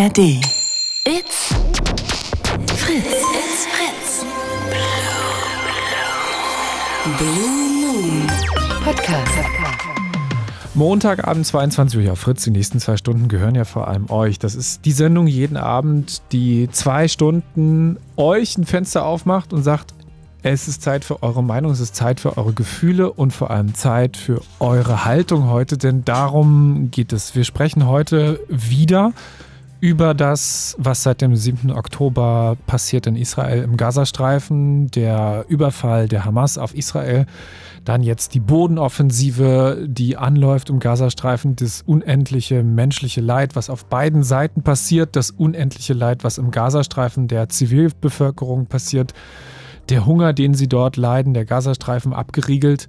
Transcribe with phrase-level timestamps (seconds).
[0.00, 0.18] ARD.
[1.04, 1.52] It's
[2.74, 3.04] Fritz.
[3.04, 4.24] It's Fritz.
[7.18, 8.26] Blue Moon
[8.82, 9.32] Podcast.
[10.72, 14.38] Montagabend 22 Uhr, ja, Fritz, die nächsten zwei Stunden gehören ja vor allem euch.
[14.38, 19.92] Das ist die Sendung jeden Abend, die zwei Stunden euch ein Fenster aufmacht und sagt,
[20.42, 23.74] es ist Zeit für eure Meinung, es ist Zeit für eure Gefühle und vor allem
[23.74, 27.34] Zeit für eure Haltung heute, denn darum geht es.
[27.34, 29.12] Wir sprechen heute wieder
[29.80, 31.70] über das, was seit dem 7.
[31.70, 37.26] Oktober passiert in Israel im Gazastreifen, der Überfall der Hamas auf Israel,
[37.84, 44.22] dann jetzt die Bodenoffensive, die anläuft im Gazastreifen, das unendliche menschliche Leid, was auf beiden
[44.22, 49.14] Seiten passiert, das unendliche Leid, was im Gazastreifen der Zivilbevölkerung passiert
[49.88, 52.88] der Hunger, den sie dort leiden, der Gazastreifen abgeriegelt.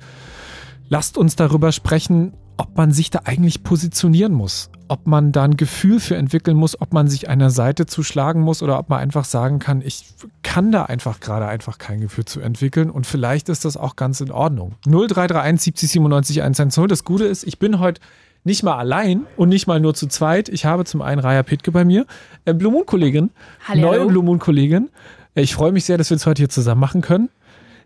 [0.90, 5.56] Lasst uns darüber sprechen, ob man sich da eigentlich positionieren muss, ob man da ein
[5.56, 9.26] Gefühl für entwickeln muss, ob man sich einer Seite zuschlagen muss oder ob man einfach
[9.26, 10.06] sagen kann, ich
[10.44, 14.20] kann da einfach gerade einfach kein Gefühl zu entwickeln und vielleicht ist das auch ganz
[14.22, 14.74] in Ordnung.
[14.86, 16.88] 0331 70 97 110.
[16.88, 18.02] Das Gute ist, ich bin heute
[18.44, 20.50] nicht mal allein und nicht mal nur zu zweit.
[20.50, 22.06] Ich habe zum einen Raya Pitke bei mir,
[22.46, 23.30] äh, Blue Moon Kollegin,
[23.74, 24.90] neue Blue Moon Kollegin
[25.36, 27.30] ich freue mich sehr, dass wir es heute hier zusammen machen können,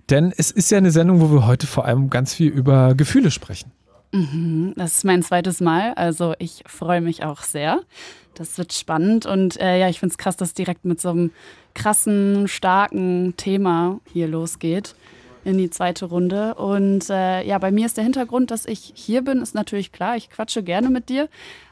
[0.10, 3.32] denn es ist ja eine Sendung, wo wir heute vor allem ganz viel über Gefühle
[3.32, 3.72] sprechen.
[4.16, 7.82] Mhm, das ist mein zweites Mal, also ich freue mich auch sehr.
[8.34, 11.32] Das wird spannend und äh, ja, ich finde es krass, dass direkt mit so einem
[11.74, 14.96] krassen, starken Thema hier losgeht
[15.44, 16.56] in die zweite Runde.
[16.56, 20.16] Und äh, ja, bei mir ist der Hintergrund, dass ich hier bin, ist natürlich klar.
[20.16, 21.28] Ich quatsche gerne mit dir.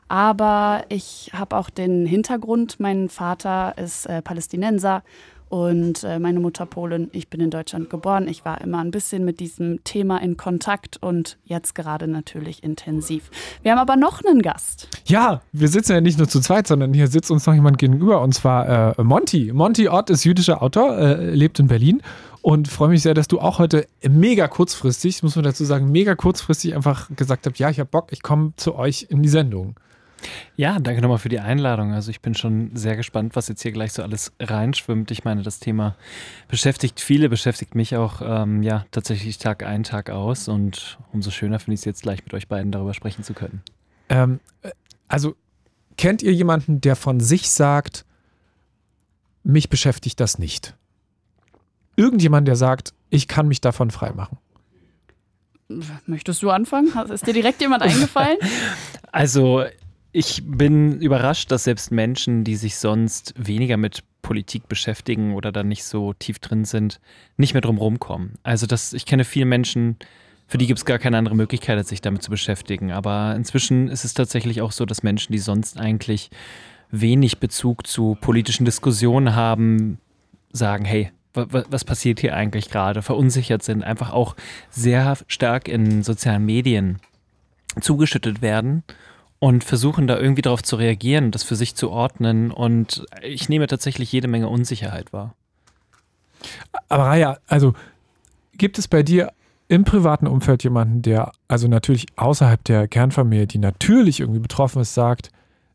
[0.09, 5.01] Aber ich habe auch den Hintergrund, mein Vater ist äh, Palästinenser
[5.53, 7.11] und äh, meine Mutter Polin.
[7.11, 8.27] Ich bin in Deutschland geboren.
[8.27, 13.29] Ich war immer ein bisschen mit diesem Thema in Kontakt und jetzt gerade natürlich intensiv.
[13.61, 14.87] Wir haben aber noch einen Gast.
[15.05, 18.21] Ja, wir sitzen ja nicht nur zu zweit, sondern hier sitzt uns noch jemand gegenüber
[18.21, 19.53] und zwar äh, Monty.
[19.53, 22.01] Monty Ott ist jüdischer Autor, äh, lebt in Berlin
[22.41, 26.15] und freue mich sehr, dass du auch heute mega kurzfristig, muss man dazu sagen, mega
[26.15, 29.75] kurzfristig einfach gesagt hast, ja, ich habe Bock, ich komme zu euch in die Sendung.
[30.55, 31.93] Ja, danke nochmal für die Einladung.
[31.93, 35.11] Also ich bin schon sehr gespannt, was jetzt hier gleich so alles reinschwimmt.
[35.11, 35.95] Ich meine, das Thema
[36.47, 40.47] beschäftigt viele, beschäftigt mich auch ähm, ja tatsächlich Tag ein, Tag aus.
[40.47, 43.61] Und umso schöner finde ich es jetzt gleich mit euch beiden darüber sprechen zu können.
[44.09, 44.39] Ähm,
[45.07, 45.35] also
[45.97, 48.05] kennt ihr jemanden, der von sich sagt,
[49.43, 50.75] mich beschäftigt das nicht?
[51.95, 54.37] Irgendjemand, der sagt, ich kann mich davon freimachen.
[56.05, 56.91] Möchtest du anfangen?
[57.09, 58.37] Ist dir direkt jemand eingefallen?
[59.15, 59.63] Also
[60.13, 65.63] ich bin überrascht, dass selbst Menschen, die sich sonst weniger mit Politik beschäftigen oder da
[65.63, 67.01] nicht so tief drin sind,
[67.35, 68.35] nicht mehr drum rumkommen.
[68.43, 69.97] Also das, ich kenne viele Menschen,
[70.47, 72.91] für die gibt es gar keine andere Möglichkeit, als sich damit zu beschäftigen.
[72.91, 76.29] Aber inzwischen ist es tatsächlich auch so, dass Menschen, die sonst eigentlich
[76.91, 79.97] wenig Bezug zu politischen Diskussionen haben,
[80.51, 84.35] sagen, hey, was passiert hier eigentlich gerade, verunsichert sind, einfach auch
[84.69, 86.99] sehr stark in sozialen Medien
[87.81, 88.83] zugeschüttet werden
[89.43, 92.49] und versuchen da irgendwie darauf zu reagieren, das für sich zu ordnen.
[92.49, 95.35] Und ich nehme tatsächlich jede Menge Unsicherheit wahr.
[96.87, 97.73] Aber Raya, also
[98.53, 99.33] gibt es bei dir
[99.67, 104.93] im privaten Umfeld jemanden, der also natürlich außerhalb der Kernfamilie, die natürlich irgendwie betroffen ist,
[104.93, 105.29] sagt,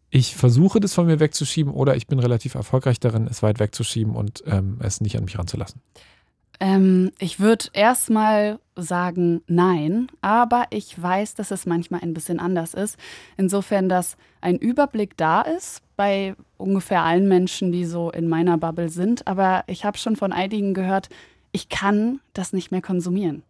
[0.08, 4.16] ich versuche das von mir wegzuschieben oder ich bin relativ erfolgreich darin, es weit wegzuschieben
[4.16, 5.82] und ähm, es nicht an mich ranzulassen?
[6.60, 12.74] Ähm, ich würde erstmal sagen nein, aber ich weiß, dass es manchmal ein bisschen anders
[12.74, 12.96] ist.
[13.36, 18.88] Insofern, dass ein Überblick da ist bei ungefähr allen Menschen, die so in meiner Bubble
[18.88, 19.26] sind.
[19.26, 21.08] Aber ich habe schon von einigen gehört,
[21.52, 23.42] ich kann das nicht mehr konsumieren.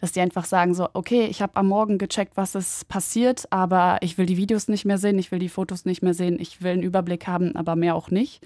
[0.00, 3.98] Dass die einfach sagen so, okay, ich habe am Morgen gecheckt, was ist passiert, aber
[4.00, 6.62] ich will die Videos nicht mehr sehen, ich will die Fotos nicht mehr sehen, ich
[6.62, 8.40] will einen Überblick haben, aber mehr auch nicht.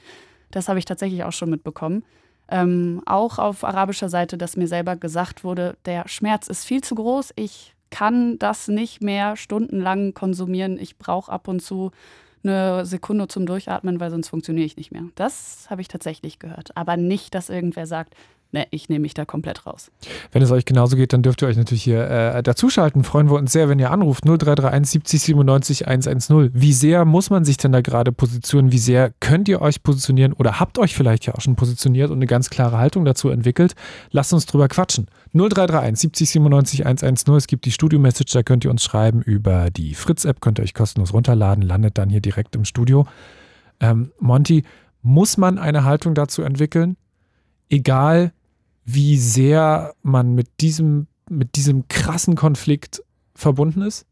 [0.51, 2.05] Das habe ich tatsächlich auch schon mitbekommen
[2.49, 6.95] ähm, auch auf arabischer Seite, dass mir selber gesagt wurde, der Schmerz ist viel zu
[6.95, 11.93] groß, ich kann das nicht mehr stundenlang konsumieren, ich brauche ab und zu
[12.43, 15.05] eine Sekunde zum Durchatmen, weil sonst funktioniere ich nicht mehr.
[15.15, 16.77] Das habe ich tatsächlich gehört.
[16.77, 18.15] Aber nicht, dass irgendwer sagt,
[18.55, 19.91] ne, ich nehme mich da komplett raus.
[20.33, 23.05] Wenn es euch genauso geht, dann dürft ihr euch natürlich hier äh, dazuschalten.
[23.05, 24.25] Freuen wir uns sehr, wenn ihr anruft.
[24.25, 26.51] 0331 70 97 110.
[26.55, 28.73] Wie sehr muss man sich denn da gerade positionieren?
[28.73, 32.19] Wie sehr könnt ihr euch positionieren oder habt euch vielleicht ja auch schon positioniert und
[32.19, 33.75] eine ganz klare Haltung dazu entwickelt?
[34.11, 35.09] Lasst uns drüber quatschen.
[35.35, 37.35] 0331 70 97 110.
[37.35, 40.75] Es gibt die Studio-Message, da könnt ihr uns schreiben über die Fritz-App, könnt ihr euch
[40.75, 43.07] kostenlos runterladen, landet dann hier direkt im Studio.
[43.81, 44.63] Ähm, Monty,
[45.03, 46.97] muss man eine Haltung dazu entwickeln?
[47.69, 48.33] Egal,
[48.85, 53.03] wie sehr man mit diesem, mit diesem krassen Konflikt
[53.35, 54.07] verbunden ist?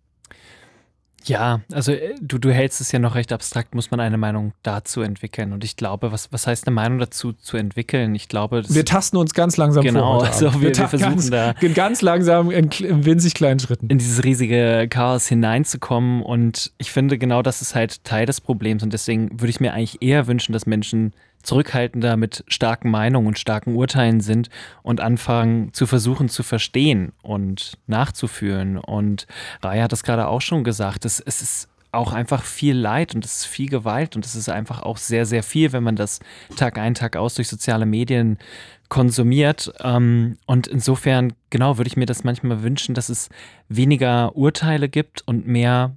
[1.24, 4.52] Ja, also äh, du, du hältst es ja noch recht abstrakt, muss man eine Meinung
[4.62, 5.52] dazu entwickeln.
[5.52, 8.14] Und ich glaube, was, was heißt eine Meinung dazu zu entwickeln?
[8.14, 10.18] Ich glaube, wir tasten uns ganz langsam genau, vor.
[10.18, 13.98] Genau, also wir, wir, versuchen ganz, da ganz langsam in, in, winzig kleinen Schritten in
[13.98, 16.22] dieses riesige Chaos hineinzukommen.
[16.22, 18.82] Und ich finde, genau das ist halt Teil des Problems.
[18.82, 21.12] Und deswegen würde ich mir eigentlich eher wünschen, dass Menschen
[21.42, 24.48] zurückhaltender mit starken Meinungen und starken Urteilen sind
[24.82, 28.78] und anfangen zu versuchen zu verstehen und nachzufühlen.
[28.78, 29.26] Und
[29.62, 33.24] Raya hat das gerade auch schon gesagt, es, es ist auch einfach viel Leid und
[33.24, 36.20] es ist viel Gewalt und es ist einfach auch sehr, sehr viel, wenn man das
[36.56, 38.38] Tag ein, Tag aus durch soziale Medien
[38.88, 39.72] konsumiert.
[39.80, 43.28] Ähm, und insofern, genau, würde ich mir das manchmal wünschen, dass es
[43.68, 45.94] weniger Urteile gibt und mehr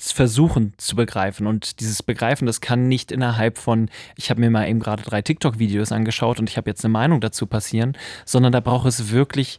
[0.00, 1.46] versuchen zu begreifen.
[1.46, 5.22] Und dieses Begreifen, das kann nicht innerhalb von, ich habe mir mal eben gerade drei
[5.22, 9.58] TikTok-Videos angeschaut und ich habe jetzt eine Meinung dazu passieren, sondern da braucht es wirklich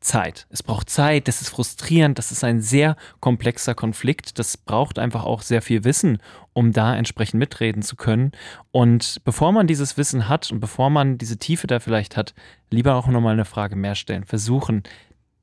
[0.00, 0.46] Zeit.
[0.50, 5.24] Es braucht Zeit, das ist frustrierend, das ist ein sehr komplexer Konflikt, das braucht einfach
[5.24, 6.18] auch sehr viel Wissen,
[6.52, 8.32] um da entsprechend mitreden zu können.
[8.70, 12.34] Und bevor man dieses Wissen hat und bevor man diese Tiefe da vielleicht hat,
[12.70, 14.84] lieber auch nochmal eine Frage mehr stellen, versuchen,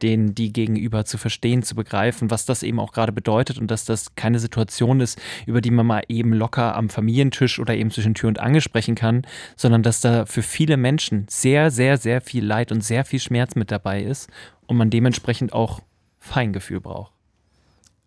[0.02, 3.86] den die gegenüber zu verstehen, zu begreifen, was das eben auch gerade bedeutet und dass
[3.86, 8.14] das keine Situation ist, über die man mal eben locker am Familientisch oder eben zwischen
[8.14, 9.26] Tür und Angel sprechen kann,
[9.56, 13.56] sondern dass da für viele Menschen sehr, sehr, sehr viel Leid und sehr viel Schmerz
[13.56, 14.30] mit dabei ist
[14.68, 15.82] und man dementsprechend auch
[16.20, 17.14] Feingefühl braucht.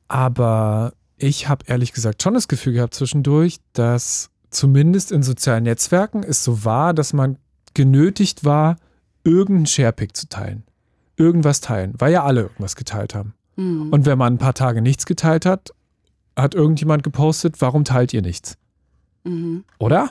[0.08, 6.22] Aber ich habe ehrlich gesagt schon das Gefühl gehabt zwischendurch, dass zumindest in sozialen Netzwerken
[6.22, 7.38] es so war, dass man
[7.74, 8.76] genötigt war,
[9.24, 10.64] irgendeinen Sharepick zu teilen
[11.18, 13.34] irgendwas teilen, weil ja alle irgendwas geteilt haben.
[13.56, 13.92] Mhm.
[13.92, 15.72] Und wenn man ein paar Tage nichts geteilt hat,
[16.36, 18.56] hat irgendjemand gepostet, warum teilt ihr nichts?
[19.24, 19.64] Mhm.
[19.78, 20.10] Oder?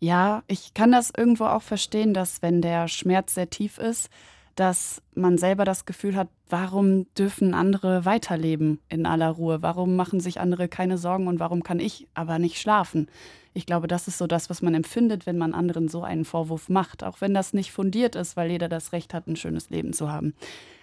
[0.00, 4.08] Ja, ich kann das irgendwo auch verstehen, dass wenn der Schmerz sehr tief ist,
[4.54, 9.62] dass man selber das Gefühl hat, warum dürfen andere weiterleben in aller Ruhe?
[9.62, 13.08] Warum machen sich andere keine Sorgen und warum kann ich aber nicht schlafen?
[13.52, 16.68] Ich glaube, das ist so das, was man empfindet, wenn man anderen so einen Vorwurf
[16.68, 19.92] macht, auch wenn das nicht fundiert ist, weil jeder das Recht hat, ein schönes Leben
[19.92, 20.34] zu haben.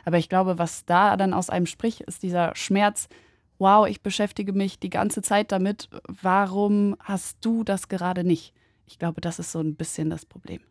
[0.05, 3.09] Aber ich glaube, was da dann aus einem spricht, ist dieser Schmerz,
[3.59, 8.53] wow, ich beschäftige mich die ganze Zeit damit, warum hast du das gerade nicht?
[8.87, 10.61] Ich glaube, das ist so ein bisschen das Problem.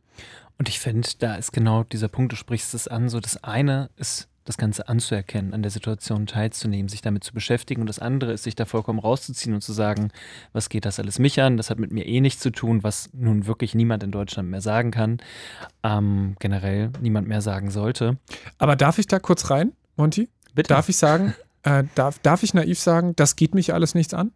[0.61, 3.89] Und ich finde, da ist genau dieser Punkt, du sprichst es an, so das eine
[3.97, 7.81] ist das Ganze anzuerkennen, an der Situation teilzunehmen, sich damit zu beschäftigen.
[7.81, 10.11] Und das andere ist, sich da vollkommen rauszuziehen und zu sagen,
[10.53, 11.57] was geht das alles mich an?
[11.57, 14.61] Das hat mit mir eh nichts zu tun, was nun wirklich niemand in Deutschland mehr
[14.61, 15.23] sagen kann.
[15.83, 18.19] Ähm, generell niemand mehr sagen sollte.
[18.59, 20.29] Aber darf ich da kurz rein, Monty?
[20.55, 20.69] Bitte.
[20.69, 21.33] Darf ich sagen,
[21.63, 24.31] äh, darf, darf ich naiv sagen, das geht mich alles nichts an?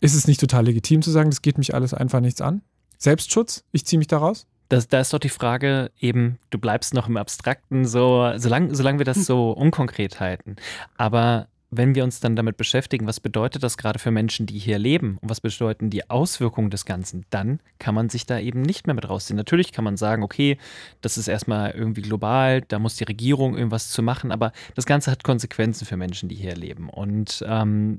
[0.00, 2.62] Ist es nicht total legitim zu sagen, das geht mich alles einfach nichts an?
[2.96, 3.64] Selbstschutz?
[3.72, 4.46] Ich ziehe mich da raus?
[4.68, 8.98] Das, da ist doch die Frage eben, du bleibst noch im Abstrakten, so, solange, solange
[8.98, 10.56] wir das so unkonkret halten.
[10.96, 14.78] Aber wenn wir uns dann damit beschäftigen, was bedeutet das gerade für Menschen, die hier
[14.78, 18.86] leben und was bedeuten die Auswirkungen des Ganzen, dann kann man sich da eben nicht
[18.86, 19.36] mehr mit rausziehen.
[19.36, 20.58] Natürlich kann man sagen, okay,
[21.00, 25.10] das ist erstmal irgendwie global, da muss die Regierung irgendwas zu machen, aber das Ganze
[25.10, 26.88] hat Konsequenzen für Menschen, die hier leben.
[26.88, 27.98] Und ähm,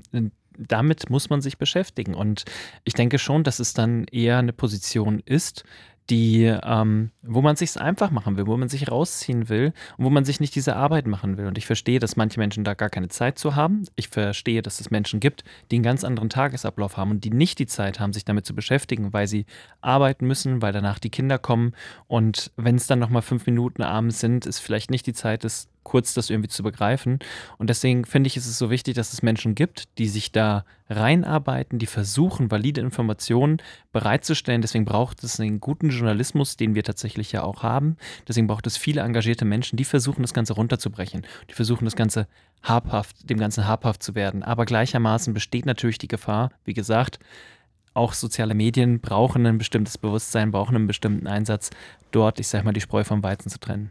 [0.56, 2.14] damit muss man sich beschäftigen.
[2.14, 2.44] Und
[2.84, 5.64] ich denke schon, dass es dann eher eine Position ist,
[6.10, 10.10] die, ähm, wo man sich einfach machen will, wo man sich rausziehen will und wo
[10.10, 11.46] man sich nicht diese Arbeit machen will.
[11.46, 13.84] Und ich verstehe, dass manche Menschen da gar keine Zeit zu haben.
[13.96, 17.58] Ich verstehe, dass es Menschen gibt, die einen ganz anderen Tagesablauf haben und die nicht
[17.58, 19.44] die Zeit haben, sich damit zu beschäftigen, weil sie
[19.80, 21.72] arbeiten müssen, weil danach die Kinder kommen.
[22.06, 25.68] Und wenn es dann nochmal fünf Minuten abends sind, ist vielleicht nicht die Zeit, das
[25.88, 27.18] kurz das irgendwie zu begreifen.
[27.56, 30.64] Und deswegen finde ich, ist es so wichtig, dass es Menschen gibt, die sich da
[30.90, 33.58] reinarbeiten, die versuchen, valide Informationen
[33.90, 34.60] bereitzustellen.
[34.60, 37.96] Deswegen braucht es einen guten Journalismus, den wir tatsächlich ja auch haben.
[38.28, 41.26] Deswegen braucht es viele engagierte Menschen, die versuchen, das Ganze runterzubrechen.
[41.50, 42.28] Die versuchen, das Ganze
[42.62, 44.42] habhaft, dem Ganzen habhaft zu werden.
[44.42, 47.18] Aber gleichermaßen besteht natürlich die Gefahr, wie gesagt,
[47.94, 51.70] auch soziale Medien brauchen ein bestimmtes Bewusstsein, brauchen einen bestimmten Einsatz,
[52.12, 53.90] dort, ich sag mal, die Spreu vom Weizen zu trennen.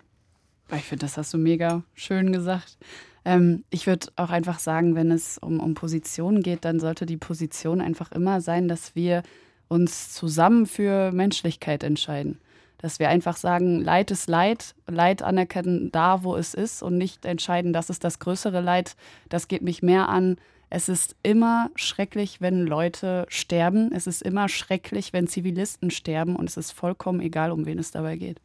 [0.75, 2.77] Ich finde, das hast du mega schön gesagt.
[3.23, 7.17] Ähm, ich würde auch einfach sagen, wenn es um, um Positionen geht, dann sollte die
[7.17, 9.23] Position einfach immer sein, dass wir
[9.69, 12.39] uns zusammen für Menschlichkeit entscheiden.
[12.77, 17.25] Dass wir einfach sagen, Leid ist Leid, Leid anerkennen da, wo es ist und nicht
[17.25, 18.95] entscheiden, das ist das größere Leid,
[19.29, 20.37] das geht mich mehr an.
[20.69, 23.91] Es ist immer schrecklich, wenn Leute sterben.
[23.93, 27.91] Es ist immer schrecklich, wenn Zivilisten sterben und es ist vollkommen egal, um wen es
[27.91, 28.41] dabei geht.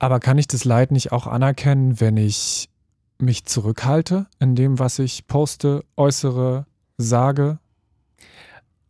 [0.00, 2.70] Aber kann ich das Leid nicht auch anerkennen, wenn ich
[3.18, 6.66] mich zurückhalte in dem, was ich poste, äußere,
[6.96, 7.58] sage?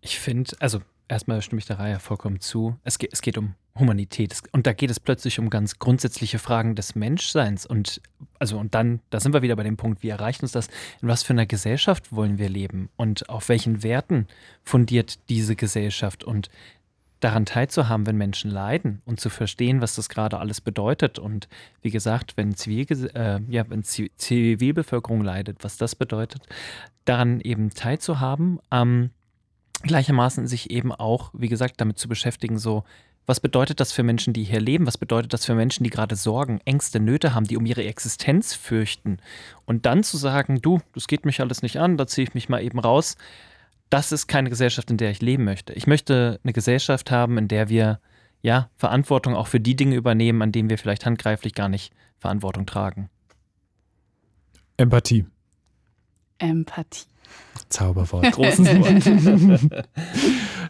[0.00, 2.76] Ich finde, also erstmal stimme ich der Reihe vollkommen zu.
[2.84, 4.36] Es geht, es geht um Humanität.
[4.52, 7.66] Und da geht es plötzlich um ganz grundsätzliche Fragen des Menschseins.
[7.66, 8.00] Und
[8.38, 10.68] also, und dann, da sind wir wieder bei dem Punkt, wie erreicht uns das?
[11.02, 12.88] In was für einer Gesellschaft wollen wir leben?
[12.96, 14.28] Und auf welchen Werten
[14.62, 16.22] fundiert diese Gesellschaft?
[16.22, 16.50] Und
[17.20, 21.18] daran teilzuhaben, wenn Menschen leiden und zu verstehen, was das gerade alles bedeutet.
[21.18, 21.48] Und
[21.82, 26.46] wie gesagt, wenn, Zivil, äh, ja, wenn Zivilbevölkerung leidet, was das bedeutet,
[27.04, 28.58] daran eben teilzuhaben.
[28.70, 29.10] Ähm,
[29.82, 32.84] gleichermaßen sich eben auch, wie gesagt, damit zu beschäftigen, so,
[33.26, 34.86] was bedeutet das für Menschen, die hier leben?
[34.86, 38.54] Was bedeutet das für Menschen, die gerade Sorgen, Ängste, Nöte haben, die um ihre Existenz
[38.54, 39.18] fürchten?
[39.66, 42.48] Und dann zu sagen, du, das geht mich alles nicht an, da ziehe ich mich
[42.48, 43.16] mal eben raus.
[43.90, 45.72] Das ist keine Gesellschaft, in der ich leben möchte.
[45.72, 48.00] Ich möchte eine Gesellschaft haben, in der wir
[48.40, 52.66] ja Verantwortung auch für die Dinge übernehmen, an denen wir vielleicht handgreiflich gar nicht Verantwortung
[52.66, 53.10] tragen.
[54.76, 55.26] Empathie.
[56.38, 57.06] Empathie.
[57.68, 58.32] Zauberwort.
[58.32, 59.88] Großes Wort.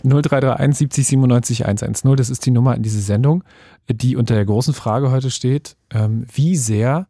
[0.03, 2.17] 0331 70 97 110.
[2.17, 3.45] Das ist die Nummer in diese Sendung,
[3.89, 5.77] die unter der großen Frage heute steht.
[5.91, 7.07] Ähm, wie sehr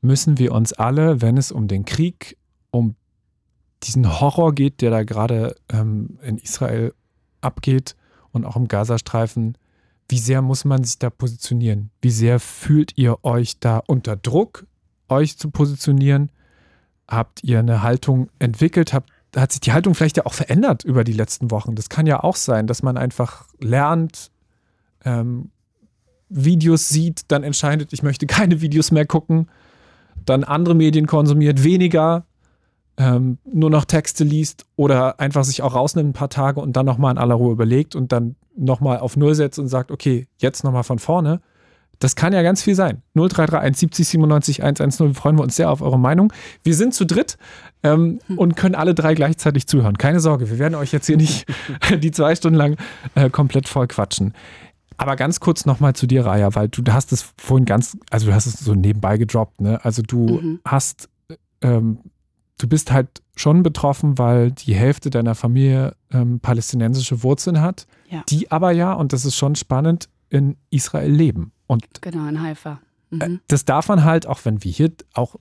[0.00, 2.36] müssen wir uns alle, wenn es um den Krieg,
[2.70, 2.94] um
[3.82, 6.94] diesen Horror geht, der da gerade ähm, in Israel
[7.40, 7.96] abgeht
[8.32, 9.56] und auch im Gazastreifen,
[10.08, 11.90] wie sehr muss man sich da positionieren?
[12.00, 14.66] Wie sehr fühlt ihr euch da unter Druck,
[15.08, 16.30] euch zu positionieren?
[17.06, 18.94] Habt ihr eine Haltung entwickelt?
[18.94, 21.74] Habt, hat sich die Haltung vielleicht ja auch verändert über die letzten Wochen?
[21.74, 24.30] Das kann ja auch sein, dass man einfach lernt,
[25.04, 25.50] ähm,
[26.30, 29.48] Videos sieht, dann entscheidet, ich möchte keine Videos mehr gucken,
[30.24, 32.26] dann andere Medien konsumiert, weniger,
[32.98, 36.84] ähm, nur noch Texte liest oder einfach sich auch rausnimmt ein paar Tage und dann
[36.84, 40.64] nochmal in aller Ruhe überlegt und dann nochmal auf Null setzt und sagt, okay, jetzt
[40.64, 41.40] nochmal von vorne.
[42.00, 43.02] Das kann ja ganz viel sein.
[43.14, 45.14] 0331 70 97 110.
[45.14, 46.32] Freuen wir uns sehr auf eure Meinung.
[46.62, 47.38] Wir sind zu dritt
[47.82, 48.38] ähm, hm.
[48.38, 49.98] und können alle drei gleichzeitig zuhören.
[49.98, 51.46] Keine Sorge, wir werden euch jetzt hier nicht
[52.02, 52.76] die zwei Stunden lang
[53.14, 54.34] äh, komplett voll quatschen.
[54.96, 58.34] Aber ganz kurz nochmal zu dir, Raya, weil du hast es vorhin ganz, also du
[58.34, 59.84] hast es so nebenbei gedroppt, ne?
[59.84, 60.60] Also du mhm.
[60.64, 61.08] hast,
[61.62, 61.98] ähm,
[62.58, 68.22] du bist halt schon betroffen, weil die Hälfte deiner Familie ähm, palästinensische Wurzeln hat, ja.
[68.28, 71.52] die aber ja, und das ist schon spannend, in Israel leben.
[71.66, 72.80] Und genau, in Haifa.
[73.12, 73.40] Äh, mhm.
[73.48, 75.36] Das darf man halt, auch wenn wir hier auch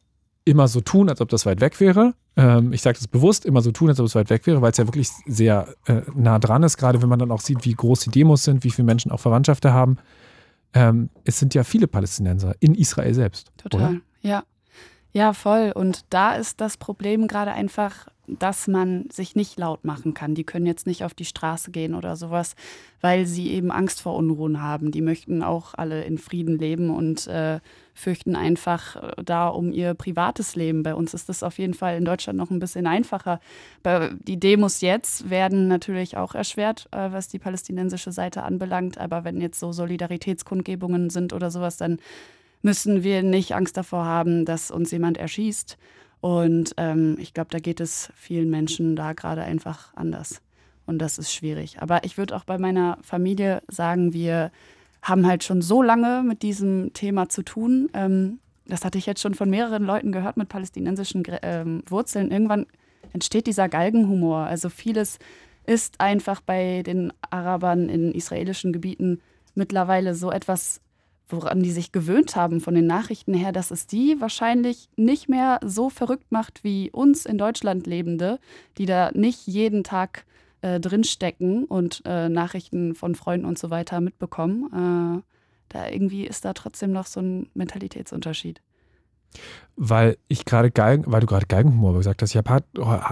[0.46, 2.14] immer so tun, als ob das weit weg wäre.
[2.38, 4.72] Ähm, ich sage das bewusst, immer so tun, als ob es weit weg wäre, weil
[4.72, 7.74] es ja wirklich sehr äh, nah dran ist, gerade wenn man dann auch sieht, wie
[7.74, 9.98] groß die Demos sind, wie viele Menschen auch Verwandtschaften haben.
[10.74, 13.52] Ähm, es sind ja viele Palästinenser in Israel selbst.
[13.58, 14.02] Total, oder?
[14.22, 14.44] ja.
[15.14, 15.72] Ja, voll.
[15.74, 20.36] Und da ist das Problem gerade einfach, dass man sich nicht laut machen kann.
[20.36, 22.56] Die können jetzt nicht auf die Straße gehen oder sowas,
[23.00, 24.92] weil sie eben Angst vor Unruhen haben.
[24.92, 27.62] Die möchten auch alle in Frieden leben und äh,
[27.94, 30.84] fürchten einfach äh, da um ihr privates Leben.
[30.84, 33.40] Bei uns ist das auf jeden Fall in Deutschland noch ein bisschen einfacher.
[33.86, 38.98] Die Demos jetzt werden natürlich auch erschwert, äh, was die palästinensische Seite anbelangt.
[38.98, 42.00] Aber wenn jetzt so Solidaritätskundgebungen sind oder sowas, dann
[42.62, 45.78] müssen wir nicht Angst davor haben, dass uns jemand erschießt.
[46.20, 50.42] Und ähm, ich glaube, da geht es vielen Menschen da gerade einfach anders.
[50.86, 51.82] Und das ist schwierig.
[51.82, 54.52] Aber ich würde auch bei meiner Familie sagen, wir
[55.02, 57.90] haben halt schon so lange mit diesem Thema zu tun.
[57.94, 62.32] Ähm, das hatte ich jetzt schon von mehreren Leuten gehört mit palästinensischen ähm, Wurzeln.
[62.32, 62.66] Irgendwann
[63.14, 64.40] entsteht dieser Galgenhumor.
[64.40, 65.20] Also vieles
[65.66, 69.22] ist einfach bei den Arabern in israelischen Gebieten
[69.56, 70.82] mittlerweile so etwas
[71.30, 75.60] woran die sich gewöhnt haben von den Nachrichten her, dass es die wahrscheinlich nicht mehr
[75.64, 78.40] so verrückt macht wie uns in Deutschland Lebende,
[78.78, 80.26] die da nicht jeden Tag
[80.62, 85.22] äh, drinstecken und äh, Nachrichten von Freunden und so weiter mitbekommen.
[85.22, 85.22] Äh,
[85.70, 88.62] da irgendwie ist da trotzdem noch so ein Mentalitätsunterschied.
[89.76, 92.64] Weil ich gerade Geigen, weil du gerade Geigenhumor gesagt hast, ich habe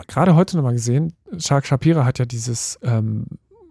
[0.08, 3.26] gerade heute nochmal gesehen, Shark Shapira hat ja dieses ähm,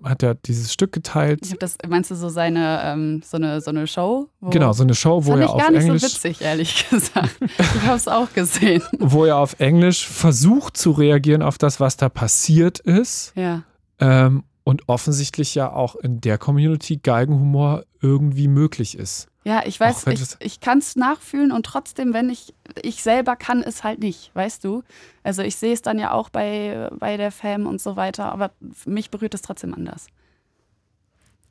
[0.04, 1.40] hat er dieses Stück geteilt.
[1.42, 4.28] Ich habe das, meinst du so seine, ähm, so eine, so eine Show?
[4.50, 5.84] genau, so eine Show, wo er auf Englisch.
[5.86, 7.36] gar nicht so witzig, ehrlich gesagt.
[7.58, 8.82] Ich habe es auch gesehen.
[8.98, 13.32] Wo er auf Englisch versucht zu reagieren auf das, was da passiert ist.
[13.34, 13.62] Ja.
[13.98, 19.28] Ähm, und offensichtlich ja auch in der Community Geigenhumor irgendwie möglich ist.
[19.44, 23.62] Ja, ich weiß, ich, ich kann es nachfühlen und trotzdem, wenn ich, ich selber kann
[23.62, 24.82] es halt nicht, weißt du?
[25.22, 28.52] Also ich sehe es dann ja auch bei, bei der Fam und so weiter, aber
[28.86, 30.06] mich berührt es trotzdem anders.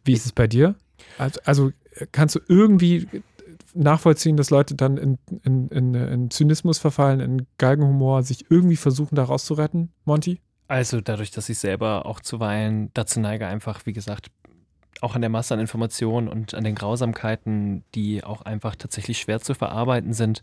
[0.03, 0.73] Wie ist es bei dir?
[1.19, 1.71] Also, also
[2.11, 3.07] kannst du irgendwie
[3.75, 9.15] nachvollziehen, dass Leute dann in, in, in, in Zynismus verfallen, in Galgenhumor, sich irgendwie versuchen,
[9.15, 10.41] da rauszuretten, Monty?
[10.67, 14.31] Also dadurch, dass ich selber auch zuweilen dazu neige, einfach, wie gesagt,
[15.01, 19.41] auch an der Masse an Informationen und an den Grausamkeiten, die auch einfach tatsächlich schwer
[19.41, 20.41] zu verarbeiten sind,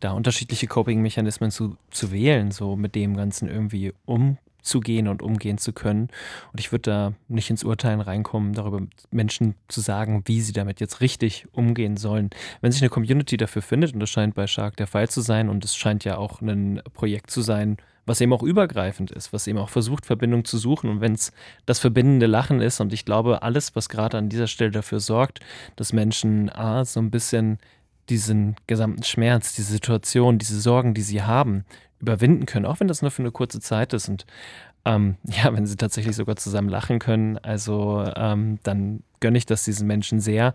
[0.00, 5.58] da unterschiedliche Coping-Mechanismen zu, zu wählen, so mit dem Ganzen irgendwie um umzugehen und umgehen
[5.58, 6.08] zu können.
[6.52, 8.80] Und ich würde da nicht ins Urteilen reinkommen, darüber
[9.10, 12.30] Menschen zu sagen, wie sie damit jetzt richtig umgehen sollen.
[12.60, 15.48] Wenn sich eine Community dafür findet, und das scheint bei Shark der Fall zu sein,
[15.48, 19.46] und es scheint ja auch ein Projekt zu sein, was eben auch übergreifend ist, was
[19.46, 20.90] eben auch versucht, Verbindung zu suchen.
[20.90, 21.32] Und wenn es
[21.66, 25.40] das verbindende Lachen ist, und ich glaube, alles, was gerade an dieser Stelle dafür sorgt,
[25.76, 27.58] dass Menschen A, so ein bisschen
[28.08, 31.64] diesen gesamten Schmerz, diese Situation, diese Sorgen, die sie haben,
[32.00, 34.26] überwinden können, auch wenn das nur für eine kurze Zeit ist und
[34.84, 39.64] ähm, ja, wenn sie tatsächlich sogar zusammen lachen können, also ähm, dann gönne ich das
[39.64, 40.54] diesen Menschen sehr.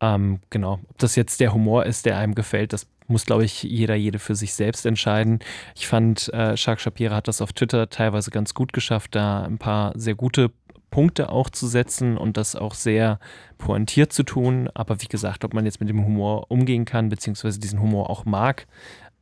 [0.00, 3.62] Ähm, genau, ob das jetzt der Humor ist, der einem gefällt, das muss, glaube ich,
[3.62, 5.40] jeder, jede für sich selbst entscheiden.
[5.74, 9.58] Ich fand, äh, Shark Shapira hat das auf Twitter teilweise ganz gut geschafft, da ein
[9.58, 10.50] paar sehr gute
[10.90, 13.18] Punkte auch zu setzen und das auch sehr
[13.58, 14.70] pointiert zu tun.
[14.74, 18.24] Aber wie gesagt, ob man jetzt mit dem Humor umgehen kann, beziehungsweise diesen Humor auch
[18.24, 18.66] mag,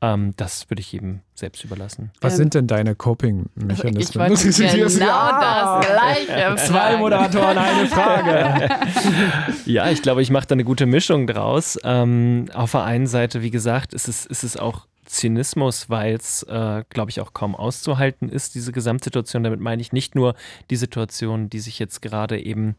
[0.03, 2.11] ähm, das würde ich jedem selbst überlassen.
[2.21, 3.97] Was Ähm, sind denn deine Coping-Mechanismen?
[4.00, 4.35] Ich wollte
[4.99, 6.57] genau das Gleiche.
[6.67, 6.97] Zwei.
[6.99, 8.69] Moderatoren, eine Frage.
[9.67, 11.79] Ja, ich glaube, ich mache da eine gute Mischung draus.
[11.83, 16.43] Ähm, auf der einen Seite, wie gesagt, ist es, ist es auch Zynismus, weil es,
[16.45, 19.43] äh, glaube ich, auch kaum auszuhalten ist, diese Gesamtsituation.
[19.43, 20.35] Damit meine ich nicht nur
[20.71, 22.76] die Situation, die sich jetzt gerade eben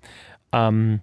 [0.54, 1.02] ähm,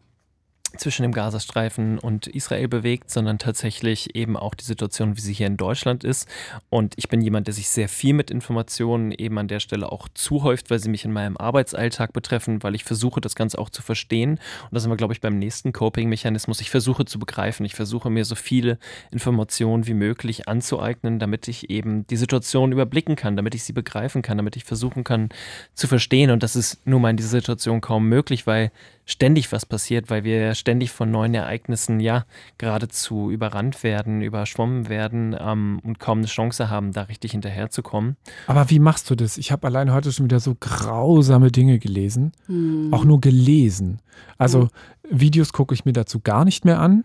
[0.80, 5.46] zwischen dem Gazastreifen und Israel bewegt, sondern tatsächlich eben auch die Situation, wie sie hier
[5.46, 6.28] in Deutschland ist.
[6.70, 10.08] Und ich bin jemand, der sich sehr viel mit Informationen eben an der Stelle auch
[10.14, 13.82] zuhäuft, weil sie mich in meinem Arbeitsalltag betreffen, weil ich versuche, das Ganze auch zu
[13.82, 14.32] verstehen.
[14.32, 16.60] Und da sind wir, glaube ich, beim nächsten Coping-Mechanismus.
[16.60, 17.64] Ich versuche zu begreifen.
[17.64, 18.78] Ich versuche mir so viele
[19.10, 24.22] Informationen wie möglich anzueignen, damit ich eben die Situation überblicken kann, damit ich sie begreifen
[24.22, 25.28] kann, damit ich versuchen kann
[25.74, 26.30] zu verstehen.
[26.30, 28.70] Und das ist nun mal in dieser Situation kaum möglich, weil
[29.06, 32.24] ständig was passiert, weil wir ständig von neuen Ereignissen ja
[32.58, 38.16] geradezu überrannt werden, überschwommen werden ähm, und kaum eine Chance haben, da richtig hinterherzukommen.
[38.46, 39.36] Aber wie machst du das?
[39.36, 42.32] Ich habe allein heute schon wieder so grausame Dinge gelesen.
[42.46, 42.92] Hm.
[42.92, 44.00] Auch nur gelesen.
[44.38, 44.68] Also
[45.08, 47.04] Videos gucke ich mir dazu gar nicht mehr an.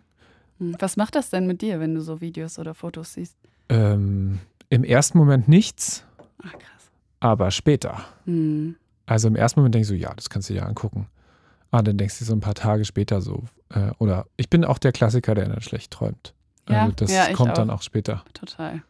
[0.60, 0.76] Hm.
[0.80, 3.36] Was macht das denn mit dir, wenn du so Videos oder Fotos siehst?
[3.68, 4.40] Ähm,
[4.70, 6.06] Im ersten Moment nichts,
[6.42, 6.92] Ach, krass.
[7.20, 8.06] aber später.
[8.26, 8.76] Hm.
[9.06, 11.08] Also im ersten Moment denke ich so, ja, das kannst du dir angucken.
[11.72, 13.44] Ah, dann denkst du so ein paar Tage später so.
[13.70, 16.34] Äh, oder ich bin auch der Klassiker, der dann schlecht träumt.
[16.68, 17.76] Ja, Also das ja, kommt dann auch.
[17.76, 18.24] auch später.
[18.34, 18.82] Total.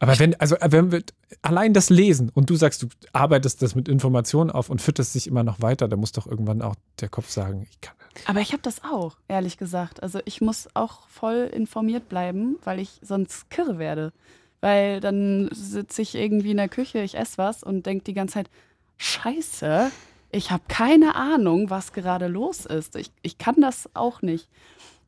[0.00, 1.02] Aber wenn, also äh, wenn wir
[1.42, 5.26] allein das Lesen und du sagst, du arbeitest das mit Informationen auf und fütterst dich
[5.26, 7.94] immer noch weiter, dann muss doch irgendwann auch der Kopf sagen, ich kann.
[8.26, 10.02] Aber ich habe das auch, ehrlich gesagt.
[10.02, 14.12] Also ich muss auch voll informiert bleiben, weil ich sonst kirre werde.
[14.60, 18.34] Weil dann sitze ich irgendwie in der Küche, ich esse was und denke die ganze
[18.34, 18.50] Zeit,
[18.96, 19.90] scheiße,
[20.30, 22.96] ich habe keine Ahnung, was gerade los ist.
[22.96, 24.48] Ich, ich kann das auch nicht.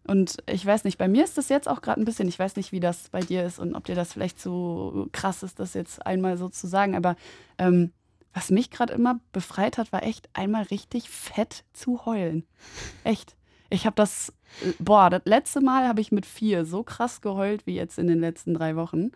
[0.07, 2.57] Und ich weiß nicht, bei mir ist das jetzt auch gerade ein bisschen, ich weiß
[2.57, 5.75] nicht, wie das bei dir ist und ob dir das vielleicht so krass ist, das
[5.75, 7.17] jetzt einmal so zu sagen, aber
[7.59, 7.93] ähm,
[8.33, 12.47] was mich gerade immer befreit hat, war echt einmal richtig fett zu heulen.
[13.05, 13.37] Echt.
[13.69, 17.67] Ich habe das, äh, boah, das letzte Mal habe ich mit vier so krass geheult
[17.67, 19.13] wie jetzt in den letzten drei Wochen.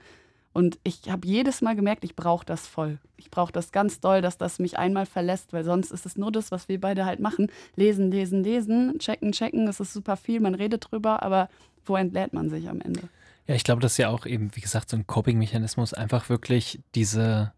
[0.54, 2.98] Und ich habe jedes Mal gemerkt, ich brauche das voll.
[3.16, 6.30] Ich brauche das ganz doll, dass das mich einmal verlässt, weil sonst ist es nur
[6.30, 7.50] das, was wir beide halt machen.
[7.74, 9.66] Lesen, lesen, lesen, checken, checken.
[9.66, 11.48] Es ist super viel, man redet drüber, aber
[11.84, 13.02] wo entlädt man sich am Ende?
[13.48, 16.80] Ja, ich glaube, das ist ja auch eben, wie gesagt, so ein Coping-Mechanismus, einfach wirklich
[16.94, 17.52] diese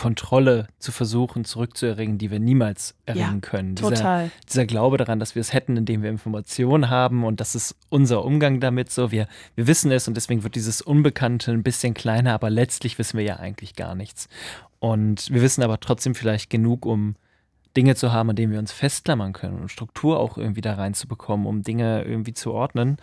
[0.00, 3.74] Kontrolle zu versuchen, zurückzuerringen, die wir niemals erringen können.
[3.74, 4.30] Dieser, Total.
[4.48, 8.24] dieser Glaube daran, dass wir es hätten, indem wir Informationen haben und das ist unser
[8.24, 9.12] Umgang damit so.
[9.12, 13.18] Wir, wir wissen es und deswegen wird dieses Unbekannte ein bisschen kleiner, aber letztlich wissen
[13.18, 14.30] wir ja eigentlich gar nichts.
[14.78, 17.16] Und wir wissen aber trotzdem vielleicht genug, um
[17.76, 21.46] Dinge zu haben, an denen wir uns festklammern können und Struktur auch irgendwie da reinzubekommen,
[21.46, 22.96] um Dinge irgendwie zu ordnen.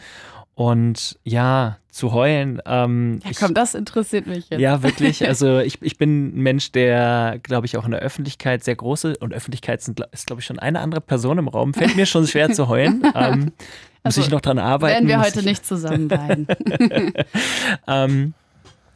[0.57, 2.59] Und ja, zu heulen.
[2.65, 4.59] Ähm, Ja, ich- komm, das interessiert mich jetzt.
[4.59, 5.23] ja, wirklich.
[5.27, 9.17] Also ich, ich bin ein Mensch, der, glaube ich, auch in der Öffentlichkeit sehr große
[9.19, 11.75] und Öffentlichkeit sind, ist, glaube ich, schon eine andere Person im Raum.
[11.75, 13.03] Fällt mir schon schwer zu heulen.
[13.15, 13.39] Ähm,
[14.03, 14.93] muss Also, ich noch dran arbeiten.
[14.93, 16.47] Werden wir muss heute ich, nicht zusammen weinen.
[17.87, 18.33] Ähm,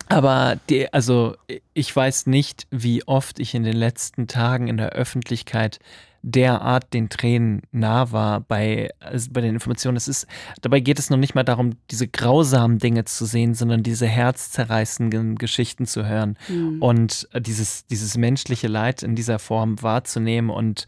[0.10, 1.36] aber die, also
[1.76, 5.80] ich weiß nicht, wie oft ich in den letzten Tagen in der Öffentlichkeit
[6.24, 9.98] derart den Tränen nah war bei, also bei den Informationen.
[9.98, 10.28] Es ist,
[10.62, 15.36] dabei geht es noch nicht mal darum, diese grausamen Dinge zu sehen, sondern diese herzzerreißenden
[15.36, 16.82] Geschichten zu hören Hm.
[16.82, 20.50] und äh, dieses, dieses menschliche Leid in dieser Form wahrzunehmen.
[20.50, 20.88] Und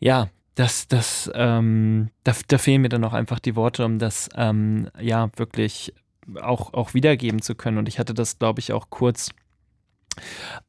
[0.00, 4.28] ja, das, das, ähm, da, da fehlen mir dann auch einfach die Worte, um das
[4.34, 5.94] ähm, ja wirklich
[6.40, 7.78] auch, auch wiedergeben zu können.
[7.78, 9.30] Und ich hatte das, glaube ich, auch kurz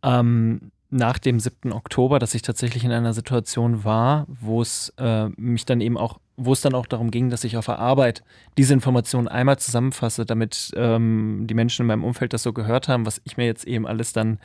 [0.02, 1.74] ähm, nach dem 7.
[1.74, 6.20] Oktober, dass ich tatsächlich in einer Situation war, wo es äh, mich dann eben auch,
[6.38, 8.24] wo es dann auch darum ging, dass ich auf der Arbeit
[8.58, 13.06] diese Informationen einmal zusammenfasse, damit ähm, die Menschen in meinem Umfeld das so gehört haben,
[13.06, 14.40] was ich mir jetzt eben alles dann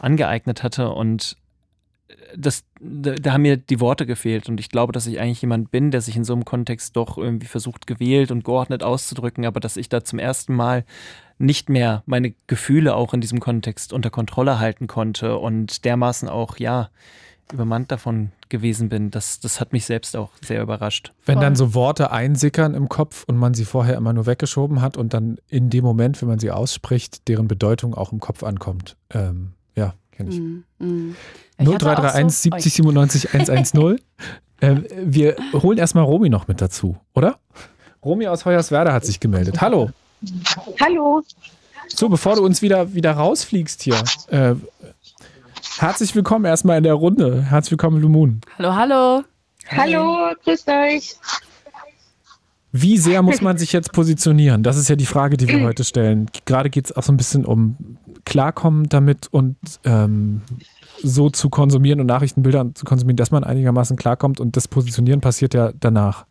[0.00, 0.90] angeeignet hatte.
[0.90, 1.36] Und
[2.36, 5.70] das, da, da, haben mir die Worte gefehlt und ich glaube, dass ich eigentlich jemand
[5.70, 9.60] bin, der sich in so einem Kontext doch irgendwie versucht, gewählt und geordnet auszudrücken, aber
[9.60, 10.84] dass ich da zum ersten Mal
[11.42, 16.58] nicht mehr meine Gefühle auch in diesem Kontext unter Kontrolle halten konnte und dermaßen auch,
[16.58, 16.88] ja,
[17.52, 21.12] übermannt davon gewesen bin, das, das hat mich selbst auch sehr überrascht.
[21.26, 24.96] Wenn dann so Worte einsickern im Kopf und man sie vorher immer nur weggeschoben hat
[24.96, 28.96] und dann in dem Moment, wenn man sie ausspricht, deren Bedeutung auch im Kopf ankommt.
[29.10, 30.40] Ähm, ja, kenne ich.
[30.40, 31.16] Mm, mm.
[31.58, 34.00] 0331 so 70 97 110.
[34.60, 37.38] ähm, wir holen erstmal Romy noch mit dazu, oder?
[38.04, 39.60] Romy aus Hoyerswerda hat sich gemeldet.
[39.60, 39.90] Hallo.
[40.80, 41.22] Hallo.
[41.88, 44.54] So, bevor du uns wieder, wieder rausfliegst hier, äh,
[45.78, 47.42] herzlich willkommen erstmal in der Runde.
[47.42, 48.40] Herzlich willkommen, Lumun.
[48.58, 49.24] Hallo, hallo.
[49.68, 51.16] Hallo, grüßt euch.
[52.72, 54.62] Wie sehr muss man sich jetzt positionieren?
[54.62, 56.30] Das ist ja die Frage, die wir heute stellen.
[56.46, 60.42] Gerade geht es auch so ein bisschen um Klarkommen damit und ähm,
[61.02, 65.52] so zu konsumieren und Nachrichtenbilder zu konsumieren, dass man einigermaßen klarkommt und das Positionieren passiert
[65.52, 66.24] ja danach.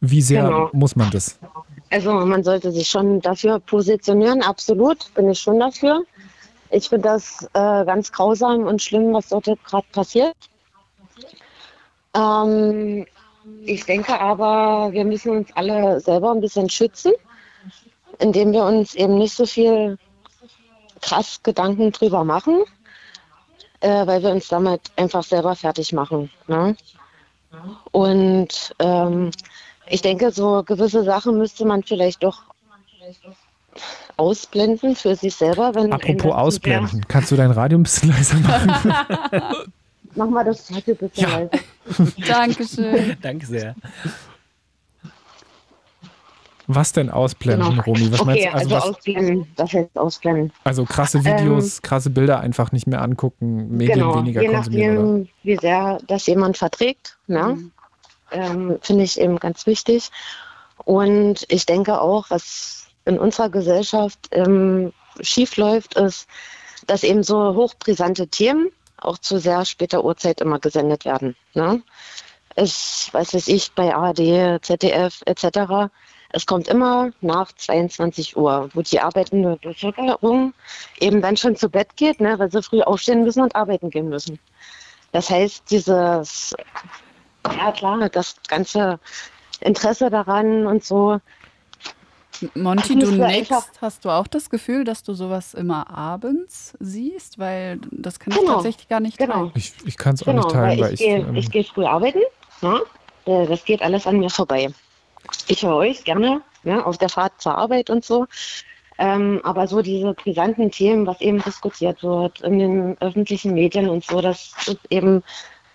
[0.00, 0.70] Wie sehr genau.
[0.72, 1.38] muss man das?
[1.90, 6.04] Also man sollte sich schon dafür positionieren, absolut, bin ich schon dafür.
[6.70, 10.36] Ich finde das äh, ganz grausam und schlimm, was dort gerade passiert.
[12.14, 13.06] Ähm,
[13.64, 17.12] ich denke aber, wir müssen uns alle selber ein bisschen schützen,
[18.18, 19.98] indem wir uns eben nicht so viel
[21.00, 22.64] krass Gedanken drüber machen,
[23.80, 26.30] äh, weil wir uns damit einfach selber fertig machen.
[26.46, 26.76] Ne?
[27.92, 29.30] Und ähm,
[29.90, 32.42] ich denke, so gewisse Sachen müsste man vielleicht doch
[34.16, 35.74] ausblenden für sich selber.
[35.74, 38.92] Wenn Apropos ausblenden, kannst du dein Radio ein bisschen leiser machen?
[40.14, 41.38] Mach mal das Radio ein bisschen ja.
[41.38, 41.50] leiser.
[42.26, 43.16] Dankeschön.
[43.22, 43.74] Danke sehr.
[46.70, 47.82] Was denn ausblenden, genau.
[47.82, 48.12] Romy?
[48.12, 48.52] Was okay, meinst du?
[48.52, 50.52] Also, also ausblenden, das heißt ausblenden.
[50.64, 54.94] Also krasse Videos, ähm, krasse Bilder einfach nicht mehr angucken, Medien genau, weniger je konsumieren.
[54.94, 55.28] Nachdem, oder?
[55.44, 57.54] wie sehr das jemand verträgt, ne?
[57.56, 57.72] Mhm.
[58.30, 60.10] Ähm, finde ich eben ganz wichtig.
[60.84, 66.28] Und ich denke auch, was in unserer Gesellschaft ähm, schief ist,
[66.86, 71.36] dass eben so hochbrisante Themen auch zu sehr später Uhrzeit immer gesendet werden.
[71.54, 71.82] Ne?
[72.54, 75.90] Es, weiß ich, bei ARD, ZDF etc
[76.30, 80.52] es kommt immer nach 22 Uhr, wo die arbeitende Bevölkerung
[81.00, 84.08] eben dann schon zu Bett geht, ne, weil sie früh aufstehen müssen und arbeiten gehen
[84.08, 84.38] müssen.
[85.12, 86.54] Das heißt, dieses,
[87.56, 88.98] ja klar, das ganze
[89.60, 91.20] Interesse daran und so.
[92.54, 93.80] Monty, du nickst.
[93.80, 97.38] Hast du auch das Gefühl, dass du sowas immer abends siehst?
[97.38, 99.34] Weil das kann ich genau, tatsächlich gar nicht genau.
[99.34, 99.52] teilen.
[99.56, 101.84] Ich, ich kann es auch genau, nicht teilen, weil, ich, ich, ähm, ich gehe früh
[101.84, 102.20] arbeiten.
[102.60, 102.80] Ne?
[103.24, 104.72] Das geht alles an mir vorbei
[105.46, 108.26] ich höre euch gerne ja, auf der Fahrt zur Arbeit und so.
[108.98, 114.04] Ähm, aber so diese brisanten Themen, was eben diskutiert wird in den öffentlichen Medien und
[114.04, 115.22] so, das ist eben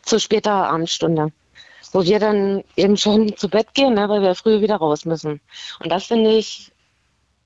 [0.01, 1.31] zu später Abendstunde,
[1.93, 5.39] wo wir dann eben schon zu Bett gehen, ne, weil wir früh wieder raus müssen.
[5.79, 6.71] Und das finde ich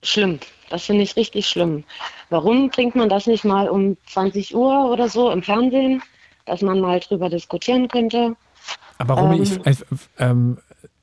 [0.02, 0.40] schlimm.
[0.70, 1.84] Das finde ich richtig schlimm.
[2.30, 6.02] Warum bringt man das nicht mal um 20 Uhr oder so im Fernsehen,
[6.46, 8.36] dass man mal drüber diskutieren könnte?
[8.98, 9.86] Aber Romy, ähm, ich, äh,
[10.18, 10.58] ähm,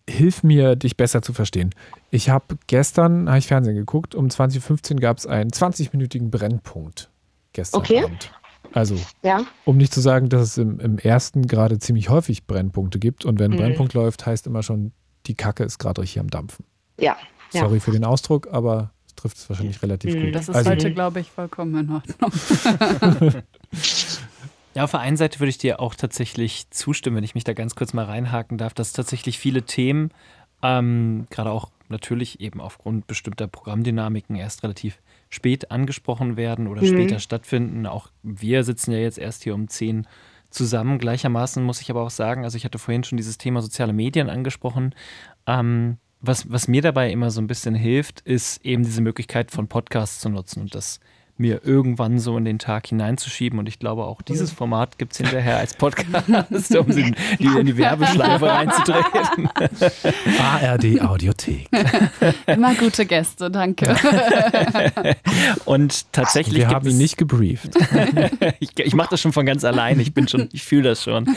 [0.09, 1.75] hilf mir, dich besser zu verstehen.
[2.11, 7.11] Ich habe gestern, habe ich Fernsehen geguckt, um 20.15 Uhr gab es einen 20-minütigen Brennpunkt
[7.53, 8.05] gestern okay.
[8.05, 8.31] Abend.
[8.75, 9.47] Also, ja.
[9.65, 13.39] um nicht zu sagen, dass es im, im ersten gerade ziemlich häufig Brennpunkte gibt und
[13.39, 13.63] wenn ein mhm.
[13.63, 14.91] Brennpunkt läuft, heißt immer schon,
[15.27, 16.65] die Kacke ist gerade richtig am Dampfen.
[16.99, 17.17] Ja.
[17.51, 17.81] Sorry ja.
[17.81, 20.25] für den Ausdruck, aber es trifft es wahrscheinlich relativ mhm.
[20.25, 20.35] gut.
[20.35, 23.43] Das ist also, heute, glaube ich, vollkommen in Ordnung.
[24.75, 27.53] Ja, auf der einen Seite würde ich dir auch tatsächlich zustimmen, wenn ich mich da
[27.53, 30.11] ganz kurz mal reinhaken darf, dass tatsächlich viele Themen,
[30.63, 34.99] ähm, gerade auch natürlich eben aufgrund bestimmter Programmdynamiken erst relativ
[35.35, 36.87] spät angesprochen werden oder mhm.
[36.87, 37.87] später stattfinden.
[37.87, 40.07] Auch wir sitzen ja jetzt erst hier um 10
[40.51, 40.99] zusammen.
[40.99, 44.31] Gleichermaßen muss ich aber auch sagen, also ich hatte vorhin schon dieses Thema soziale Medien
[44.31, 44.95] angesprochen.
[45.47, 49.69] Ähm, was, was mir dabei immer so ein bisschen hilft, ist eben diese Möglichkeit von
[49.69, 51.01] Podcasts zu nutzen und das
[51.37, 53.59] mir irgendwann so in den Tag hineinzuschieben.
[53.59, 57.77] Und ich glaube, auch dieses Format gibt es hinterher als Podcast, um sie in die
[57.77, 59.49] Werbeschleife reinzutreten.
[60.41, 61.69] ARD Audiothek.
[62.47, 63.97] Immer gute Gäste, danke.
[65.65, 66.59] Und tatsächlich.
[66.59, 67.71] Wir haben ihn nicht gebrieft.
[68.61, 69.99] ich ich mache das schon von ganz allein.
[69.99, 71.35] Ich bin schon, ich fühle das schon.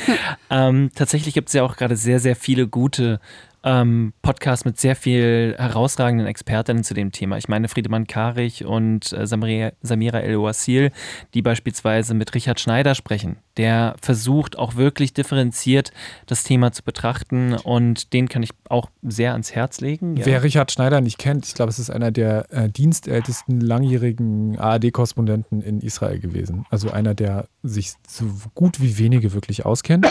[0.49, 3.19] Ähm, tatsächlich gibt es ja auch gerade sehr, sehr viele gute
[3.63, 7.37] ähm, Podcast mit sehr viel herausragenden Expertinnen zu dem Thema.
[7.37, 10.91] Ich meine Friedemann Karich und äh, Samira, Samira El-Wasil,
[11.33, 13.37] die beispielsweise mit Richard Schneider sprechen.
[13.57, 15.91] Der versucht auch wirklich differenziert
[16.27, 20.17] das Thema zu betrachten und den kann ich auch sehr ans Herz legen.
[20.17, 20.25] Ja.
[20.25, 25.61] Wer Richard Schneider nicht kennt, ich glaube, es ist einer der äh, dienstältesten langjährigen ARD-Korrespondenten
[25.61, 26.65] in Israel gewesen.
[26.69, 30.07] Also einer, der sich so gut wie wenige wirklich auskennt.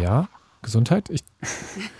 [0.00, 0.28] Ja,
[0.66, 1.08] Gesundheit.
[1.10, 1.22] Ich,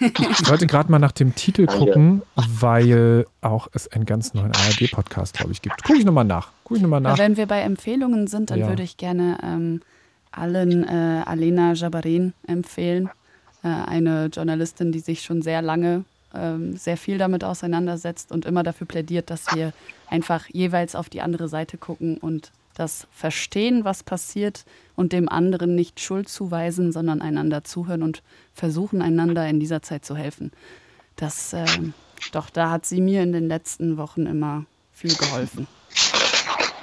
[0.00, 5.34] ich wollte gerade mal nach dem Titel gucken, weil auch es einen ganz neuen ARD-Podcast,
[5.34, 5.82] glaube ich, gibt.
[5.84, 6.50] Gucke ich nochmal nach.
[6.64, 7.16] Guck ich noch mal nach.
[7.16, 8.68] Wenn wir bei Empfehlungen sind, dann ja.
[8.68, 9.80] würde ich gerne ähm,
[10.32, 13.08] allen äh, Alena Jabarin empfehlen.
[13.62, 18.62] Äh, eine Journalistin, die sich schon sehr lange ähm, sehr viel damit auseinandersetzt und immer
[18.62, 19.72] dafür plädiert, dass wir
[20.08, 24.64] einfach jeweils auf die andere Seite gucken und das Verstehen, was passiert
[24.96, 30.04] und dem anderen nicht Schuld zuweisen, sondern einander zuhören und versuchen, einander in dieser Zeit
[30.04, 30.52] zu helfen.
[31.16, 31.64] Das, äh,
[32.32, 35.66] doch, da hat sie mir in den letzten Wochen immer viel geholfen.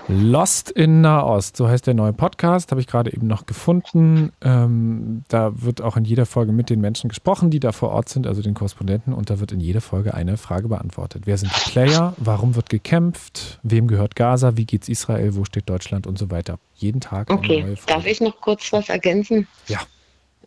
[0.08, 4.32] Lost in Nahost, so heißt der neue Podcast, habe ich gerade eben noch gefunden.
[4.42, 8.10] Ähm, da wird auch in jeder Folge mit den Menschen gesprochen, die da vor Ort
[8.10, 11.24] sind, also den Korrespondenten, und da wird in jeder Folge eine Frage beantwortet.
[11.26, 12.13] Wer sind die Player?
[12.18, 13.60] Warum wird gekämpft?
[13.63, 14.58] Wem gehört Gaza?
[14.58, 15.36] Wie geht's Israel?
[15.36, 16.60] Wo steht Deutschland und so weiter?
[16.76, 17.32] Jeden Tag.
[17.32, 19.48] Okay, darf ich noch kurz was ergänzen?
[19.68, 19.80] Ja.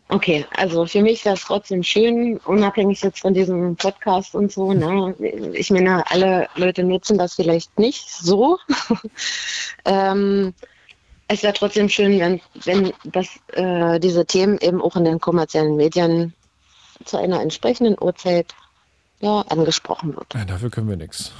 [0.09, 4.71] Okay, also für mich wäre es trotzdem schön, unabhängig jetzt von diesem Podcast und so.
[4.71, 5.13] Ne?
[5.53, 8.57] Ich meine, alle Leute nutzen das vielleicht nicht so.
[9.85, 10.53] ähm,
[11.27, 15.75] es wäre trotzdem schön, wenn, wenn das, äh, diese Themen eben auch in den kommerziellen
[15.75, 16.33] Medien
[17.03, 18.55] zu einer entsprechenden Uhrzeit
[19.19, 20.33] ja, angesprochen wird.
[20.33, 21.33] Ja, dafür können wir nichts.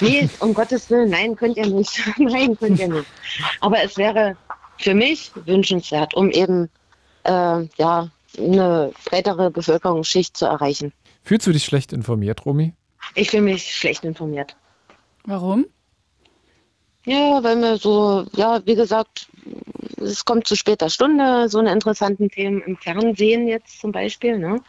[0.00, 2.00] Nee, um Gottes Willen, nein, könnt ihr nicht.
[2.18, 3.06] nein, könnt ihr nicht.
[3.60, 4.36] Aber es wäre
[4.78, 6.70] für mich wünschenswert, um eben
[7.24, 10.92] äh, ja, eine breitere Bevölkerungsschicht zu erreichen.
[11.22, 12.74] Fühlst du dich schlecht informiert, Romy?
[13.14, 14.56] Ich fühle mich schlecht informiert.
[15.24, 15.66] Warum?
[17.04, 19.28] Ja, weil mir so, ja, wie gesagt,
[20.00, 24.38] es kommt zu später Stunde, so eine interessanten Themen im Fernsehen jetzt zum Beispiel.
[24.38, 24.60] Ne?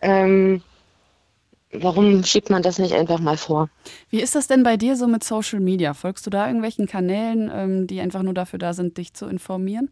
[0.00, 0.62] Ähm,
[1.72, 3.68] warum schiebt man das nicht einfach mal vor?
[4.08, 5.92] Wie ist das denn bei dir so mit Social Media?
[5.94, 9.90] Folgst du da irgendwelchen Kanälen, ähm, die einfach nur dafür da sind, dich zu informieren?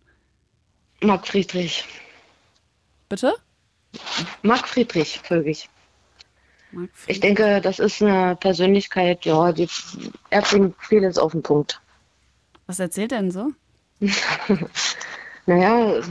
[1.01, 1.85] Marc Friedrich.
[3.09, 3.35] Bitte?
[4.43, 5.69] Marc Friedrich, folge ich.
[7.07, 9.69] Ich denke, das ist eine Persönlichkeit, ja, die
[10.29, 11.81] er bringt vieles auf den Punkt.
[12.67, 13.53] Was erzählt er denn so?
[15.47, 16.03] naja,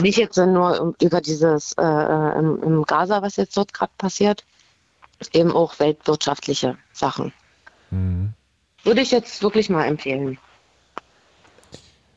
[0.00, 4.44] nicht jetzt nur über dieses äh, äh, im, im Gaza, was jetzt dort gerade passiert,
[5.32, 7.32] eben auch weltwirtschaftliche Sachen.
[7.90, 8.32] Mhm.
[8.82, 10.38] Würde ich jetzt wirklich mal empfehlen.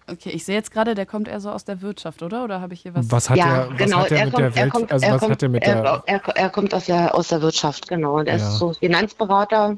[0.08, 2.44] Okay, ich sehe jetzt gerade, der kommt eher so aus der Wirtschaft, oder?
[2.44, 3.10] Oder habe ich hier was?
[3.10, 3.98] Was hat ja, er, was genau.
[4.00, 4.74] Hat er, er mit kommt, der Welt?
[4.74, 6.04] Kommt, also was kommt, hat er mit er, der?
[6.06, 8.20] Er, er, kommt aus der aus der Wirtschaft, genau.
[8.20, 8.48] Und er ja.
[8.48, 9.78] ist so Finanzberater.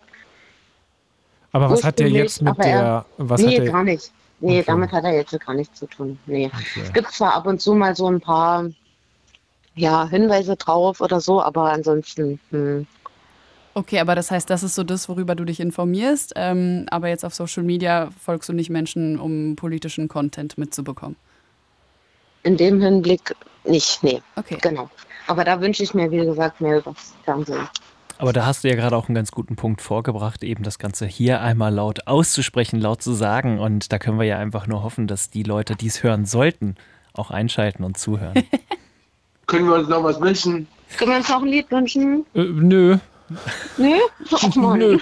[1.53, 3.05] Aber was hat er jetzt mit der?
[3.17, 4.11] Was nee, hat er, gar nicht.
[4.39, 4.63] Nee, okay.
[4.67, 6.19] damit hat er jetzt gar nichts zu tun.
[6.25, 6.47] Nee.
[6.53, 6.81] Okay.
[6.83, 8.65] Es gibt zwar ab und zu mal so ein paar
[9.75, 12.39] ja, Hinweise drauf oder so, aber ansonsten.
[12.51, 12.85] Hm.
[13.77, 16.33] Okay, aber das heißt, das ist so das, worüber du dich informierst.
[16.35, 21.15] Ähm, aber jetzt auf Social Media folgst du nicht Menschen, um politischen Content mitzubekommen.
[22.41, 23.35] In dem Hinblick
[23.65, 24.19] nicht, nee.
[24.35, 24.57] Okay.
[24.63, 24.89] Genau.
[25.27, 27.69] Aber da wünsche ich mir, wie gesagt, mehr über das Fernsehen.
[28.17, 31.05] Aber da hast du ja gerade auch einen ganz guten Punkt vorgebracht, eben das Ganze
[31.05, 33.59] hier einmal laut auszusprechen, laut zu sagen.
[33.59, 36.77] Und da können wir ja einfach nur hoffen, dass die Leute, die es hören sollten,
[37.13, 38.43] auch einschalten und zuhören.
[39.45, 40.67] können wir uns noch was wünschen?
[40.97, 42.25] Können wir uns noch ein Lied wünschen?
[42.33, 42.97] Äh, nö.
[43.77, 43.97] Nö?
[44.31, 44.55] Ach.
[44.55, 44.97] Nö.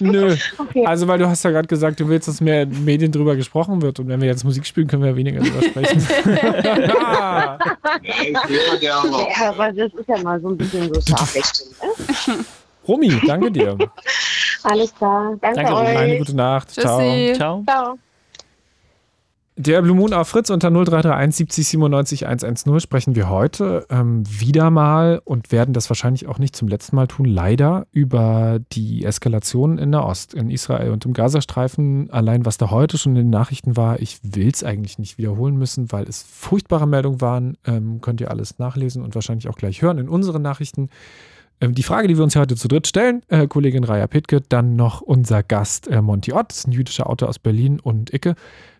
[0.00, 0.36] Nö.
[0.58, 0.86] Okay.
[0.86, 3.82] Also, weil du hast ja gerade gesagt, du willst, dass mehr in Medien drüber gesprochen
[3.82, 3.98] wird.
[4.00, 6.06] Und wenn wir jetzt Musik spielen, können wir ja weniger drüber sprechen.
[8.80, 9.02] ja,
[9.48, 11.72] aber das ist ja mal so ein bisschen so scharfwechselnd.
[12.28, 12.44] Ne?
[12.86, 13.76] Romy, danke dir.
[14.62, 15.36] Alles klar.
[15.40, 15.98] Danke, danke euch.
[15.98, 16.68] Eine gute Nacht.
[16.68, 17.32] Tschüssi.
[17.36, 17.62] Ciao.
[17.64, 17.98] Ciao.
[19.64, 24.70] Der Blue Moon auf Fritz unter 0331 70 97 110 sprechen wir heute ähm, wieder
[24.70, 29.78] mal und werden das wahrscheinlich auch nicht zum letzten Mal tun, leider über die Eskalation
[29.78, 32.10] in der Ost, in Israel und im Gazastreifen.
[32.10, 35.56] Allein was da heute schon in den Nachrichten war, ich will es eigentlich nicht wiederholen
[35.56, 37.56] müssen, weil es furchtbare Meldungen waren.
[37.64, 40.88] Ähm, könnt ihr alles nachlesen und wahrscheinlich auch gleich hören in unseren Nachrichten.
[41.60, 44.74] Ähm, die Frage, die wir uns heute zu dritt stellen, äh, Kollegin Raya Pittke, dann
[44.74, 48.34] noch unser Gast äh, Monty Ott, ein jüdischer Autor aus Berlin und Icke.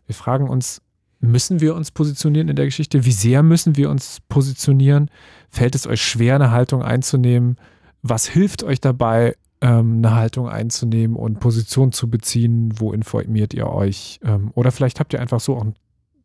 [0.06, 0.82] Wir fragen uns,
[1.20, 3.04] müssen wir uns positionieren in der Geschichte?
[3.04, 5.10] Wie sehr müssen wir uns positionieren?
[5.50, 7.56] Fällt es euch schwer, eine Haltung einzunehmen?
[8.02, 12.72] Was hilft euch dabei, ähm, eine Haltung einzunehmen und Position zu beziehen?
[12.76, 14.18] Wo informiert ihr euch?
[14.24, 15.66] Ähm, oder vielleicht habt ihr einfach so auch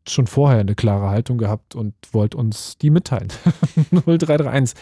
[0.09, 3.27] schon vorher eine klare Haltung gehabt und wollt uns die mitteilen.
[3.91, 4.75] 0331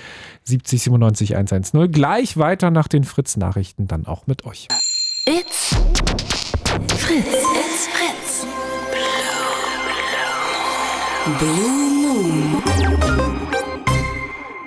[0.43, 1.91] 70 97 110.
[1.91, 4.67] Gleich weiter nach den Fritz-Nachrichten dann auch mit euch.
[5.25, 5.75] It's
[6.97, 7.45] Fritz.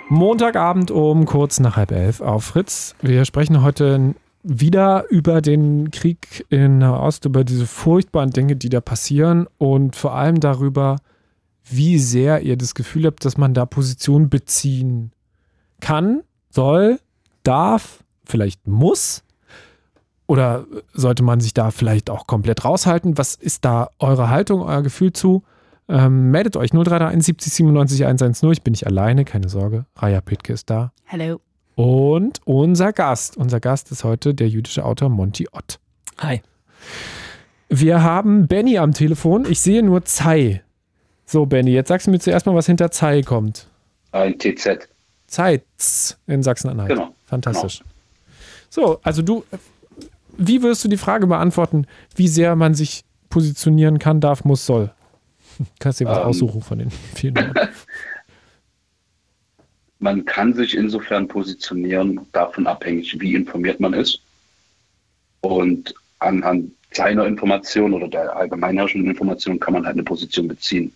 [0.09, 2.97] Montagabend um kurz nach halb elf auf Fritz.
[3.01, 8.81] Wir sprechen heute wieder über den Krieg in Nahost, über diese furchtbaren Dinge, die da
[8.81, 10.97] passieren und vor allem darüber,
[11.65, 15.13] wie sehr ihr das Gefühl habt, dass man da Position beziehen
[15.79, 16.99] kann, soll,
[17.45, 19.23] darf, vielleicht muss.
[20.27, 23.17] Oder sollte man sich da vielleicht auch komplett raushalten?
[23.17, 25.45] Was ist da eure Haltung, euer Gefühl zu?
[25.89, 28.53] Ähm, meldet euch 0331 70 97 110.
[28.53, 29.87] Ich bin nicht alleine, keine Sorge.
[29.97, 30.93] Raya Pitke ist da.
[31.05, 31.41] Hello.
[31.77, 33.37] Und unser Gast.
[33.37, 35.79] Unser Gast ist heute der jüdische Autor Monty Ott.
[36.19, 36.43] Hi.
[37.69, 39.47] Wir haben Benny am Telefon.
[39.49, 40.63] Ich sehe nur Zei.
[41.25, 43.69] So, Benny, jetzt sagst du mir zuerst mal, was hinter Zei kommt.
[44.13, 44.89] Ein TZ.
[45.27, 46.89] Zeitz in Sachsen-Anhalt.
[46.89, 47.15] Genau.
[47.27, 47.83] Fantastisch.
[48.71, 49.45] So, also du,
[50.37, 54.91] wie wirst du die Frage beantworten, wie sehr man sich positionieren kann, darf, muss, soll?
[55.79, 56.25] Kannst dir was Ähm.
[56.25, 57.55] aussuchen von den vielen.
[60.01, 64.21] Man kann sich insofern positionieren, davon abhängig, wie informiert man ist.
[65.41, 70.93] Und anhand seiner Information oder der allgemein herrschenden Information kann man halt eine Position beziehen.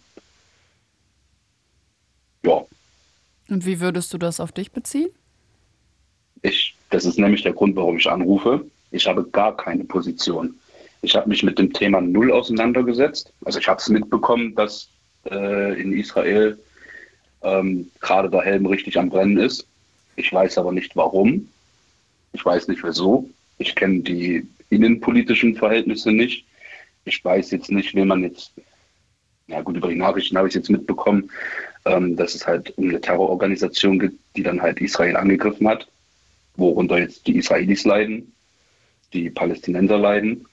[2.45, 2.65] Ja,
[3.49, 5.09] Und wie würdest du das auf dich beziehen?
[6.43, 8.65] ich, das ist nämlich der Grund, warum ich anrufe.
[8.91, 10.55] Ich habe gar keine Position.
[11.03, 13.33] Ich habe mich mit dem Thema null auseinandergesetzt.
[13.45, 14.89] Also ich habe es mitbekommen, dass
[15.29, 16.59] äh, in Israel
[17.43, 19.67] ähm, gerade der Helm richtig am Brennen ist.
[20.15, 21.49] Ich weiß aber nicht warum.
[22.33, 23.29] Ich weiß nicht wieso.
[23.59, 26.47] Ich kenne die innenpolitischen Verhältnisse nicht.
[27.05, 28.53] Ich weiß jetzt nicht, wen man jetzt,
[29.49, 31.31] ja gut, über die Nachrichten habe ich jetzt mitbekommen,
[31.85, 35.89] ähm, dass es halt um eine Terrororganisation gibt, die dann halt Israel angegriffen hat,
[36.57, 38.33] worunter jetzt die Israelis leiden,
[39.13, 40.47] die Palästinenser leiden.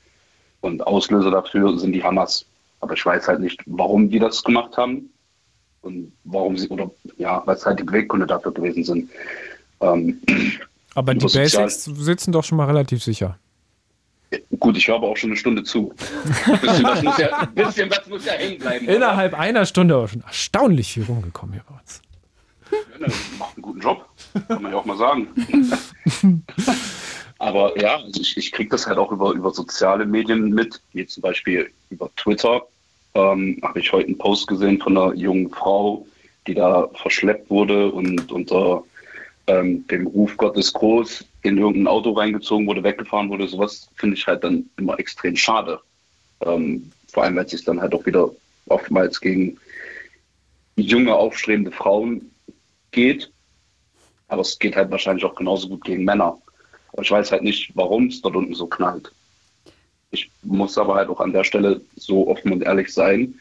[0.61, 2.45] Und Auslöser dafür sind die Hamas.
[2.81, 5.09] Aber ich weiß halt nicht, warum die das gemacht haben
[5.81, 9.09] und warum sie, oder ja, was halt die Beweggründe dafür gewesen sind.
[9.81, 10.21] Ähm,
[10.95, 13.37] Aber die Basics sitzen doch schon mal relativ sicher.
[14.59, 15.93] gut, ich höre aber auch schon eine Stunde zu.
[16.45, 18.85] Ein bisschen was muss ja, ein bisschen was muss ja hängen bleiben.
[18.85, 18.95] oder?
[18.95, 22.01] Innerhalb einer Stunde aber schon erstaunlich viel rumgekommen hier bei uns.
[22.71, 24.05] Ja, ne, macht einen guten Job,
[24.47, 25.27] kann man ja auch mal sagen.
[27.39, 31.07] Aber ja, also ich, ich kriege das halt auch über, über soziale Medien mit, wie
[31.07, 32.67] zum Beispiel über Twitter.
[33.15, 36.05] Ähm, Habe ich heute einen Post gesehen von einer jungen Frau,
[36.47, 38.83] die da verschleppt wurde und unter
[39.47, 43.47] ähm, dem Ruf Gottes groß in irgendein Auto reingezogen wurde, weggefahren wurde.
[43.47, 45.79] Sowas finde ich halt dann immer extrem schade.
[46.41, 48.29] Ähm, vor allem, weil es sich dann halt auch wieder
[48.67, 49.57] oftmals gegen
[50.75, 52.31] junge, aufstrebende Frauen
[52.91, 53.31] geht.
[54.27, 56.37] Aber es geht halt wahrscheinlich auch genauso gut gegen Männer.
[56.93, 59.11] Aber ich weiß halt nicht, warum es dort unten so knallt.
[60.11, 63.35] Ich muss aber halt auch an der Stelle so offen und ehrlich sein.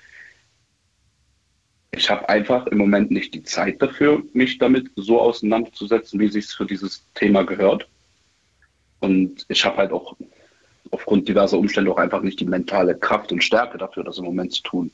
[1.90, 6.46] Ich habe einfach im Moment nicht die Zeit dafür, mich damit so auseinanderzusetzen, wie sich
[6.46, 7.88] für dieses Thema gehört.
[9.00, 10.16] Und ich habe halt auch
[10.90, 14.52] aufgrund diverser Umstände auch einfach nicht die mentale Kraft und Stärke dafür, das im Moment
[14.52, 14.90] zu tun.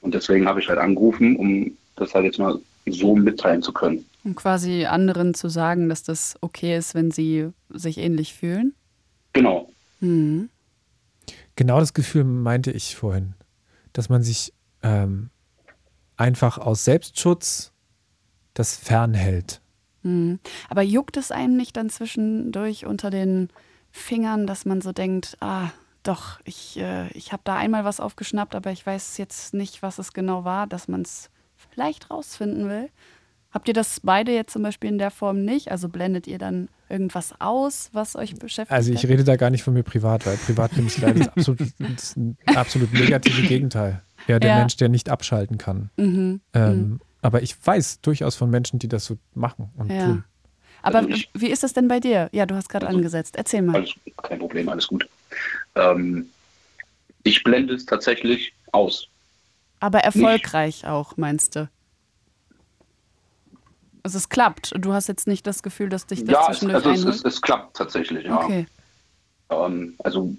[0.00, 4.04] Und deswegen habe ich halt angerufen, um das halt jetzt mal so mitteilen zu können.
[4.24, 8.74] Um quasi anderen zu sagen, dass das okay ist, wenn sie sich ähnlich fühlen?
[9.32, 9.70] Genau.
[10.00, 10.50] Mhm.
[11.56, 13.34] Genau das Gefühl meinte ich vorhin,
[13.92, 15.30] dass man sich ähm,
[16.16, 17.72] einfach aus Selbstschutz
[18.54, 19.60] das fernhält.
[20.02, 20.38] Mhm.
[20.68, 23.48] Aber juckt es einem nicht dann zwischendurch unter den
[23.90, 25.70] Fingern, dass man so denkt, ah,
[26.02, 29.98] doch, ich, äh, ich habe da einmal was aufgeschnappt, aber ich weiß jetzt nicht, was
[29.98, 31.30] es genau war, dass man es
[31.78, 32.88] vielleicht rausfinden will?
[33.52, 35.70] Habt ihr das beide jetzt zum Beispiel in der Form nicht?
[35.70, 38.72] Also blendet ihr dann irgendwas aus, was euch beschäftigt?
[38.72, 41.28] Also ich rede da gar nicht von mir privat, weil privat bin ich leider das
[41.28, 44.02] absolut, das absolut negative Gegenteil.
[44.26, 44.58] Ja, der Ja.
[44.58, 45.90] Mensch, der nicht abschalten kann.
[45.96, 46.40] Mhm.
[46.52, 50.06] Ähm, Aber ich weiß durchaus von Menschen, die das so machen und Ja.
[50.06, 50.24] tun.
[50.82, 52.28] Aber Also ich- wie ist das denn bei dir?
[52.32, 53.36] Ja, du hast gerade Also- angesetzt.
[53.36, 53.76] Erzähl mal.
[53.76, 55.08] Alles, kein Problem, alles gut.
[55.74, 56.28] Ähm,
[57.22, 59.08] ich blende es tatsächlich aus.
[59.80, 61.68] Aber erfolgreich auch, meinst du?
[64.02, 64.74] Also es klappt.
[64.78, 67.24] Du hast jetzt nicht das Gefühl, dass dich das Ja, es, zwischendurch also es, es,
[67.24, 68.42] es klappt tatsächlich, ja.
[68.42, 68.66] Okay.
[69.50, 70.34] Ähm, also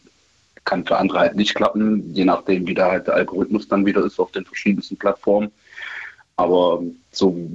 [0.65, 4.03] kann für andere halt nicht klappen, je nachdem, wie da halt der Algorithmus dann wieder
[4.05, 5.51] ist auf den verschiedensten Plattformen.
[6.35, 7.49] Aber so,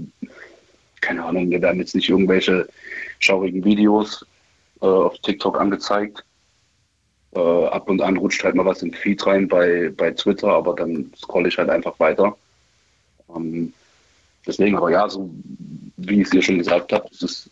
[1.00, 2.68] keine Ahnung, mir werden jetzt nicht irgendwelche
[3.18, 4.26] schaurigen Videos
[4.80, 6.24] äh, auf TikTok angezeigt.
[7.34, 10.74] Äh, ab und an rutscht halt mal was im Feed rein bei, bei Twitter, aber
[10.74, 12.36] dann scrolle ich halt einfach weiter.
[13.34, 13.72] Ähm,
[14.46, 15.30] deswegen, aber ja, so
[15.96, 17.50] wie ich es dir schon gesagt habe, ist es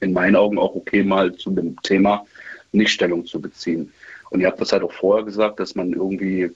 [0.00, 2.26] in meinen Augen auch okay, mal zu dem Thema
[2.72, 3.92] nicht Stellung zu beziehen.
[4.30, 6.50] Und ihr habt das halt auch vorher gesagt, dass man irgendwie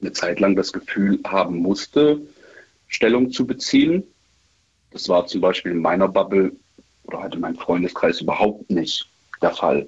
[0.00, 2.20] eine Zeit lang das Gefühl haben musste,
[2.88, 4.02] Stellung zu beziehen.
[4.90, 6.52] Das war zum Beispiel in meiner Bubble
[7.04, 9.08] oder halt in meinem Freundeskreis überhaupt nicht
[9.40, 9.86] der Fall.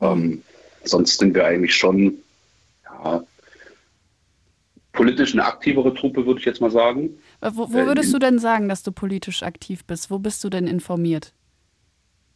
[0.00, 0.42] Ähm,
[0.84, 2.18] sonst sind wir eigentlich schon
[2.84, 3.22] ja,
[4.92, 7.18] politisch eine aktivere Truppe, würde ich jetzt mal sagen.
[7.40, 10.10] Wo, wo würdest äh, du denn sagen, dass du politisch aktiv bist?
[10.10, 11.32] Wo bist du denn informiert?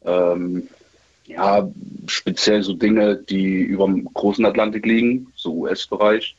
[0.04, 0.68] Ähm,
[1.26, 1.68] ja,
[2.06, 6.36] speziell so Dinge, die über dem großen Atlantik liegen, so US-Bereich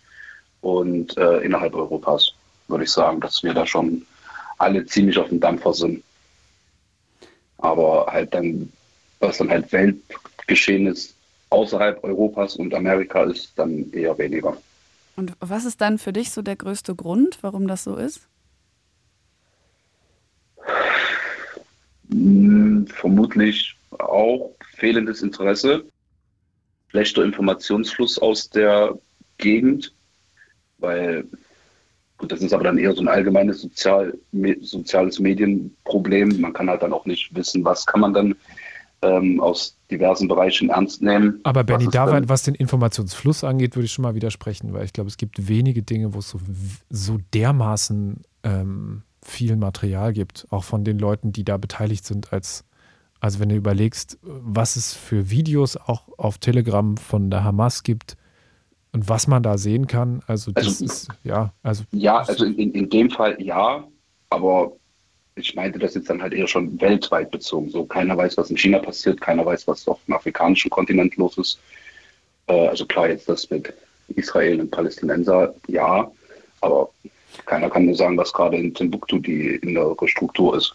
[0.62, 2.34] und äh, innerhalb Europas,
[2.68, 4.06] würde ich sagen, dass wir da schon
[4.58, 6.04] alle ziemlich auf dem Dampfer sind.
[7.58, 8.72] Aber halt dann,
[9.20, 11.15] was dann halt Weltgeschehen ist,
[11.56, 14.58] außerhalb Europas und Amerika ist, dann eher weniger.
[15.16, 18.28] Und was ist dann für dich so der größte Grund, warum das so ist?
[22.10, 25.86] Hm, vermutlich auch fehlendes Interesse,
[26.90, 28.98] schlechter Informationsfluss aus der
[29.38, 29.94] Gegend,
[30.78, 31.26] weil,
[32.18, 36.42] gut, das ist aber dann eher so ein allgemeines Sozial, me, soziales Medienproblem.
[36.42, 38.36] Man kann halt dann auch nicht wissen, was kann man dann
[39.02, 41.40] ähm, aus diversen Bereichen ernst nehmen.
[41.44, 45.10] Aber Benny, da, was den Informationsfluss angeht, würde ich schon mal widersprechen, weil ich glaube,
[45.10, 46.40] es gibt wenige Dinge, wo es so,
[46.90, 52.66] so dermaßen ähm, viel Material gibt, auch von den Leuten, die da beteiligt sind, als
[53.20, 58.18] also wenn du überlegst, was es für Videos auch auf Telegram von der Hamas gibt
[58.92, 61.86] und was man da sehen kann, also das also, ist, ja, also.
[61.92, 63.88] Ja, also in, in dem Fall ja,
[64.30, 64.74] aber
[65.36, 67.70] ich meinte das jetzt dann halt eher schon weltweit bezogen.
[67.70, 71.38] So, keiner weiß, was in China passiert, keiner weiß, was auf dem afrikanischen Kontinent los
[71.38, 71.60] ist.
[72.48, 73.74] Äh, also klar, jetzt das mit
[74.10, 76.10] Israel und Palästinenser, ja,
[76.62, 76.90] aber
[77.46, 80.74] keiner kann nur sagen, was gerade in Timbuktu die innere Struktur ist.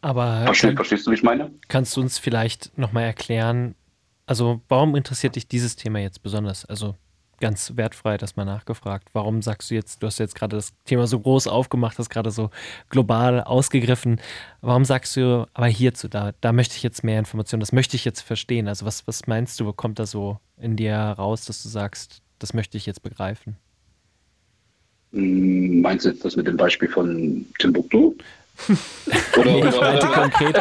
[0.00, 1.50] Aber Versteh, verstehst du, wie ich meine?
[1.68, 3.74] Kannst du uns vielleicht nochmal erklären,
[4.26, 6.64] also warum interessiert dich dieses Thema jetzt besonders?
[6.66, 6.94] Also
[7.40, 9.08] ganz wertfrei das mal nachgefragt.
[9.12, 12.30] Warum sagst du jetzt, du hast jetzt gerade das Thema so groß aufgemacht, hast gerade
[12.30, 12.50] so
[12.90, 14.20] global ausgegriffen.
[14.60, 18.04] Warum sagst du, aber hierzu, da, da möchte ich jetzt mehr Informationen, das möchte ich
[18.04, 18.68] jetzt verstehen.
[18.68, 22.54] Also was, was meinst du, kommt da so in dir raus, dass du sagst, das
[22.54, 23.56] möchte ich jetzt begreifen?
[25.12, 28.14] Hm, meinst du jetzt das mit dem Beispiel von Timbuktu?
[29.36, 30.56] oder, nee, ich meinte konkret,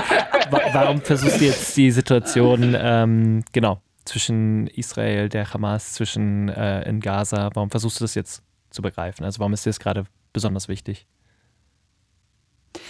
[0.73, 6.99] warum versuchst du jetzt die Situation, ähm, genau, zwischen Israel, der Hamas, zwischen äh, in
[6.99, 9.25] Gaza, warum versuchst du das jetzt zu begreifen?
[9.25, 11.07] Also warum ist dir das gerade besonders wichtig?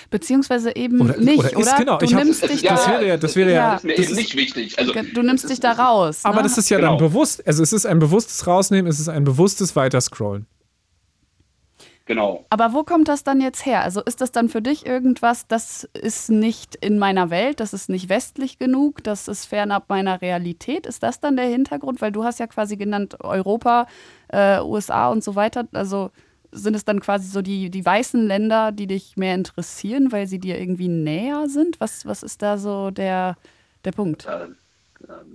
[0.09, 1.51] Beziehungsweise eben oder, nicht, oder?
[1.51, 1.78] Ist, oder?
[1.78, 4.16] Genau, du nimmst hab, dich ja, das wäre ja, das wäre ja, das ist eben
[4.16, 4.80] nicht wichtig.
[4.80, 6.22] Also, du nimmst dich da raus.
[6.24, 6.43] Aber ne?
[6.43, 6.97] das ist ja genau.
[6.97, 7.45] dann bewusst.
[7.47, 10.47] Also es ist ein bewusstes Rausnehmen, es ist ein bewusstes Weiterscrollen.
[12.08, 12.45] Genau.
[12.51, 13.82] Aber wo kommt das dann jetzt her?
[13.82, 17.89] Also ist das dann für dich irgendwas, das ist nicht in meiner Welt, das ist
[17.89, 20.86] nicht westlich genug, das ist fernab meiner Realität?
[20.86, 22.01] Ist das dann der Hintergrund?
[22.01, 23.88] Weil du hast ja quasi genannt Europa,
[24.28, 25.68] äh, USA und so weiter.
[25.74, 26.12] Also
[26.51, 30.39] sind es dann quasi so die, die weißen Länder, die dich mehr interessieren, weil sie
[30.39, 31.80] dir irgendwie näher sind?
[31.80, 33.36] Was, was ist da so der,
[33.84, 34.28] der Punkt?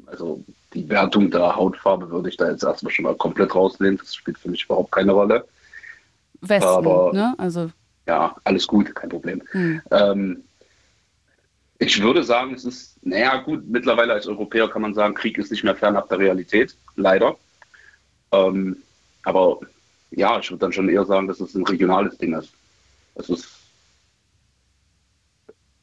[0.06, 3.98] Also die Wertung der Hautfarbe würde ich da jetzt erstmal schon mal komplett rausnehmen.
[3.98, 5.44] Das spielt für mich überhaupt keine Rolle.
[6.40, 7.34] Westen, aber, ne?
[7.38, 7.70] Also.
[8.06, 9.42] Ja, alles gut, kein Problem.
[9.52, 9.82] Hm.
[9.90, 10.44] Ähm,
[11.78, 15.50] ich würde sagen, es ist, naja, gut, mittlerweile als Europäer kann man sagen, Krieg ist
[15.50, 17.36] nicht mehr fernab der Realität, leider.
[18.32, 18.76] Ähm,
[19.22, 19.60] aber
[20.10, 22.52] ja, ich würde dann schon eher sagen, dass es ein regionales Ding ist.
[23.14, 23.48] Es ist,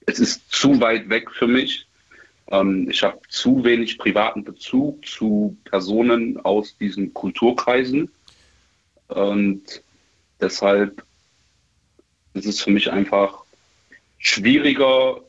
[0.06, 1.88] es ist zu weit weg für mich.
[2.52, 8.12] Ähm, ich habe zu wenig privaten Bezug zu Personen aus diesen Kulturkreisen.
[9.08, 9.82] Und
[10.40, 11.04] Deshalb
[12.34, 13.44] ist es für mich einfach
[14.20, 15.22] schwieriger,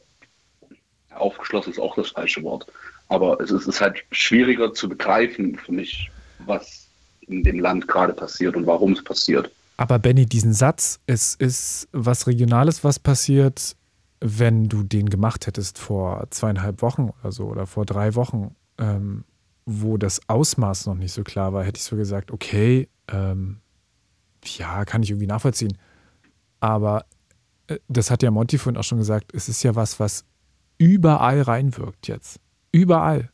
[1.14, 2.66] aufgeschlossen ist auch das falsche Wort,
[3.09, 6.11] aber es ist, halt schwieriger zu begreifen für mich,
[6.44, 6.88] was
[7.22, 9.50] in dem Land gerade passiert und warum es passiert.
[9.76, 13.76] Aber Benny, diesen Satz, es ist was Regionales, was passiert,
[14.20, 19.24] wenn du den gemacht hättest vor zweieinhalb Wochen oder so oder vor drei Wochen, ähm,
[19.64, 23.61] wo das Ausmaß noch nicht so klar war, hätte ich so gesagt, okay, ähm,
[24.45, 25.76] ja, kann ich irgendwie nachvollziehen.
[26.61, 27.05] Aber
[27.66, 30.24] äh, das hat ja Monty vorhin auch schon gesagt, es ist ja was, was
[30.78, 32.41] überall reinwirkt jetzt.
[32.72, 33.30] Überall.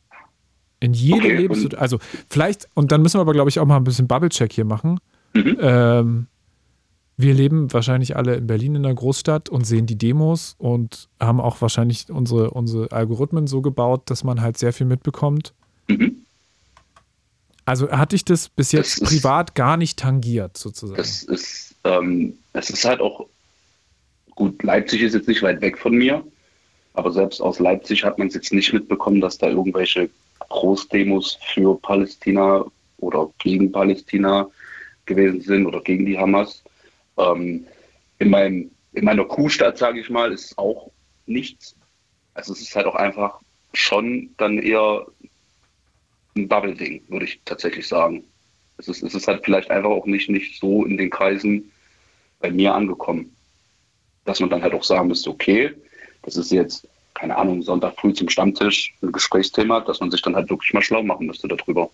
[0.79, 1.81] In jede okay, Lebenssituation.
[1.81, 1.99] Also
[2.29, 4.99] vielleicht, und dann müssen wir aber, glaube ich, auch mal ein bisschen Bubble-Check hier machen.
[5.33, 5.57] Mhm.
[5.59, 6.27] Ähm,
[7.17, 11.39] wir leben wahrscheinlich alle in Berlin in der Großstadt und sehen die Demos und haben
[11.39, 15.53] auch wahrscheinlich unsere, unsere Algorithmen so gebaut, dass man halt sehr viel mitbekommt.
[15.87, 16.24] Mhm.
[17.65, 20.97] Also hat dich das bis jetzt Das ist- privat gar nicht tangiert, sozusagen.
[20.97, 23.27] Das ist, ähm, es ist halt auch,
[24.35, 26.23] gut, Leipzig ist jetzt nicht weit weg von mir,
[26.93, 30.09] aber selbst aus Leipzig hat man es jetzt nicht mitbekommen, dass da irgendwelche
[30.49, 32.65] Großdemos für Palästina
[32.97, 34.47] oder gegen Palästina
[35.05, 36.63] gewesen sind oder gegen die Hamas.
[37.17, 37.65] Ähm,
[38.19, 40.91] in, meinem, in meiner Kuhstadt, sage ich mal, ist auch
[41.25, 41.75] nichts.
[42.35, 43.39] Also es ist halt auch einfach
[43.73, 45.05] schon dann eher
[46.35, 48.23] ein Bubble-Ding, würde ich tatsächlich sagen.
[48.77, 51.71] Es ist, es ist halt vielleicht einfach auch nicht, nicht so in den Kreisen
[52.39, 53.33] bei mir angekommen.
[54.25, 55.73] Dass man dann halt auch sagen müsste, okay,
[56.23, 60.35] das ist jetzt, keine Ahnung, Sonntag früh zum Stammtisch ein Gesprächsthema, dass man sich dann
[60.35, 61.89] halt wirklich mal schlau machen müsste darüber.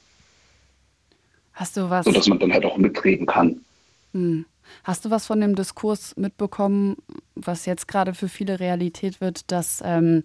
[1.53, 2.07] Hast du was?
[2.07, 3.63] Und dass man dann halt auch mitreden kann.
[4.13, 4.45] Hm.
[4.83, 6.95] Hast du was von dem Diskurs mitbekommen,
[7.35, 10.23] was jetzt gerade für viele Realität wird, dass ähm,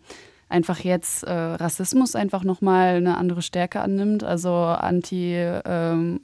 [0.49, 6.21] einfach jetzt äh, Rassismus einfach nochmal eine andere Stärke annimmt, also Anti-Moslem,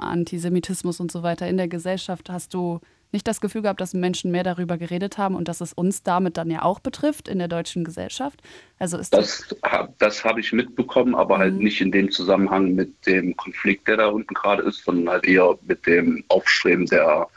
[0.00, 2.30] Antisemitismus und so weiter in der Gesellschaft?
[2.30, 2.80] Hast du
[3.12, 6.36] nicht das Gefühl gehabt, dass Menschen mehr darüber geredet haben und dass es uns damit
[6.36, 8.40] dann ja auch betrifft in der deutschen Gesellschaft?
[8.78, 9.54] Also ist das,
[9.98, 11.62] das habe ich mitbekommen, aber halt Mhm.
[11.62, 15.56] nicht in dem Zusammenhang mit dem Konflikt, der da unten gerade ist, sondern halt eher
[15.62, 17.28] mit dem Aufstreben der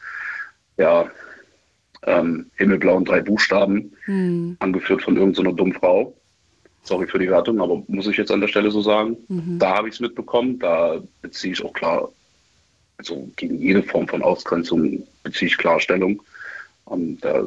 [0.77, 1.09] ja,
[2.05, 6.13] ähm, himmelblauen drei Buchstaben, hm, angeführt von irgendeiner dummen Frau.
[6.83, 9.17] Sorry für die Wertung, aber muss ich jetzt an der Stelle so sagen.
[9.27, 9.59] mhm.
[9.59, 10.57] Da habe ich es mitbekommen.
[10.59, 12.09] Da beziehe ich auch klar,
[12.97, 16.21] also gegen jede Form von Ausgrenzung beziehe ich klar Stellung.
[16.85, 17.43] Und äh,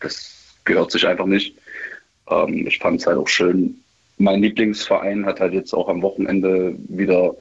[0.00, 1.56] das gehört sich einfach nicht.
[2.30, 3.78] Ähm, ich fand es halt auch schön.
[4.18, 7.34] Mein Lieblingsverein hat halt jetzt auch am Wochenende wieder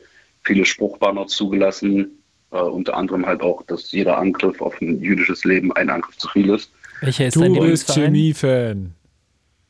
[0.44, 2.20] viele Spruchbanner zugelassen.
[2.52, 6.28] Äh, unter anderem halt auch, dass jeder Angriff auf ein jüdisches Leben ein Angriff zu
[6.30, 6.72] viel ist.
[7.02, 8.06] Welcher ist dein du bist Lieblingsverein?
[8.06, 8.93] Chemie-Fan.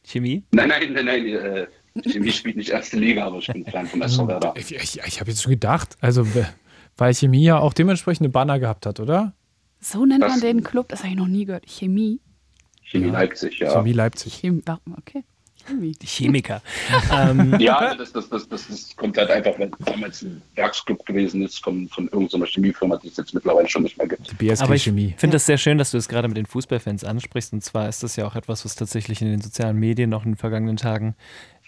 [0.04, 0.44] Chemie?
[0.52, 1.28] Nein, nein, nein, nein.
[1.28, 1.68] Äh,
[2.10, 4.54] Chemie spielt nicht erste Liga, aber ich bin Fan von SV Werder.
[4.58, 6.26] Ich, ich, ich habe jetzt schon gedacht, also
[6.98, 9.34] weil Chemie ja auch dementsprechende Banner gehabt hat, oder?
[9.80, 10.40] So nennt man Was?
[10.42, 11.66] den Club, das habe ich noch nie gehört.
[11.68, 12.20] Chemie.
[12.84, 13.72] Chemie Leipzig, ja.
[13.72, 14.34] Chemie Leipzig.
[14.34, 14.62] Chemie.
[14.66, 14.96] warum?
[14.98, 15.24] Okay.
[15.66, 15.94] Chemie.
[15.94, 16.62] Die Chemiker.
[17.14, 21.44] ähm, Ja, das, das, das, das, das kommt halt einfach, weil damals ein Werksclub gewesen
[21.44, 24.32] ist von, von irgendeiner Chemiefirma, die es jetzt mittlerweile schon nicht mehr gibt.
[24.32, 25.14] Die BSG Aber ich Chemie.
[25.18, 27.54] finde das sehr schön, dass du es gerade mit den Fußballfans ansprichst.
[27.54, 30.32] Und zwar ist das ja auch etwas, was tatsächlich in den sozialen Medien noch in
[30.32, 31.16] den vergangenen Tagen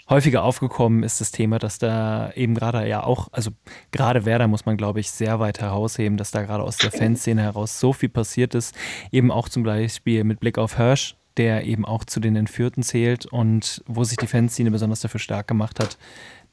[0.10, 3.52] häufiger aufgekommen ist, das Thema, dass da eben gerade ja auch, also
[3.92, 7.42] gerade Werder muss man, glaube ich, sehr weit herausheben, dass da gerade aus der Fanszene
[7.42, 8.76] heraus so viel passiert ist.
[9.12, 13.26] Eben auch zum Beispiel mit Blick auf Hirsch, der eben auch zu den Entführten zählt
[13.26, 15.98] und wo sich die Fanszene besonders dafür stark gemacht hat,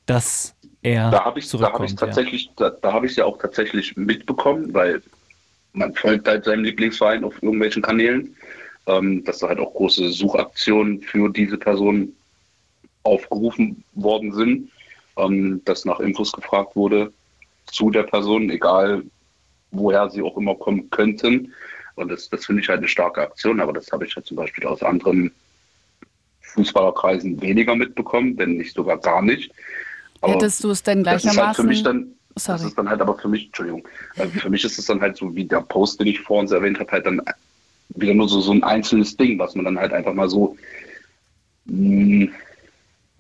[0.07, 2.01] dass er Da habe ich, da zurückkommt.
[2.01, 2.51] hab ich ja.
[2.57, 5.03] da, da habe ich ja auch tatsächlich mitbekommen, weil
[5.73, 8.35] man folgt halt seinem Lieblingsverein auf irgendwelchen Kanälen,
[8.87, 12.13] ähm, dass da halt auch große Suchaktionen für diese Person
[13.03, 14.71] aufgerufen worden sind,
[15.17, 17.13] ähm, dass nach Infos gefragt wurde
[17.67, 19.05] zu der Person, egal
[19.71, 21.53] woher sie auch immer kommen könnten.
[22.01, 24.37] Und das, das finde ich halt eine starke Aktion, aber das habe ich halt zum
[24.37, 25.33] Beispiel aus anderen
[26.41, 29.53] Fußballerkreisen weniger mitbekommen, wenn nicht sogar gar nicht.
[30.21, 31.67] Aber Hättest du es denn ist halt für gleichermaßen?
[31.67, 33.87] mich dann, das ist dann halt aber für mich, Entschuldigung,
[34.17, 36.51] äh, für mich ist es dann halt so wie der Post, den ich vor uns
[36.51, 37.23] erwähnt habe, halt dann
[37.91, 40.57] wieder nur so, so ein einzelnes Ding, was man dann halt einfach mal so,
[41.67, 42.29] mh,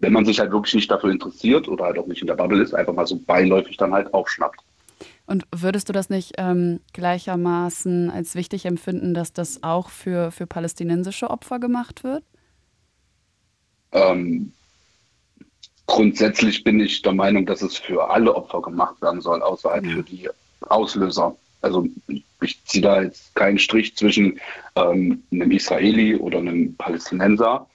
[0.00, 2.62] wenn man sich halt wirklich nicht dafür interessiert oder halt auch nicht in der Bubble
[2.62, 4.60] ist, einfach mal so beiläufig dann halt aufschnappt.
[5.30, 10.48] Und würdest du das nicht ähm, gleichermaßen als wichtig empfinden, dass das auch für, für
[10.48, 12.24] palästinensische Opfer gemacht wird?
[13.92, 14.50] Ähm,
[15.86, 19.86] grundsätzlich bin ich der Meinung, dass es für alle Opfer gemacht werden soll, außer halt
[19.86, 20.28] für die
[20.62, 21.36] Auslöser.
[21.62, 21.86] Also
[22.40, 24.40] ich ziehe da jetzt keinen Strich zwischen
[24.74, 27.68] ähm, einem Israeli oder einem Palästinenser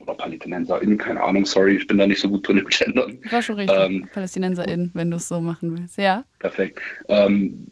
[0.00, 3.18] oder Palästinenserin, keine Ahnung, sorry, ich bin da nicht so gut drin im Gendern.
[3.30, 3.78] War schon richtig.
[3.78, 5.98] Ähm, PalästinenserInnen, wenn du es so machen willst.
[5.98, 6.24] Ja.
[6.38, 6.80] Perfekt.
[7.08, 7.66] Ähm,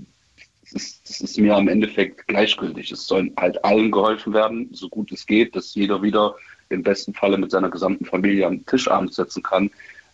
[0.63, 2.93] das, ist, das ist mir am Endeffekt gleichgültig.
[2.93, 6.35] Es soll halt allen geholfen werden, so gut es geht, dass jeder wieder
[6.69, 9.71] im besten Falle mit seiner gesamten Familie am Tisch abends setzen kann.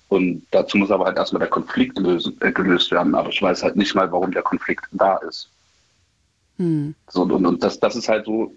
[0.09, 3.15] Und dazu muss aber halt erstmal der Konflikt lösen, äh, gelöst werden.
[3.15, 5.49] Aber ich weiß halt nicht mal, warum der Konflikt da ist.
[6.59, 6.95] Hm.
[7.09, 8.55] So, und und das, das ist halt so,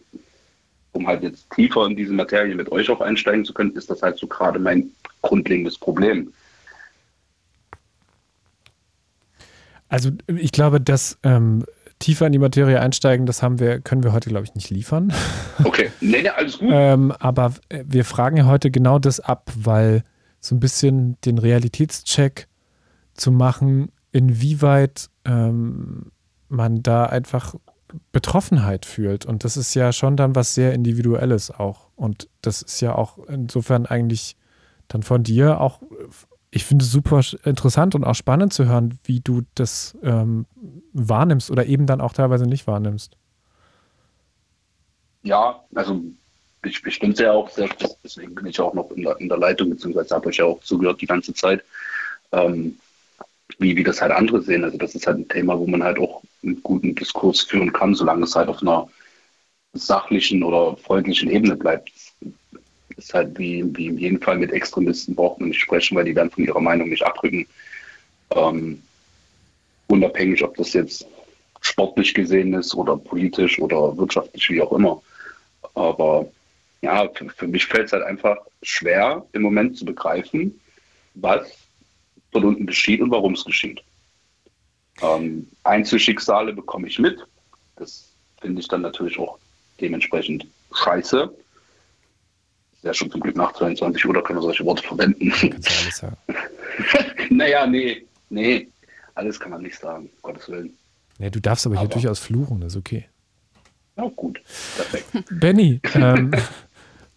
[0.98, 4.02] um halt jetzt tiefer in diese Materie mit euch auch einsteigen zu können, ist das
[4.02, 4.90] halt so gerade mein
[5.22, 6.34] grundlegendes Problem.
[9.90, 11.66] Also ich glaube, dass ähm,
[12.00, 15.14] tiefer in die Materie einsteigen, das haben wir, können wir heute, glaube ich, nicht liefern.
[15.64, 16.70] Okay, nee, nee, alles gut.
[16.72, 20.04] Ähm, aber äh, wir fragen ja heute genau das ab, weil
[20.40, 22.48] so ein bisschen den Realitätscheck
[23.16, 26.12] zu machen, inwieweit ähm,
[26.48, 27.56] man da einfach
[28.12, 29.26] Betroffenheit fühlt.
[29.26, 31.88] Und das ist ja schon dann was sehr Individuelles auch.
[31.96, 34.36] Und das ist ja auch insofern eigentlich
[34.88, 35.82] dann von dir auch
[36.50, 40.46] ich finde es super interessant und auch spannend zu hören, wie du das ähm,
[40.94, 43.18] wahrnimmst oder eben dann auch teilweise nicht wahrnimmst.
[45.24, 46.02] Ja, also
[46.64, 47.70] ich, ich bin ja auch sehr,
[48.04, 50.62] deswegen bin ich auch noch in der, in der Leitung, beziehungsweise habe euch ja auch
[50.62, 51.64] zugehört die ganze Zeit,
[52.32, 52.78] ähm,
[53.60, 54.64] wie, wie das halt andere sehen.
[54.64, 57.96] Also das ist halt ein Thema, wo man halt auch einen guten Diskurs führen kann,
[57.96, 58.88] solange es halt auf einer
[59.74, 61.92] sachlichen oder freundlichen Ebene bleibt.
[62.96, 66.06] Das ist halt wie, wie in jedem Fall mit Extremisten braucht man nicht sprechen, weil
[66.06, 67.46] die werden von ihrer Meinung nicht abrücken.
[68.32, 68.82] Ähm,
[69.88, 71.08] unabhängig, ob das jetzt
[71.62, 75.02] sportlich gesehen ist oder politisch oder wirtschaftlich, wie auch immer.
[75.76, 76.28] Aber
[76.82, 80.60] ja, für, für mich fällt es halt einfach schwer, im Moment zu begreifen,
[81.14, 81.68] was
[82.32, 83.82] von unten geschieht und warum es geschieht.
[85.02, 87.20] Ähm, Einzelschicksale bekomme ich mit.
[87.76, 88.10] Das
[88.42, 89.38] finde ich dann natürlich auch
[89.80, 91.32] dementsprechend scheiße.
[92.74, 95.32] Ist ja schon zum Glück nach 22 Uhr, da können wir solche Worte verwenden.
[95.32, 96.18] Alles sagen.
[97.30, 98.68] naja, nee, nee,
[99.16, 100.78] alles kann man nicht sagen, um Gottes Willen.
[101.18, 103.08] Nee, du darfst aber, aber hier durchaus fluchen, das ist okay.
[103.96, 104.40] Ja, gut,
[104.76, 105.08] perfekt.
[105.32, 106.32] Benny, ähm,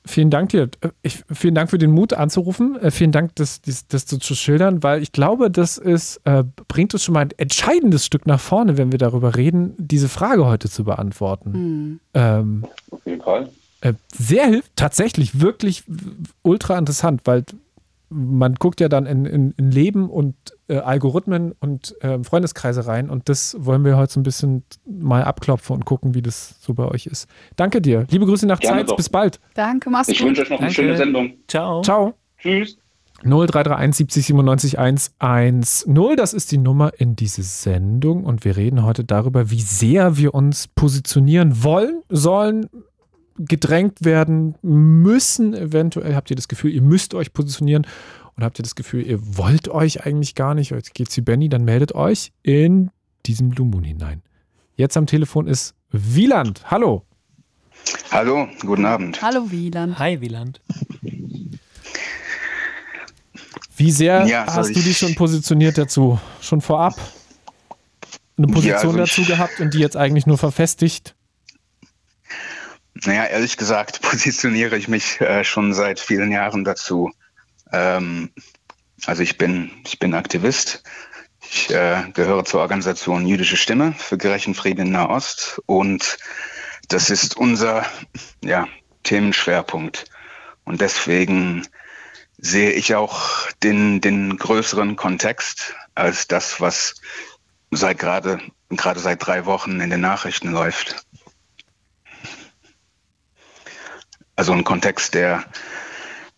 [0.07, 0.71] Vielen Dank dir.
[1.03, 2.77] Ich, vielen Dank für den Mut anzurufen.
[2.81, 6.43] Äh, vielen Dank, das, das, das zu, zu, schildern, weil ich glaube, das ist, äh,
[6.69, 10.47] bringt uns schon mal ein entscheidendes Stück nach vorne, wenn wir darüber reden, diese Frage
[10.47, 11.51] heute zu beantworten.
[11.53, 12.01] Mhm.
[12.15, 13.51] Ähm, Auf jeden Fall.
[13.83, 15.85] Äh, sehr hilft, tatsächlich wirklich
[16.43, 17.45] ultra interessant, weil
[18.09, 20.35] man guckt ja dann in, in, in Leben und
[20.71, 25.25] äh, Algorithmen und äh, Freundeskreise rein und das wollen wir heute so ein bisschen mal
[25.25, 27.29] abklopfen und gucken, wie das so bei euch ist.
[27.57, 28.07] Danke dir.
[28.11, 28.91] Liebe Grüße nach Gerne Zeit.
[28.91, 28.97] Doch.
[28.97, 29.41] Bis bald.
[29.55, 30.33] Danke, mach's ich gut.
[30.33, 30.75] Ich wünsche euch noch eine Danke.
[30.75, 31.33] schöne Sendung.
[31.49, 31.83] Ciao.
[31.83, 32.15] Ciao.
[32.39, 32.79] Tschüss.
[33.23, 36.17] 0331 70 97 110.
[36.17, 40.35] Das ist die Nummer in diese Sendung und wir reden heute darüber, wie sehr wir
[40.35, 42.71] uns positionieren wollen, sollen,
[43.37, 45.55] gedrängt werden müssen.
[45.55, 47.87] Eventuell habt ihr das Gefühl, ihr müsst euch positionieren
[48.41, 50.71] und habt ihr das Gefühl, ihr wollt euch eigentlich gar nicht.
[50.71, 52.91] Jetzt geht's wie Benny, dann meldet euch in
[53.27, 54.23] diesen Blue Moon hinein.
[54.77, 56.63] Jetzt am Telefon ist Wieland.
[56.71, 57.05] Hallo.
[58.11, 59.21] Hallo, guten Abend.
[59.21, 59.99] Hallo Wieland.
[59.99, 60.63] Hi Wieland.
[63.77, 66.19] Wie sehr ja, hast du dich schon positioniert dazu?
[66.41, 66.95] Schon vorab?
[68.39, 71.15] Eine Position ja, also dazu gehabt und die jetzt eigentlich nur verfestigt?
[73.05, 77.13] Naja, ehrlich gesagt positioniere ich mich äh, schon seit vielen Jahren dazu.
[77.73, 78.31] Ähm,
[79.07, 80.83] also ich bin, ich bin Aktivist.
[81.43, 86.19] Ich äh, gehöre zur Organisation Jüdische Stimme für gerechten Frieden in Nahost und
[86.89, 87.87] das ist unser
[88.43, 88.69] ja,
[89.05, 90.05] Themenschwerpunkt.
[90.65, 91.67] Und deswegen
[92.39, 97.01] sehe ich auch den, den größeren Kontext als das, was
[97.71, 101.07] seit gerade, gerade seit drei Wochen in den Nachrichten läuft.
[104.37, 105.45] Also ein Kontext, der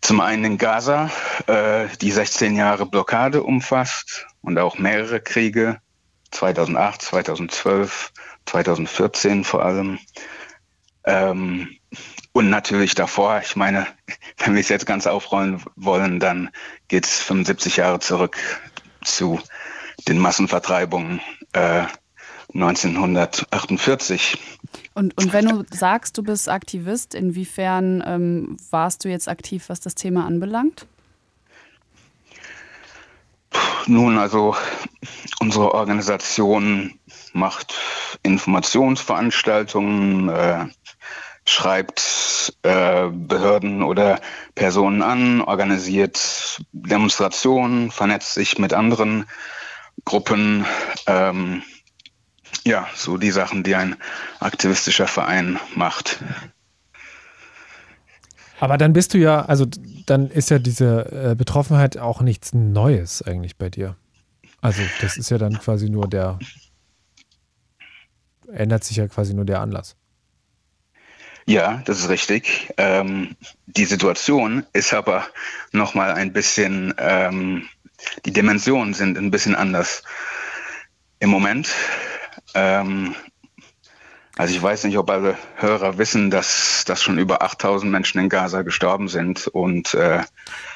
[0.03, 1.09] zum einen in Gaza
[1.47, 5.79] äh, die 16 Jahre Blockade umfasst und auch mehrere Kriege,
[6.31, 8.11] 2008, 2012,
[8.45, 9.99] 2014 vor allem.
[11.05, 11.77] Ähm,
[12.33, 13.87] und natürlich davor, ich meine,
[14.37, 16.49] wenn wir es jetzt ganz aufrollen wollen, dann
[16.89, 18.37] geht es 75 Jahre zurück
[19.05, 19.39] zu
[20.07, 21.21] den Massenvertreibungen
[21.53, 21.85] äh,
[22.53, 24.37] 1948.
[24.93, 29.79] Und, und wenn du sagst, du bist Aktivist, inwiefern ähm, warst du jetzt aktiv, was
[29.79, 30.85] das Thema anbelangt?
[33.87, 34.55] Nun, also
[35.39, 36.99] unsere Organisation
[37.33, 37.73] macht
[38.23, 40.65] Informationsveranstaltungen, äh,
[41.45, 44.21] schreibt äh, Behörden oder
[44.55, 49.25] Personen an, organisiert Demonstrationen, vernetzt sich mit anderen
[50.05, 50.65] Gruppen.
[51.05, 51.63] Ähm,
[52.65, 53.95] ja, so die Sachen, die ein
[54.39, 56.23] aktivistischer Verein macht.
[58.59, 59.65] Aber dann bist du ja, also
[60.05, 63.97] dann ist ja diese äh, Betroffenheit auch nichts Neues eigentlich bei dir.
[64.61, 66.39] Also das ist ja dann quasi nur der,
[68.53, 69.97] ändert sich ja quasi nur der Anlass.
[71.45, 72.73] Ja, das ist richtig.
[72.77, 73.35] Ähm,
[73.65, 75.25] die Situation ist aber
[75.73, 77.67] nochmal ein bisschen, ähm,
[78.25, 80.03] die Dimensionen sind ein bisschen anders.
[81.19, 81.69] Im Moment
[82.53, 83.15] ähm,
[84.35, 88.29] also ich weiß nicht, ob alle Hörer wissen, dass, dass schon über 8000 Menschen in
[88.29, 90.21] Gaza gestorben sind und äh,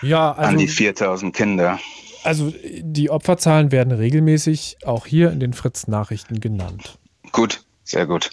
[0.04, 1.80] ja, also, an die 4000 Kinder.
[2.24, 7.00] Also die Opferzahlen werden regelmäßig auch hier in den Fritz-Nachrichten genannt.
[7.32, 8.32] Gut, sehr gut.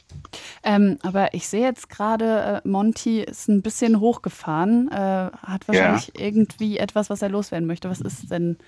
[0.63, 6.09] Ähm, aber ich sehe jetzt gerade, äh, Monty ist ein bisschen hochgefahren, äh, hat wahrscheinlich
[6.09, 6.27] ja.
[6.27, 7.89] irgendwie etwas, was er loswerden möchte.
[7.89, 8.59] Was ist denn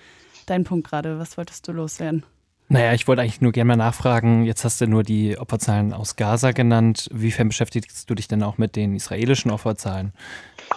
[0.47, 1.19] dein Punkt gerade?
[1.19, 2.23] Was wolltest du loswerden?
[2.69, 6.17] Naja, ich wollte eigentlich nur gerne mal nachfragen, jetzt hast du nur die Opferzahlen aus
[6.17, 7.07] Gaza genannt.
[7.13, 10.11] Wiefern beschäftigst du dich denn auch mit den israelischen Opferzahlen?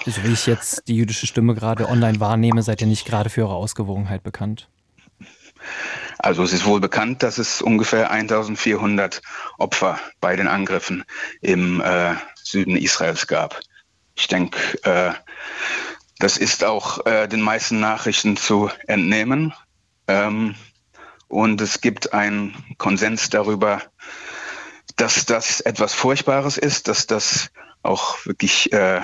[0.06, 3.42] So wie ich jetzt die jüdische Stimme gerade online wahrnehme, seid ihr nicht gerade für
[3.42, 4.68] eure Ausgewogenheit bekannt?
[6.18, 9.20] Also es ist wohl bekannt, dass es ungefähr 1400
[9.58, 11.04] Opfer bei den Angriffen
[11.40, 13.60] im äh, Süden Israels gab.
[14.14, 15.12] Ich denke, äh,
[16.20, 19.54] das ist auch äh, den meisten Nachrichten zu entnehmen.
[20.06, 20.54] Ähm,
[21.30, 23.80] und es gibt einen Konsens darüber,
[24.96, 27.50] dass das etwas Furchtbares ist, dass das
[27.82, 29.00] auch wirklich äh,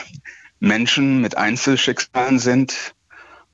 [0.59, 2.95] Menschen mit Einzelschicksalen sind.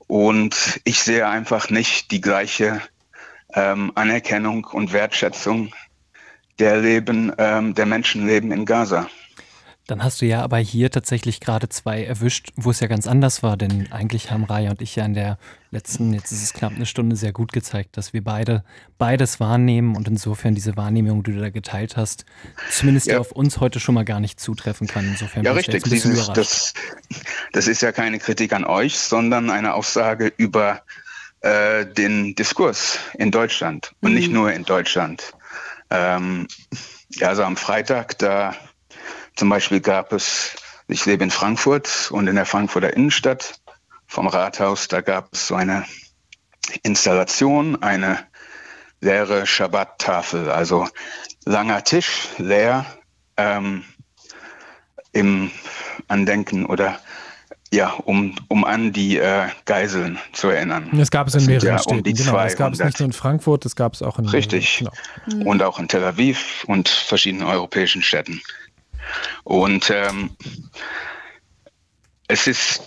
[0.07, 2.81] Und ich sehe einfach nicht die gleiche
[3.53, 5.71] ähm, Anerkennung und Wertschätzung
[6.57, 9.07] der Leben, ähm, der Menschenleben in Gaza.
[9.85, 13.43] Dann hast du ja aber hier tatsächlich gerade zwei erwischt, wo es ja ganz anders
[13.43, 15.37] war, denn eigentlich haben Raya und ich ja in der
[15.73, 18.63] letzten, jetzt ist es knapp eine Stunde, sehr gut gezeigt, dass wir beide
[18.97, 22.25] beides wahrnehmen und insofern diese Wahrnehmung, die du da geteilt hast,
[22.69, 23.19] zumindest ja.
[23.19, 25.05] auf uns heute schon mal gar nicht zutreffen kann.
[25.05, 25.83] Insofern ja, richtig.
[25.83, 26.73] Dieses, das,
[27.51, 30.81] das ist ja keine Kritik an euch, sondern eine Aussage über
[31.41, 34.17] äh, den Diskurs in Deutschland und mhm.
[34.17, 35.33] nicht nur in Deutschland.
[35.89, 36.47] Ähm,
[37.09, 38.55] ja, also am Freitag, da
[39.35, 40.55] zum Beispiel gab es,
[40.87, 43.59] ich lebe in Frankfurt und in der Frankfurter Innenstadt
[44.13, 45.85] vom Rathaus, da gab es so eine
[46.83, 48.19] Installation, eine
[49.01, 50.87] leere Schabbat-Tafel, also
[51.45, 52.85] langer Tisch, leer,
[53.37, 53.83] ähm,
[55.13, 55.49] im
[56.07, 56.99] Andenken oder
[57.71, 60.89] ja, um, um an die äh, Geiseln zu erinnern.
[60.93, 61.97] Das gab es in mehreren ja Städten.
[61.97, 64.27] Um die genau, das gab es nicht nur in Frankfurt, das gab es auch in
[64.27, 64.85] Richtig.
[65.25, 65.49] Genau.
[65.49, 68.43] Und auch in Tel Aviv und verschiedenen europäischen Städten.
[69.43, 70.37] Und ähm,
[72.27, 72.83] es ist,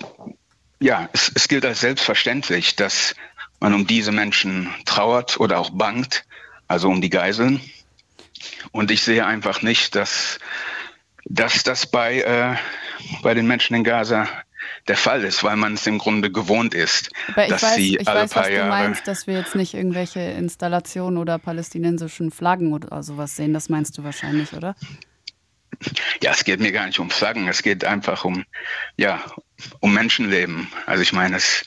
[0.80, 3.14] ja, es, es gilt als selbstverständlich, dass
[3.60, 6.24] man um diese Menschen trauert oder auch bangt,
[6.68, 7.60] also um die Geiseln.
[8.72, 10.38] Und ich sehe einfach nicht, dass,
[11.24, 12.56] dass das bei, äh,
[13.22, 14.28] bei den Menschen in Gaza
[14.88, 18.08] der Fall ist, weil man es im Grunde gewohnt ist, Aber dass weiß, sie ich
[18.08, 22.30] alle weiß, paar was du Jahre meinst, dass wir jetzt nicht irgendwelche Installationen oder palästinensischen
[22.30, 23.52] Flaggen oder sowas sehen.
[23.52, 24.76] Das meinst du wahrscheinlich, oder?
[26.22, 28.44] Ja, es geht mir gar nicht um Flaggen, es geht einfach um,
[28.96, 29.22] ja,
[29.80, 30.68] um Menschenleben.
[30.86, 31.64] Also ich meine, es,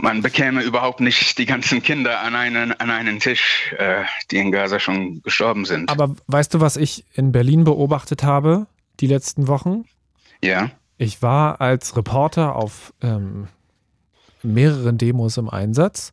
[0.00, 4.52] man bekäme überhaupt nicht die ganzen Kinder an einen, an einen Tisch, äh, die in
[4.52, 5.90] Gaza schon gestorben sind.
[5.90, 8.66] Aber weißt du, was ich in Berlin beobachtet habe
[9.00, 9.84] die letzten Wochen?
[10.42, 10.70] Ja.
[10.98, 13.48] Ich war als Reporter auf ähm,
[14.42, 16.12] mehreren Demos im Einsatz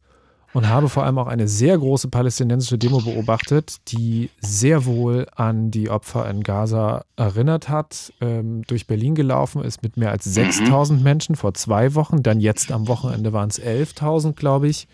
[0.54, 5.72] und habe vor allem auch eine sehr große palästinensische Demo beobachtet, die sehr wohl an
[5.72, 11.00] die Opfer in Gaza erinnert hat, ähm, durch Berlin gelaufen ist mit mehr als 6000
[11.00, 11.04] mhm.
[11.04, 12.22] Menschen vor zwei Wochen.
[12.22, 14.88] Dann jetzt am Wochenende waren es 11.000, glaube ich,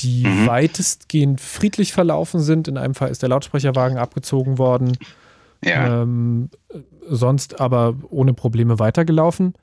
[0.00, 0.46] die mhm.
[0.46, 2.68] weitestgehend friedlich verlaufen sind.
[2.68, 4.96] In einem Fall ist der Lautsprecherwagen abgezogen worden.
[5.64, 6.02] Ja.
[6.02, 6.50] Ähm,
[7.08, 9.54] sonst aber ohne Probleme weitergelaufen.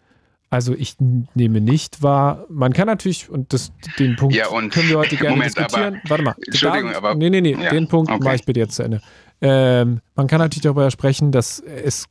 [0.52, 2.45] Also ich nehme nicht wahr.
[2.50, 5.95] Man kann natürlich, und das, den Punkt ja, und können wir heute gerne Moment, diskutieren.
[6.02, 6.36] Aber, Warte mal.
[6.45, 7.16] Entschuldigung, da, aber.
[7.16, 8.24] Nee, nee, nee, ja, den Punkt okay.
[8.24, 9.02] mache ich bitte jetzt zu Ende.
[9.41, 12.06] Ähm, man kann natürlich darüber sprechen, dass es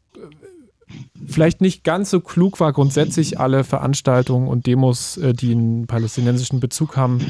[1.26, 6.61] vielleicht nicht ganz so klug war, grundsätzlich alle Veranstaltungen und Demos, äh, die einen palästinensischen
[6.61, 7.20] Bezug haben,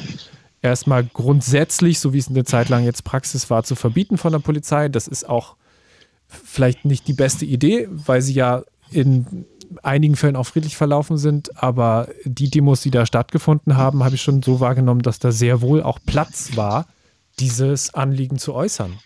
[0.63, 4.41] erstmal grundsätzlich, so wie es eine Zeit lang jetzt Praxis war, zu verbieten von der
[4.41, 4.89] Polizei.
[4.89, 5.57] Das ist auch
[6.29, 9.47] vielleicht nicht die beste Idee, weil sie ja in
[9.83, 14.23] einigen Fällen auch friedlich verlaufen sind, aber die Demos, die da stattgefunden haben, habe ich
[14.23, 16.87] schon so wahrgenommen, dass da sehr wohl auch Platz war,
[17.39, 18.99] dieses Anliegen zu äußern.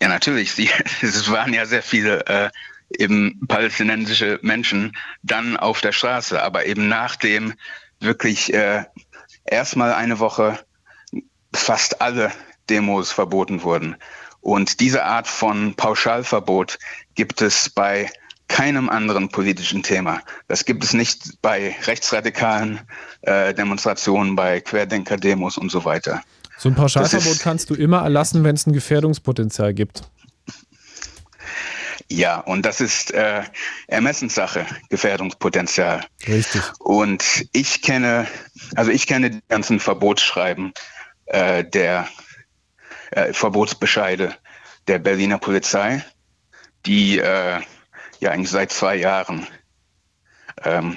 [0.00, 0.56] Ja, natürlich.
[1.02, 2.50] Es waren ja sehr viele äh,
[2.98, 7.54] eben palästinensische Menschen dann auf der Straße, aber eben nachdem
[8.00, 8.84] wirklich äh,
[9.44, 10.58] erstmal eine Woche
[11.52, 12.32] fast alle
[12.68, 13.96] Demos verboten wurden.
[14.40, 16.78] Und diese Art von Pauschalverbot
[17.14, 18.10] gibt es bei
[18.50, 20.20] keinem anderen politischen Thema.
[20.48, 22.80] Das gibt es nicht bei rechtsradikalen
[23.22, 26.22] äh, Demonstrationen, bei Querdenker-Demos und so weiter.
[26.58, 30.02] So ein Pauschalverbot kannst du immer erlassen, wenn es ein Gefährdungspotenzial gibt.
[32.10, 33.44] Ja, und das ist äh,
[33.86, 36.04] Ermessenssache, Gefährdungspotenzial.
[36.26, 36.60] Richtig.
[36.80, 38.26] Und ich kenne,
[38.74, 40.72] also ich kenne die ganzen Verbotsschreiben
[41.26, 42.08] äh, der
[43.12, 44.34] äh, Verbotsbescheide
[44.88, 46.04] der Berliner Polizei,
[46.84, 47.60] die äh,
[48.20, 49.46] ja eigentlich seit zwei Jahren
[50.64, 50.96] ähm,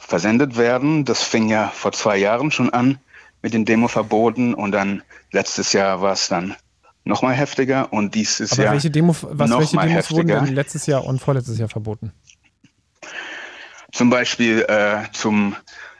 [0.00, 1.04] versendet werden.
[1.04, 2.98] Das fing ja vor zwei Jahren schon an
[3.42, 6.54] mit den Demoverboten und dann letztes Jahr war es dann
[7.04, 10.34] noch mal heftiger und dieses Aber Jahr welche Demo, was, noch welche mal Demos heftiger.
[10.34, 12.12] wurden denn letztes Jahr und vorletztes Jahr verboten?
[13.92, 15.54] Zum Beispiel äh, zum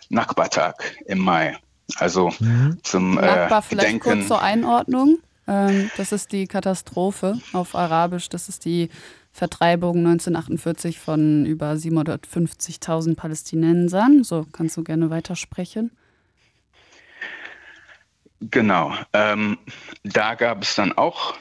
[0.08, 1.56] Nakba-Tag im Mai.
[1.96, 2.78] Also mhm.
[2.82, 4.00] zum äh, vielleicht Gedenken.
[4.00, 5.18] kurz zur Einordnung.
[5.46, 8.30] Ähm, das ist die Katastrophe auf Arabisch.
[8.30, 8.88] Das ist die
[9.34, 14.22] Vertreibung 1948 von über 750.000 Palästinensern.
[14.22, 15.90] So kannst du gerne weitersprechen.
[18.40, 18.92] Genau.
[19.12, 19.58] Ähm,
[20.04, 21.34] da gab es dann auch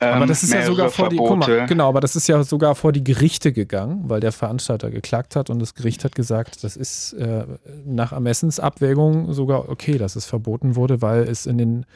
[0.00, 2.74] aber das ist ja sogar vor die, guck mal, genau, aber das ist ja sogar
[2.74, 6.76] vor die Gerichte gegangen, weil der Veranstalter geklagt hat und das Gericht hat gesagt, das
[6.76, 7.44] ist äh,
[7.84, 11.86] nach Ermessensabwägung sogar okay, dass es verboten wurde, weil es in den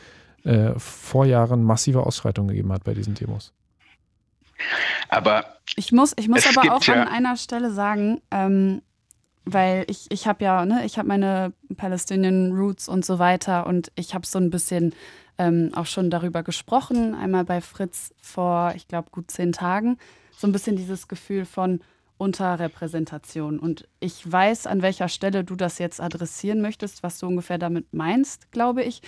[0.44, 3.52] äh, Vorjahren massive Ausschreitungen gegeben hat bei diesen Demos.
[5.08, 5.44] Aber
[5.76, 8.82] ich muss, ich muss aber auch ja an einer Stelle sagen, ähm,
[9.44, 13.92] weil ich, ich habe ja, ne, ich habe meine Palestinian Roots und so weiter und
[13.94, 14.94] ich habe so ein bisschen
[15.38, 19.98] ähm, auch schon darüber gesprochen, einmal bei Fritz vor, ich glaube, gut zehn Tagen,
[20.36, 21.80] so ein bisschen dieses Gefühl von
[22.18, 23.58] Unterrepräsentation.
[23.58, 27.92] Und ich weiß, an welcher Stelle du das jetzt adressieren möchtest, was du ungefähr damit
[27.92, 29.02] meinst, glaube ich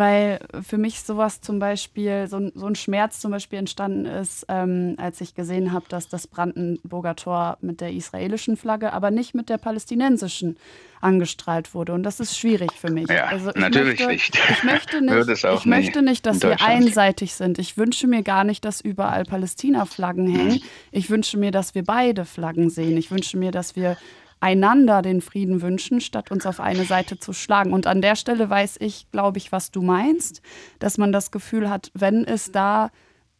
[0.00, 4.94] weil für mich sowas zum Beispiel, so, so ein Schmerz zum Beispiel entstanden ist, ähm,
[4.96, 9.50] als ich gesehen habe, dass das Brandenburger Tor mit der israelischen Flagge, aber nicht mit
[9.50, 10.56] der palästinensischen
[11.02, 11.92] angestrahlt wurde.
[11.92, 13.10] Und das ist schwierig für mich.
[13.10, 14.40] Ja, also natürlich möchte, nicht.
[14.50, 17.58] Ich möchte nicht, ich möchte nicht dass wir einseitig sind.
[17.58, 20.54] Ich wünsche mir gar nicht, dass überall Palästina-Flaggen hängen.
[20.54, 20.62] Mhm.
[20.92, 22.96] Ich wünsche mir, dass wir beide Flaggen sehen.
[22.96, 23.98] Ich wünsche mir, dass wir
[24.40, 27.72] einander den Frieden wünschen, statt uns auf eine Seite zu schlagen.
[27.72, 30.42] Und an der Stelle weiß ich, glaube ich, was du meinst,
[30.78, 32.90] dass man das Gefühl hat, wenn es da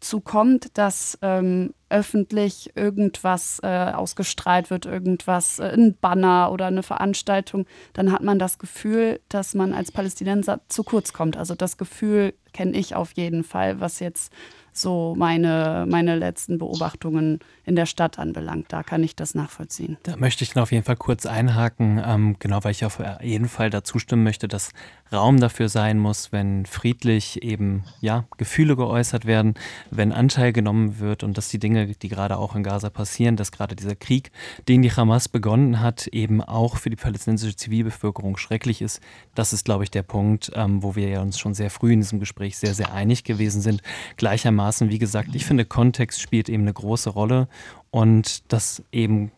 [0.01, 6.83] zu kommt, dass ähm, öffentlich irgendwas äh, ausgestrahlt wird, irgendwas, äh, ein Banner oder eine
[6.83, 11.37] Veranstaltung, dann hat man das Gefühl, dass man als Palästinenser zu kurz kommt.
[11.37, 14.33] Also das Gefühl kenne ich auf jeden Fall, was jetzt
[14.73, 18.67] so meine, meine letzten Beobachtungen in der Stadt anbelangt.
[18.69, 19.97] Da kann ich das nachvollziehen.
[20.03, 23.49] Da möchte ich dann auf jeden Fall kurz einhaken, ähm, genau weil ich auf jeden
[23.49, 24.73] Fall dazu stimmen möchte, dass
[25.13, 29.55] Raum dafür sein muss, wenn friedlich eben ja Gefühle geäußert werden,
[29.91, 33.51] wenn Anteil genommen wird und dass die Dinge, die gerade auch in Gaza passieren, dass
[33.51, 34.31] gerade dieser Krieg,
[34.69, 39.01] den die Hamas begonnen hat, eben auch für die palästinensische Zivilbevölkerung schrecklich ist.
[39.35, 42.01] Das ist, glaube ich, der Punkt, ähm, wo wir ja uns schon sehr früh in
[42.01, 43.83] diesem Gespräch sehr, sehr einig gewesen sind.
[44.17, 44.60] Gleichermaßen,
[44.91, 47.49] wie gesagt, ich finde, Kontext spielt eben eine große Rolle
[47.91, 49.33] und dass eben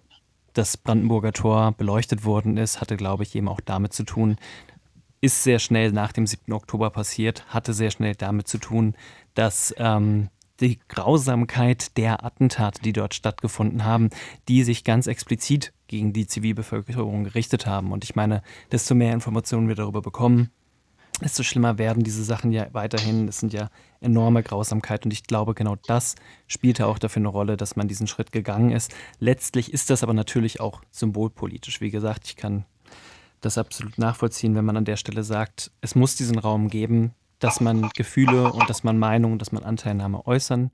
[0.52, 4.36] das Brandenburger Tor beleuchtet worden ist, hatte, glaube ich, eben auch damit zu tun,
[5.20, 6.52] ist sehr schnell nach dem 7.
[6.52, 8.94] Oktober passiert, hatte sehr schnell damit zu tun,
[9.34, 10.28] dass ähm,
[10.60, 14.10] die Grausamkeit der Attentate, die dort stattgefunden haben,
[14.48, 17.92] die sich ganz explizit gegen die Zivilbevölkerung gerichtet haben.
[17.92, 20.50] Und ich meine, desto mehr Informationen wir darüber bekommen,
[21.22, 23.26] desto schlimmer werden diese Sachen ja weiterhin.
[23.26, 23.70] Das sind ja
[24.00, 26.16] enorme Grausamkeit und ich glaube, genau das
[26.46, 28.94] spielte auch dafür eine Rolle, dass man diesen Schritt gegangen ist.
[29.18, 31.80] Letztlich ist das aber natürlich auch symbolpolitisch.
[31.80, 32.64] Wie gesagt, ich kann
[33.40, 37.60] das absolut nachvollziehen, wenn man an der Stelle sagt, es muss diesen Raum geben, dass
[37.60, 40.70] man Gefühle und dass man Meinungen, dass man Anteilnahme äußern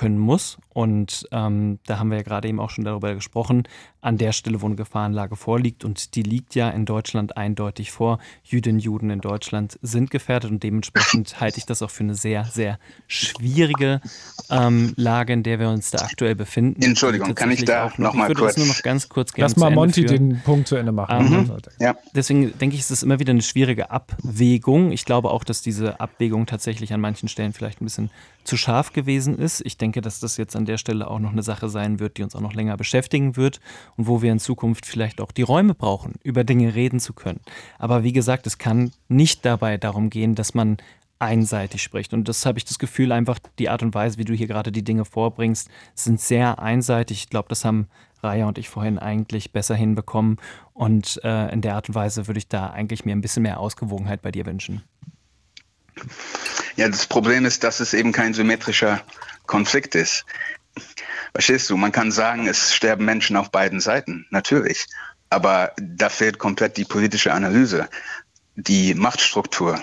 [0.00, 0.56] können muss.
[0.72, 3.64] Und ähm, da haben wir ja gerade eben auch schon darüber gesprochen,
[4.00, 5.84] an der Stelle, wo eine Gefahrenlage vorliegt.
[5.84, 8.18] Und die liegt ja in Deutschland eindeutig vor.
[8.42, 12.14] Jüdinnen und Juden in Deutschland sind gefährdet und dementsprechend halte ich das auch für eine
[12.14, 12.78] sehr, sehr
[13.08, 14.00] schwierige
[14.48, 16.80] ähm, Lage, in der wir uns da aktuell befinden.
[16.80, 18.30] Entschuldigung, kann ich da nochmal kurz?
[18.30, 20.92] Ich würde das nur noch ganz kurz gerne Lass mal Monty den Punkt zu Ende
[20.92, 21.30] machen.
[21.30, 21.52] Mhm.
[21.78, 21.94] Ja.
[22.14, 24.92] Deswegen denke ich, es ist immer wieder eine schwierige Abwägung.
[24.92, 28.08] Ich glaube auch, dass diese Abwägung tatsächlich an manchen Stellen vielleicht ein bisschen
[28.44, 29.60] zu scharf gewesen ist.
[29.66, 32.22] Ich denke, dass das jetzt an der Stelle auch noch eine Sache sein wird, die
[32.22, 33.60] uns auch noch länger beschäftigen wird
[33.96, 37.40] und wo wir in Zukunft vielleicht auch die Räume brauchen, über Dinge reden zu können.
[37.78, 40.76] Aber wie gesagt, es kann nicht dabei darum gehen, dass man
[41.18, 42.14] einseitig spricht.
[42.14, 44.72] Und das habe ich das Gefühl, einfach die Art und Weise, wie du hier gerade
[44.72, 47.18] die Dinge vorbringst, sind sehr einseitig.
[47.24, 47.88] Ich glaube, das haben
[48.22, 50.38] Raya und ich vorhin eigentlich besser hinbekommen.
[50.72, 53.60] Und äh, in der Art und Weise würde ich da eigentlich mir ein bisschen mehr
[53.60, 54.82] Ausgewogenheit bei dir wünschen.
[56.76, 59.02] Ja, das Problem ist, dass es eben kein symmetrischer
[59.50, 60.24] Konflikt ist.
[61.32, 61.76] Verstehst du?
[61.76, 64.86] Man kann sagen, es sterben Menschen auf beiden Seiten, natürlich.
[65.28, 67.88] Aber da fehlt komplett die politische Analyse,
[68.54, 69.80] die Machtstruktur.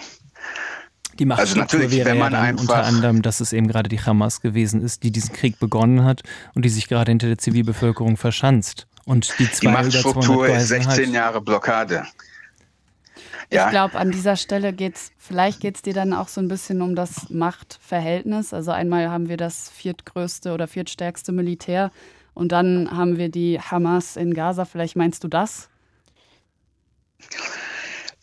[1.19, 3.89] Die Machtstruktur also natürlich, wäre wenn man ja einfach unter anderem, dass es eben gerade
[3.89, 6.21] die Hamas gewesen ist, die diesen Krieg begonnen hat
[6.53, 8.87] und die sich gerade hinter der Zivilbevölkerung verschanzt.
[9.03, 11.13] Und die, zwei die Machtstruktur ist 16 hat.
[11.13, 12.05] Jahre Blockade.
[13.51, 13.65] Ja.
[13.65, 16.47] Ich glaube, an dieser Stelle geht es, vielleicht geht es dir dann auch so ein
[16.47, 18.53] bisschen um das Machtverhältnis.
[18.53, 21.91] Also einmal haben wir das viertgrößte oder viertstärkste Militär
[22.33, 24.65] und dann haben wir die Hamas in Gaza.
[24.65, 25.69] Vielleicht meinst du das?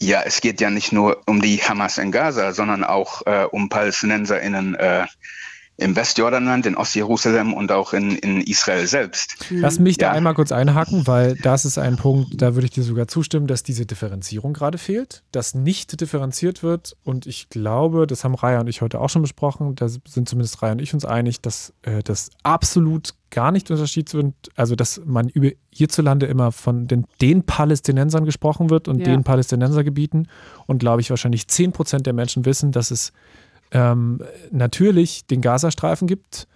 [0.00, 3.68] Ja, es geht ja nicht nur um die Hamas in Gaza, sondern auch äh, um
[3.68, 5.06] PalästinenserInnen äh,
[5.76, 9.36] im Westjordanland, in Ostjerusalem und auch in, in Israel selbst.
[9.50, 10.12] Lass mich da Ja.
[10.12, 13.64] einmal kurz einhaken, weil das ist ein Punkt, da würde ich dir sogar zustimmen, dass
[13.64, 16.96] diese Differenzierung gerade fehlt, dass nicht differenziert wird.
[17.02, 20.62] Und ich glaube, das haben Raya und ich heute auch schon besprochen, da sind zumindest
[20.62, 24.34] Raya und ich uns einig, dass äh, das absolut gar nicht unterschieden wird.
[24.54, 29.12] Also, dass man über hierzulande immer von den, den Palästinensern gesprochen wird und Ja.
[29.12, 30.28] den Palästinensergebieten.
[30.66, 33.12] Und glaube ich, wahrscheinlich 10 Prozent der Menschen wissen, dass es
[33.74, 34.20] ähm,
[34.50, 36.46] natürlich den Gazastreifen gibt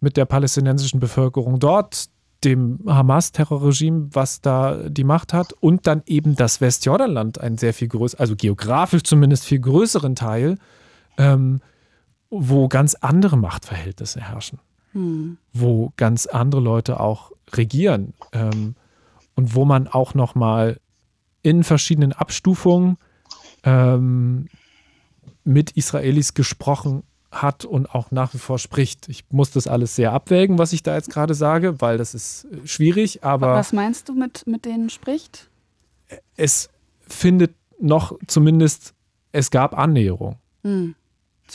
[0.00, 2.06] mit der palästinensischen Bevölkerung dort,
[2.42, 7.86] dem Hamas-Terrorregime, was da die Macht hat, und dann eben das Westjordanland, ein sehr viel
[7.86, 10.58] größer, also geografisch zumindest viel größeren Teil,
[11.18, 11.60] ähm,
[12.30, 14.58] wo ganz andere Machtverhältnisse herrschen,
[14.92, 15.36] Hm.
[15.52, 18.74] wo ganz andere Leute auch regieren ähm,
[19.36, 20.80] und wo man auch noch mal
[21.42, 22.96] in verschiedenen Abstufungen
[23.62, 24.48] ähm,
[25.44, 29.08] mit Israelis gesprochen hat und auch nach wie vor spricht.
[29.08, 32.44] Ich muss das alles sehr abwägen, was ich da jetzt gerade sage, weil das ist
[32.44, 35.48] äh, schwierig, aber Was meinst du mit, mit denen spricht?
[36.36, 36.68] es
[37.00, 38.94] findet noch zumindest,
[39.32, 40.36] es gab Annäherung.
[40.62, 40.94] Hm.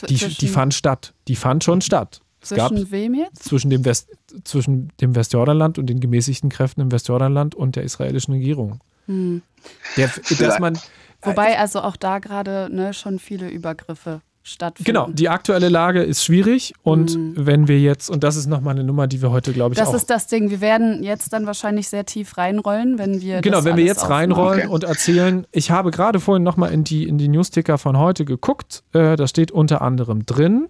[0.08, 1.14] Die, die fand statt.
[1.26, 2.20] Die fand schon statt.
[2.40, 3.44] Es zwischen wem jetzt?
[3.44, 4.08] zwischen dem, West,
[4.44, 8.80] zwischen dem Westjordanland und den gemäßigten Kräften im Westjordanland und der israelischen Regierung.
[9.06, 9.42] Hm.
[9.96, 10.78] Der, dass man,
[11.22, 14.86] Wobei also auch da gerade ne, schon viele Übergriffe stattfinden.
[14.86, 17.34] Genau, die aktuelle Lage ist schwierig und Mhm.
[17.36, 19.88] wenn wir jetzt, und das ist nochmal eine Nummer, die wir heute, glaube ich, Das
[19.90, 19.94] auch.
[19.94, 20.48] ist das Ding.
[20.48, 23.40] Wir werden jetzt dann wahrscheinlich sehr tief reinrollen, wenn wir.
[23.42, 24.68] genau, das wenn wir jetzt reinrollen Okay.
[24.72, 28.84] und erzählen, ich habe gerade vorhin nochmal in die, in die Newsticker von heute geguckt,
[28.94, 30.68] äh, da steht unter anderem drin,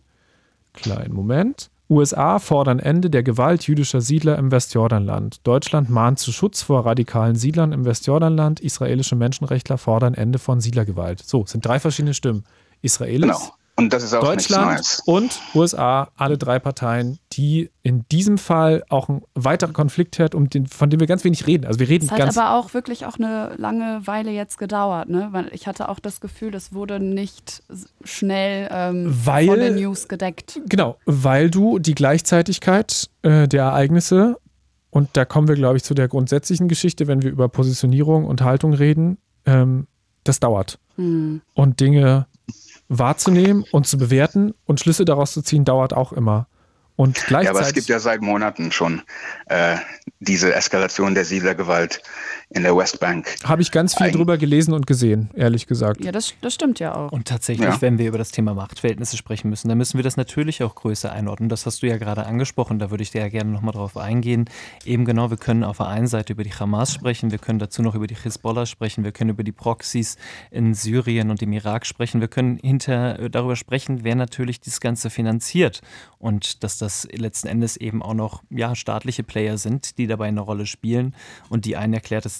[0.72, 5.46] kleinen Moment, USA fordern Ende der Gewalt jüdischer Siedler im Westjordanland.
[5.46, 8.60] Deutschland mahnt zu Schutz vor radikalen Siedlern im Westjordanland.
[8.60, 11.22] Israelische Menschenrechtler fordern Ende von Siedlergewalt.
[11.24, 12.44] So, sind drei verschiedene Stimmen.
[12.82, 13.57] Israelis, Genau.
[13.78, 15.22] Und das ist auch Deutschland nichts Neues.
[15.22, 20.66] und USA, alle drei Parteien, die in diesem Fall auch ein weiterer Konfliktherd, um den,
[20.66, 21.64] von dem wir ganz wenig reden.
[21.64, 25.08] Also wir reden Es hat ganz aber auch wirklich auch eine lange Weile jetzt gedauert,
[25.08, 25.28] ne?
[25.30, 27.62] Weil ich hatte auch das Gefühl, das wurde nicht
[28.04, 30.60] schnell ähm, Weil- von den News gedeckt.
[30.68, 34.36] Genau, weil du die Gleichzeitigkeit äh, der Ereignisse,
[34.90, 38.42] und da kommen wir, glaube ich, zu der grundsätzlichen Geschichte, wenn wir über Positionierung und
[38.42, 39.86] Haltung reden, ähm,
[40.24, 40.78] das dauert.
[40.96, 41.40] Hm.
[41.54, 42.26] Und Dinge
[42.88, 46.48] wahrzunehmen und zu bewerten und Schlüsse daraus zu ziehen, dauert auch immer.
[46.96, 47.50] Und Ja, gleichzeitig.
[47.50, 49.02] aber es gibt ja seit Monaten schon
[49.46, 49.76] äh,
[50.18, 52.02] diese Eskalation der Siedlergewalt
[52.50, 53.26] in der Westbank.
[53.44, 56.02] habe ich ganz viel drüber gelesen und gesehen, ehrlich gesagt.
[56.04, 57.12] Ja, das, das stimmt ja auch.
[57.12, 57.80] Und tatsächlich, Ja.
[57.82, 61.12] wenn wir über das Thema Machtverhältnisse sprechen müssen, dann müssen wir das natürlich auch größer
[61.12, 61.48] einordnen.
[61.50, 64.46] Das hast du ja gerade angesprochen, da würde ich dir ja gerne nochmal drauf eingehen.
[64.84, 67.82] Eben genau, wir können auf der einen Seite über die Hamas sprechen, wir können dazu
[67.82, 70.16] noch über die Hisbollah sprechen, wir können über die Proxys
[70.50, 74.80] in Syrien und im Irak sprechen, wir können hinter äh, darüber sprechen, wer natürlich das
[74.80, 75.82] Ganze finanziert
[76.18, 80.40] und dass das letzten Endes eben auch noch ja, staatliche Player sind, die dabei eine
[80.40, 81.14] Rolle spielen
[81.50, 81.92] und die ein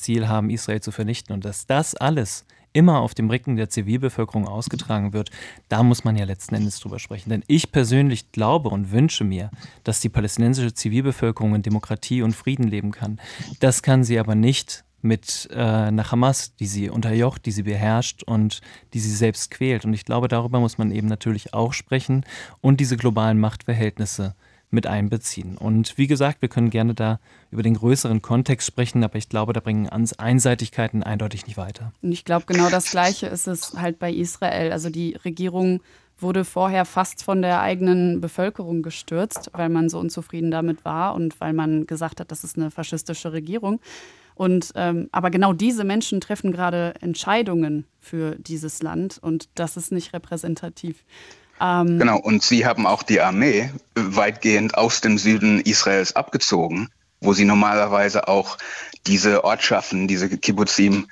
[0.03, 1.35] Ziel haben, Israel zu vernichten.
[1.35, 5.31] Und dass das alles immer auf dem Rücken der Zivilbevölkerung ausgetragen wird,
[5.69, 7.31] da muss man ja letzten Endes drüber sprechen.
[7.31, 9.51] Denn ich persönlich glaube und wünsche mir,
[9.85, 13.21] dass die palästinensische Zivilbevölkerung in Demokratie und Frieden leben kann.
[13.61, 18.23] Das kann sie aber nicht mit äh, einer Hamas, die sie unterjocht, die sie beherrscht
[18.25, 18.61] und
[18.95, 19.85] die sie selbst quält.
[19.85, 22.25] Und ich glaube, darüber muss man eben natürlich auch sprechen
[22.61, 24.35] und diese globalen Machtverhältnisse
[24.71, 25.57] mit einbeziehen.
[25.57, 29.53] Und wie gesagt, wir können gerne da über den größeren Kontext sprechen, aber ich glaube,
[29.53, 31.93] da bringen Ans- Einseitigkeiten eindeutig nicht weiter.
[32.03, 34.73] Und ich glaube, genau das Gleiche ist es halt bei Israel.
[34.73, 35.81] Also die Regierung
[36.21, 41.41] wurde vorher fast von der eigenen Bevölkerung gestürzt, weil man so unzufrieden damit war und
[41.41, 43.81] weil man gesagt hat, das ist eine faschistische Regierung.
[44.35, 49.91] Und ähm, aber genau diese Menschen treffen gerade Entscheidungen für dieses Land und das ist
[49.93, 51.05] nicht repräsentativ.
[51.61, 56.89] Ähm, Genau, und sie haben auch die Armee weitgehend aus dem Süden Israels abgezogen,
[57.21, 58.59] wo sie normalerweise auch
[59.07, 61.07] diese Ortschaften, diese Kibbuzim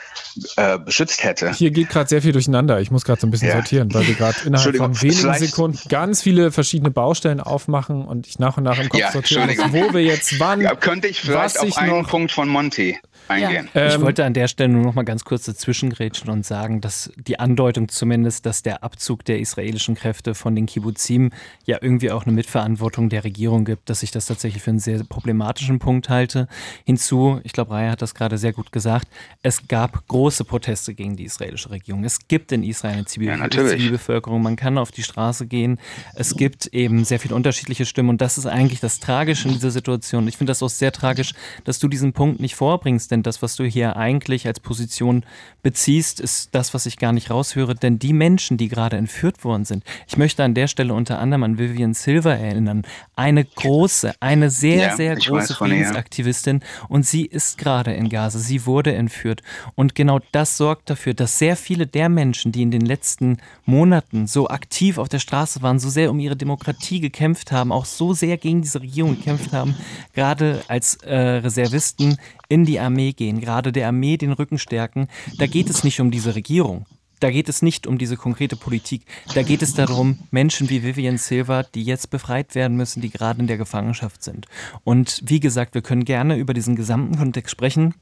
[0.56, 1.52] äh, beschützt hätte.
[1.54, 2.78] Hier geht gerade sehr viel durcheinander.
[2.80, 3.54] Ich muss gerade so ein bisschen Ja.
[3.54, 8.38] sortieren, weil wir gerade innerhalb von wenigen Sekunden ganz viele verschiedene Baustellen aufmachen und ich
[8.38, 9.72] nach und nach im Kopf Ja, Entschuldigung.
[9.72, 10.60] wo wir jetzt wann.
[10.60, 13.68] Ja, könnte ich vielleicht was auf ich einen noch- Punkt von Monty eingehen?
[13.74, 17.12] ich Ähm, wollte an der Stelle nur noch mal ganz kurz dazwischengrätschen und sagen, dass
[17.16, 21.30] die Andeutung zumindest, dass der Abzug der israelischen Kräfte von den Kibbuzim
[21.64, 25.02] ja irgendwie auch eine Mitverantwortung der Regierung gibt, dass ich das tatsächlich für einen sehr
[25.04, 26.48] problematischen Punkt halte.
[26.84, 29.08] Hinzu, ich glaube, Raya hat das gerade sehr gut gesagt,
[29.42, 32.04] es gab große Proteste gegen die israelische Regierung.
[32.04, 33.48] Es gibt in Israel eine Zivil Ja.
[33.50, 35.78] Zivilbevölkerung, man kann auf die Straße gehen.
[36.14, 39.70] Es gibt eben sehr viele unterschiedliche Stimmen und das ist eigentlich das Tragische in dieser
[39.70, 40.26] Situation.
[40.28, 41.32] Ich finde das auch sehr tragisch,
[41.64, 45.24] dass du diesen Punkt nicht vorbringst, denn das, was du hier eigentlich als Position
[45.62, 47.74] beziehst, ist das, was ich gar nicht raushöre.
[47.74, 51.42] Denn die Menschen, die gerade entführt worden sind, ich möchte an der Stelle unter anderem
[51.42, 52.82] an Vivian Silver erinnern,
[53.16, 58.66] eine große, eine sehr, ja, sehr große Friedensaktivistin und sie ist gerade in Gaza, sie
[58.66, 59.42] wurde entführt.
[59.74, 64.26] Und genau das sorgt dafür, dass sehr viele der Menschen, die in den letzten Monaten
[64.26, 68.12] so aktiv auf der Straße waren, so sehr um ihre Demokratie gekämpft haben, auch so
[68.12, 69.74] sehr gegen diese Regierung gekämpft haben,
[70.12, 72.18] gerade als äh, Reservisten
[72.48, 75.08] in die Armee gehen, gerade der Armee den Rücken stärken.
[75.38, 76.86] Da geht es nicht um diese Regierung.
[77.20, 79.06] Da geht es nicht um diese konkrete Politik.
[79.34, 83.40] Da geht es darum, Menschen wie Vivian Silva, die jetzt befreit werden müssen, die gerade
[83.40, 84.46] in der Gefangenschaft sind.
[84.84, 87.94] Und wie gesagt, wir können gerne über diesen gesamten Kontext sprechen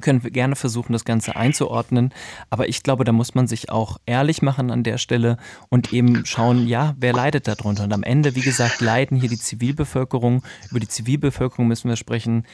[0.00, 2.12] können wir gerne versuchen, das Ganze einzuordnen.
[2.50, 5.36] Aber ich glaube, da muss man sich auch ehrlich machen an der Stelle
[5.68, 7.84] und eben schauen, ja, wer leidet darunter?
[7.84, 10.42] Und am Ende, wie gesagt, leiden hier die Zivilbevölkerung.
[10.70, 12.44] Über die Zivilbevölkerung müssen wir sprechen.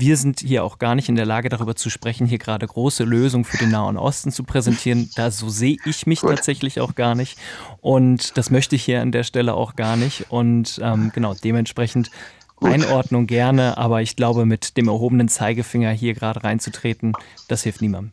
[0.00, 3.02] Wir sind hier auch gar nicht in der Lage, darüber zu sprechen, hier gerade große
[3.02, 5.10] Lösungen für den Nahen Osten zu präsentieren.
[5.16, 6.30] Da so sehe ich mich Gut.
[6.30, 7.36] tatsächlich auch gar nicht.
[7.80, 10.26] Und das möchte ich hier an der Stelle auch gar nicht.
[10.28, 12.12] Und ähm, genau, dementsprechend
[12.54, 12.70] Gut.
[12.70, 17.14] Einordnung gerne, aber ich glaube, mit dem erhobenen Zeigefinger hier gerade reinzutreten,
[17.48, 18.12] das hilft niemandem.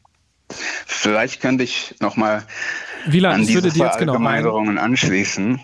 [0.50, 2.44] Vielleicht könnte ich nochmal
[3.08, 5.60] an diese jetzt genau anschließen.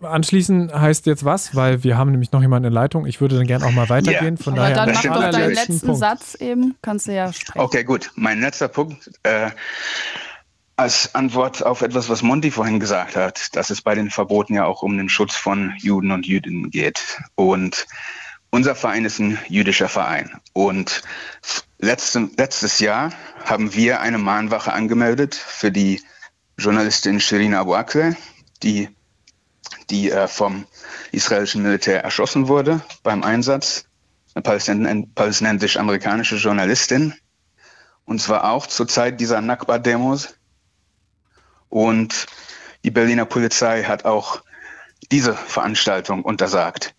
[0.00, 1.54] Anschließen heißt jetzt was?
[1.54, 3.06] Weil wir haben nämlich noch jemanden in Leitung.
[3.06, 4.36] Ich würde dann gerne auch mal weitergehen.
[4.36, 4.44] Yeah.
[4.44, 5.98] Von Aber daher dann mach doch deinen letzten Punkt.
[5.98, 6.74] Satz eben.
[6.82, 7.60] Kannst du ja sprechen.
[7.60, 8.10] Okay, gut.
[8.14, 9.10] Mein letzter Punkt.
[9.22, 9.50] Äh,
[10.76, 14.64] als Antwort auf etwas, was Monty vorhin gesagt hat, dass es bei den Verboten ja
[14.64, 17.20] auch um den Schutz von Juden und Jüdinnen geht.
[17.34, 17.86] Und
[18.52, 20.30] unser Verein ist ein jüdischer Verein.
[20.52, 21.02] Und
[21.78, 23.12] letzte, letztes Jahr
[23.44, 26.02] haben wir eine Mahnwache angemeldet für die
[26.58, 28.14] Journalistin Shirin Abu Akleh,
[28.62, 28.90] die,
[29.88, 30.66] die äh, vom
[31.12, 33.86] israelischen Militär erschossen wurde beim Einsatz.
[34.34, 37.14] Eine palästinensisch-amerikanische Journalistin.
[38.04, 40.34] Und zwar auch zur Zeit dieser Nakba-Demos
[41.68, 42.26] und
[42.84, 44.42] die Berliner Polizei hat auch
[45.10, 46.94] diese Veranstaltung untersagt.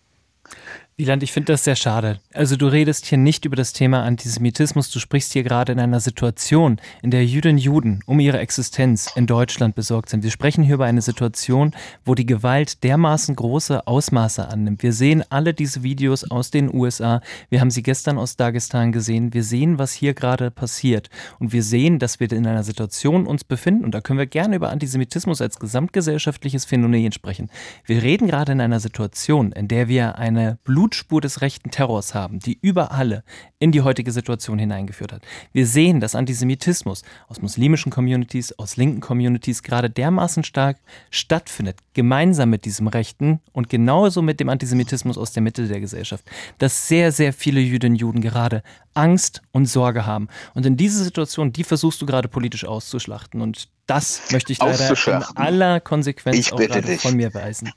[0.96, 2.20] Wieland, ich finde das sehr schade.
[2.34, 5.98] Also du redest hier nicht über das Thema Antisemitismus, du sprichst hier gerade in einer
[5.98, 10.22] Situation, in der Jüdinnen und Juden um ihre Existenz in Deutschland besorgt sind.
[10.22, 11.72] Wir sprechen hier über eine Situation,
[12.04, 14.84] wo die Gewalt dermaßen große Ausmaße annimmt.
[14.84, 19.34] Wir sehen alle diese Videos aus den USA, wir haben sie gestern aus Dagestan gesehen,
[19.34, 23.42] wir sehen, was hier gerade passiert und wir sehen, dass wir in einer Situation uns
[23.42, 27.50] befinden und da können wir gerne über Antisemitismus als gesamtgesellschaftliches Phänomen sprechen.
[27.84, 32.12] Wir reden gerade in einer Situation, in der wir eine Blut Blutspur des rechten Terrors
[32.12, 33.24] haben, die über alle
[33.58, 35.22] in die heutige Situation hineingeführt hat.
[35.50, 40.76] Wir sehen, dass Antisemitismus aus muslimischen Communities, aus linken Communities gerade dermaßen stark
[41.08, 46.26] stattfindet, gemeinsam mit diesem Rechten und genauso mit dem Antisemitismus aus der Mitte der Gesellschaft,
[46.58, 48.62] dass sehr, sehr viele Jüdinnen und Juden gerade
[48.92, 50.28] Angst und Sorge haben.
[50.52, 53.40] Und in diese Situation, die versuchst du gerade politisch auszuschlachten.
[53.40, 56.60] Und das möchte ich leider in aller Konsequenz ich auch
[56.98, 57.72] von mir weisen.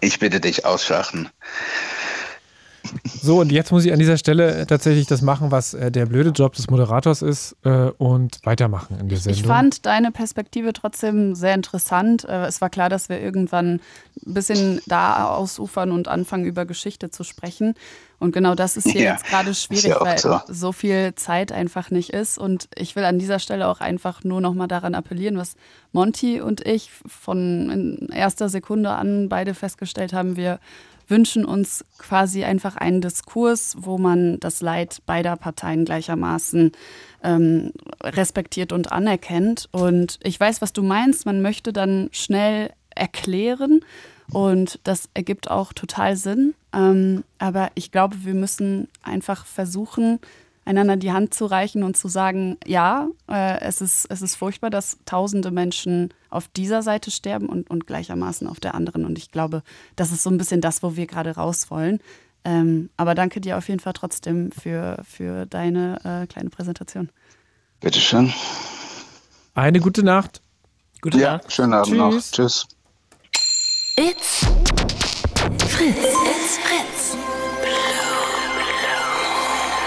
[0.00, 1.28] Ich bitte dich, ausschlachten.
[3.22, 6.30] So, und jetzt muss ich an dieser Stelle tatsächlich das machen, was äh, der blöde
[6.30, 9.40] Job des Moderators ist äh, und weitermachen in der Sendung.
[9.40, 12.24] Ich fand deine Perspektive trotzdem sehr interessant.
[12.24, 13.80] Äh, es war klar, dass wir irgendwann
[14.26, 17.74] ein bisschen da ausufern und anfangen, über Geschichte zu sprechen.
[18.20, 20.40] Und genau das ist hier ja, jetzt gerade schwierig, ja weil so.
[20.46, 20.72] so.
[20.72, 22.38] viel Zeit einfach nicht ist.
[22.38, 25.56] Und ich will an dieser Stelle auch einfach nur nochmal daran appellieren, was
[25.92, 30.36] Monty und ich von erster Sekunde an beide festgestellt haben.
[30.36, 30.60] Wir
[31.10, 36.72] wünschen uns quasi einfach einen Diskurs, wo man das Leid beider Parteien gleichermaßen
[37.22, 39.68] ähm, respektiert und anerkennt.
[39.72, 41.26] Und ich weiß, was du meinst.
[41.26, 43.80] Man möchte dann schnell erklären.
[44.32, 46.54] Und das ergibt auch total Sinn.
[46.72, 50.20] Ähm, aber ich glaube, wir müssen einfach versuchen,
[50.70, 54.70] einander die Hand zu reichen und zu sagen, ja, äh, es, ist, es ist furchtbar,
[54.70, 59.04] dass tausende Menschen auf dieser Seite sterben und, und gleichermaßen auf der anderen.
[59.04, 59.62] Und ich glaube,
[59.96, 61.98] das ist so ein bisschen das, wo wir gerade raus wollen.
[62.44, 67.10] Ähm, aber danke dir auf jeden Fall trotzdem für, für deine äh, kleine Präsentation.
[67.80, 68.32] Bitteschön.
[69.54, 70.40] Eine gute Nacht.
[71.02, 71.52] Gute ja, Nacht.
[71.52, 71.98] Schönen Abend Tschüss.
[71.98, 72.20] noch.
[72.32, 72.68] Tschüss.
[73.96, 74.46] It's
[75.68, 75.96] Fritz.
[75.98, 76.99] It's Fritz.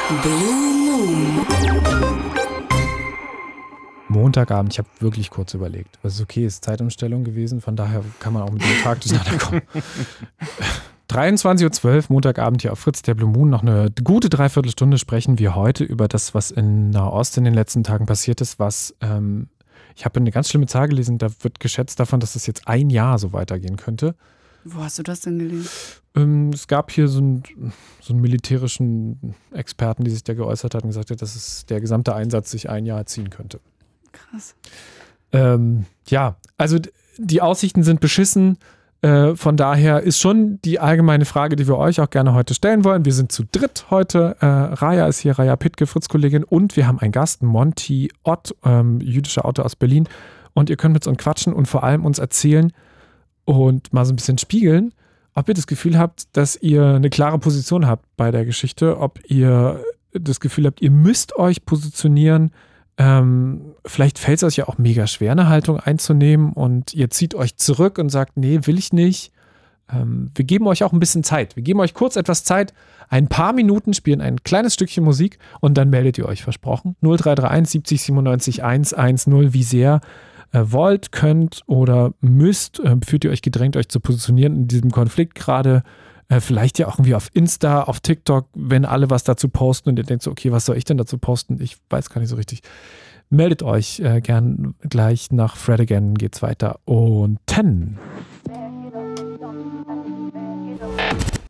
[0.09, 1.45] Blue Moon.
[4.09, 5.97] Montagabend, ich habe wirklich kurz überlegt.
[6.01, 9.37] Was ist okay, ist Zeitumstellung gewesen, von daher kann man auch mit dem Tag durcheinander
[9.45, 9.61] kommen.
[11.09, 13.49] 23.12 Uhr, Montagabend hier auf Fritz, der Blue Moon.
[13.49, 17.83] Noch eine gute Dreiviertelstunde sprechen wir heute über das, was in Nahost in den letzten
[17.83, 19.47] Tagen passiert ist, was ähm,
[19.95, 22.89] ich habe eine ganz schlimme Zahl gelesen, da wird geschätzt davon, dass es jetzt ein
[22.89, 24.15] Jahr so weitergehen könnte.
[24.65, 25.69] Wo hast du das denn gelesen?
[26.15, 27.43] Ähm, es gab hier so einen,
[28.01, 31.81] so einen militärischen Experten, die sich da geäußert hat und gesagt hat, dass es der
[31.81, 33.59] gesamte Einsatz sich ein Jahr ziehen könnte.
[34.11, 34.55] Krass.
[35.31, 36.77] Ähm, ja, also
[37.17, 38.57] die Aussichten sind beschissen.
[39.01, 42.85] Äh, von daher ist schon die allgemeine Frage, die wir euch auch gerne heute stellen
[42.85, 43.05] wollen.
[43.05, 44.37] Wir sind zu dritt heute.
[44.39, 49.01] Äh, Raya ist hier, Raya Pittke, Fritz-Kollegin, und wir haben einen Gast, Monty Ott, ähm,
[49.01, 50.07] jüdischer Autor aus Berlin.
[50.53, 52.71] Und ihr könnt mit uns quatschen und vor allem uns erzählen
[53.45, 54.93] und mal so ein bisschen spiegeln,
[55.33, 59.19] ob ihr das Gefühl habt, dass ihr eine klare Position habt bei der Geschichte, ob
[59.29, 59.83] ihr
[60.13, 62.51] das Gefühl habt, ihr müsst euch positionieren,
[62.97, 67.33] ähm, vielleicht fällt es euch ja auch mega schwer, eine Haltung einzunehmen und ihr zieht
[67.33, 69.31] euch zurück und sagt, nee, will ich nicht.
[69.91, 71.55] Ähm, wir geben euch auch ein bisschen Zeit.
[71.55, 72.73] Wir geben euch kurz etwas Zeit,
[73.09, 76.95] ein paar Minuten, spielen ein kleines Stückchen Musik und dann meldet ihr euch, versprochen.
[77.01, 80.01] 0331 70 97 110, wie sehr
[80.53, 85.35] wollt, könnt oder müsst, äh, fühlt ihr euch gedrängt, euch zu positionieren in diesem Konflikt
[85.35, 85.83] gerade
[86.29, 89.97] äh, vielleicht ja auch irgendwie auf Insta, auf TikTok, wenn alle was dazu posten und
[89.97, 91.59] ihr denkt so, okay, was soll ich denn dazu posten?
[91.61, 92.61] Ich weiß gar nicht so richtig.
[93.29, 96.79] Meldet euch äh, gern gleich nach Fred Again geht's weiter.
[96.85, 97.97] Und 10.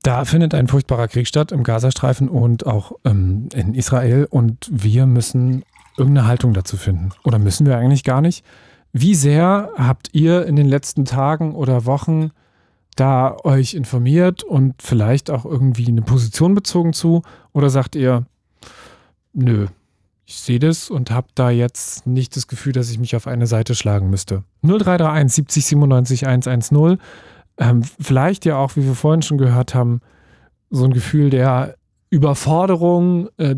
[0.02, 5.06] Da findet ein furchtbarer Krieg statt im Gazastreifen und auch ähm, in Israel und wir
[5.06, 5.64] müssen
[5.98, 7.12] irgendeine Haltung dazu finden.
[7.24, 8.44] Oder müssen wir eigentlich gar nicht?
[8.94, 12.30] Wie sehr habt ihr in den letzten Tagen oder Wochen
[12.96, 17.24] da euch informiert und vielleicht auch irgendwie eine Position bezogen zu?
[17.54, 18.28] Oder sagt ihr,
[19.34, 19.66] nö,
[20.26, 23.48] ich sehe das und habe da jetzt nicht das Gefühl, dass ich mich auf eine
[23.48, 24.44] Seite schlagen müsste?
[24.62, 26.98] 0331 70 97 110.
[27.58, 30.02] Ähm, vielleicht ja auch, wie wir vorhin schon gehört haben,
[30.70, 31.76] so ein Gefühl der
[32.12, 33.56] Überforderung, äh,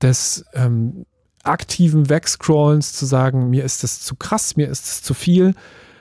[0.00, 1.04] des ähm,
[1.42, 5.54] aktiven Wegscrollens, zu sagen, mir ist das zu krass, mir ist das zu viel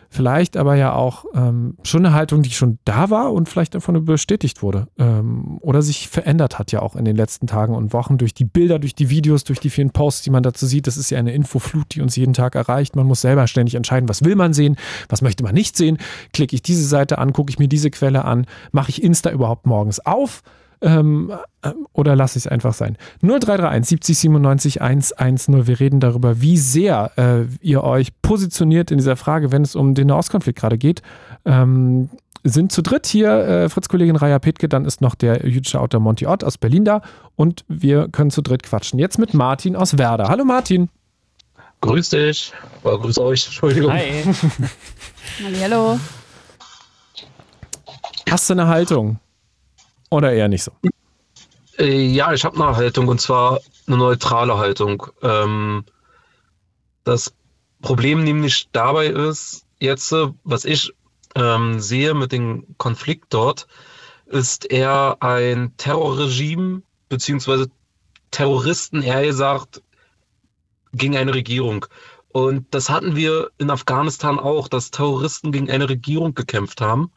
[0.10, 4.04] vielleicht aber ja auch ähm, schon eine Haltung, die schon da war und vielleicht davon
[4.06, 8.18] bestätigt wurde ähm, oder sich verändert hat ja auch in den letzten Tagen und Wochen
[8.18, 10.88] durch die Bilder, durch die Videos, durch die vielen Posts, die man dazu sieht.
[10.88, 12.96] Das ist ja eine Infoflut, die uns jeden Tag erreicht.
[12.96, 16.00] Man muss selber ständig entscheiden, was will man sehen, was möchte man nicht sehen.
[16.34, 19.68] Klicke ich diese Seite an, gucke ich mir diese Quelle an, mache ich Insta überhaupt
[19.68, 20.42] morgens auf?
[20.82, 21.32] Ähm,
[21.62, 22.98] äh, oder lasse ich es einfach sein?
[23.22, 25.68] 0331 70 97 110.
[25.68, 29.94] Wir reden darüber, wie sehr äh, ihr euch positioniert in dieser Frage, wenn es um
[29.94, 31.02] den Nahostkonflikt gerade geht.
[31.46, 32.10] Ähm,
[32.44, 36.26] sind zu dritt hier, äh, Fritz-Kollegin Raya Petke, dann ist noch der jüdische Autor Monty
[36.26, 37.02] Ott aus Berlin da
[37.36, 38.98] und wir können zu dritt quatschen.
[38.98, 40.30] Jetzt mit Martin aus Werder.
[40.30, 40.90] Hallo Martin.
[41.82, 42.54] Grüß dich.
[42.84, 43.92] Oder grüß euch, Entschuldigung.
[43.92, 44.24] Hi.
[45.62, 46.00] Hallo.
[48.30, 49.20] Hast du eine Haltung?
[50.10, 50.72] Oder eher nicht so?
[51.78, 55.06] Äh, ja, ich habe eine Haltung und zwar eine neutrale Haltung.
[55.22, 55.86] Ähm,
[57.04, 57.34] das
[57.82, 60.14] Problem nämlich dabei ist, jetzt,
[60.44, 60.92] was ich
[61.36, 63.68] ähm, sehe mit dem Konflikt dort,
[64.26, 67.70] ist eher ein Terrorregime, beziehungsweise
[68.32, 69.82] Terroristen, eher gesagt,
[70.94, 71.86] gegen eine Regierung.
[72.32, 77.12] Und das hatten wir in Afghanistan auch, dass Terroristen gegen eine Regierung gekämpft haben.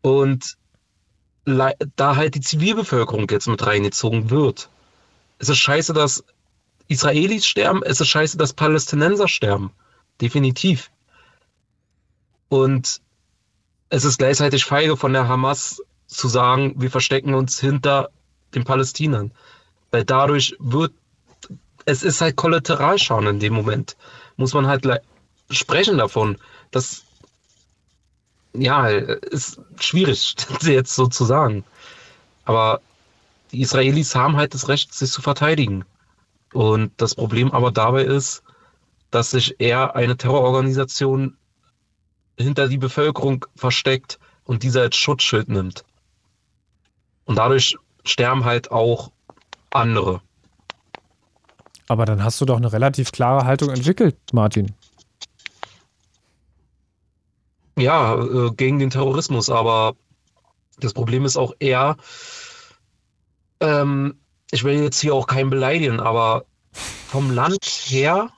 [0.00, 0.56] Und
[1.96, 4.68] da halt die Zivilbevölkerung jetzt mit reingezogen wird.
[5.38, 6.24] Es ist scheiße, dass
[6.88, 9.70] Israelis sterben, es ist scheiße, dass Palästinenser sterben.
[10.20, 10.90] Definitiv.
[12.48, 13.00] Und
[13.90, 18.10] es ist gleichzeitig feige von der Hamas zu sagen, wir verstecken uns hinter
[18.54, 19.32] den Palästinern.
[19.90, 20.92] Weil dadurch wird,
[21.84, 23.96] es ist halt Kollateralschaden in dem Moment.
[24.36, 24.86] Muss man halt
[25.50, 26.38] sprechen davon,
[26.70, 27.04] dass
[28.60, 31.64] ja, ist schwierig, jetzt so zu sagen.
[32.44, 32.80] Aber
[33.52, 35.84] die Israelis haben halt das Recht, sich zu verteidigen.
[36.52, 38.42] Und das Problem aber dabei ist,
[39.10, 41.36] dass sich eher eine Terrororganisation
[42.38, 45.84] hinter die Bevölkerung versteckt und diese als Schutzschild nimmt.
[47.24, 49.10] Und dadurch sterben halt auch
[49.70, 50.22] andere.
[51.88, 54.74] Aber dann hast du doch eine relativ klare Haltung entwickelt, Martin.
[57.80, 59.94] Ja, äh, gegen den Terrorismus, aber
[60.78, 61.96] das Problem ist auch eher,
[63.60, 64.18] ähm,
[64.50, 68.30] ich will jetzt hier auch keinen beleidigen, aber vom Land her,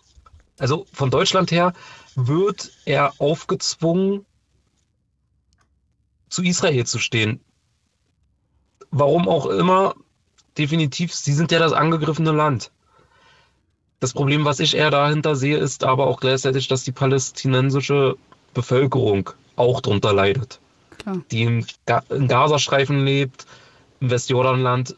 [0.59, 1.73] also von Deutschland her,
[2.15, 4.27] wird er aufgezwungen,
[6.29, 7.41] zu Israel zu stehen.
[8.91, 9.95] Warum auch immer,
[10.57, 12.71] definitiv, sie sind ja das angegriffene Land.
[14.01, 18.17] Das Problem, was ich eher dahinter sehe, ist aber auch gleichzeitig, dass die palästinensische
[18.55, 20.61] Bevölkerung auch darunter leidet.
[20.99, 21.23] Klar.
[21.31, 23.47] Die im, Ga im Gazastreifen lebt,
[24.01, 24.97] im Westjordanland,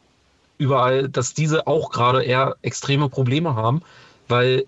[0.58, 3.82] überall, dass diese auch gerade eher extreme Probleme haben,
[4.28, 4.64] weil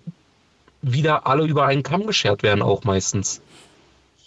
[0.81, 3.41] wieder alle über einen Kamm geschert werden, auch meistens.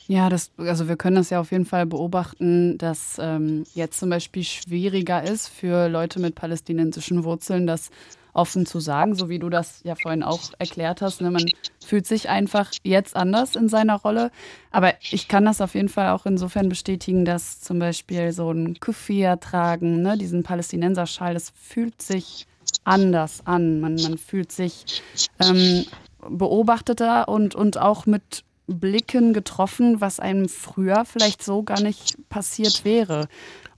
[0.09, 4.09] Ja, das, also wir können das ja auf jeden Fall beobachten, dass ähm, jetzt zum
[4.09, 7.91] Beispiel schwieriger ist für Leute mit palästinensischen Wurzeln, das
[8.33, 11.21] offen zu sagen, so wie du das ja vorhin auch erklärt hast.
[11.21, 11.31] Ne?
[11.31, 11.47] Man
[11.85, 14.31] fühlt sich einfach jetzt anders in seiner Rolle.
[14.71, 18.79] Aber ich kann das auf jeden Fall auch insofern bestätigen, dass zum Beispiel so ein
[18.81, 20.17] Kufir tragen, ne?
[20.19, 22.47] diesen Palästinenserschal, das fühlt sich
[22.85, 23.81] anders an.
[23.81, 25.03] Man, man fühlt sich
[25.41, 25.85] ähm,
[26.29, 32.85] beobachteter und, und auch mit Blicken getroffen, was einem früher vielleicht so gar nicht passiert
[32.85, 33.29] wäre.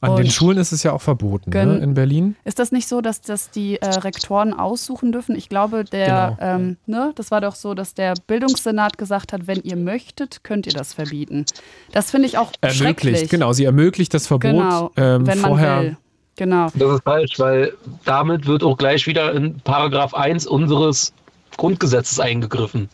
[0.03, 2.35] An Und den Schulen ist es ja auch verboten, ne, in Berlin.
[2.45, 5.37] Ist das nicht so, dass das die äh, Rektoren aussuchen dürfen?
[5.37, 6.55] Ich glaube, der, Genau.
[6.55, 10.67] ähm, ne, das war doch so, dass der Bildungssenat gesagt hat, wenn ihr möchtet, könnt
[10.67, 11.45] ihr das verbieten.
[11.93, 13.29] Das finde ich auch Ermöglicht, schrecklich.
[13.29, 13.53] genau.
[13.53, 15.83] Sie ermöglicht das Verbot Genau, ähm, wenn man vorher.
[15.83, 15.97] will.
[16.37, 16.69] Genau.
[16.75, 17.75] Das ist falsch, weil
[18.07, 21.13] damit wird auch gleich wieder in Paragraph 1 unseres
[21.59, 22.89] Grundgesetzes eingegriffen.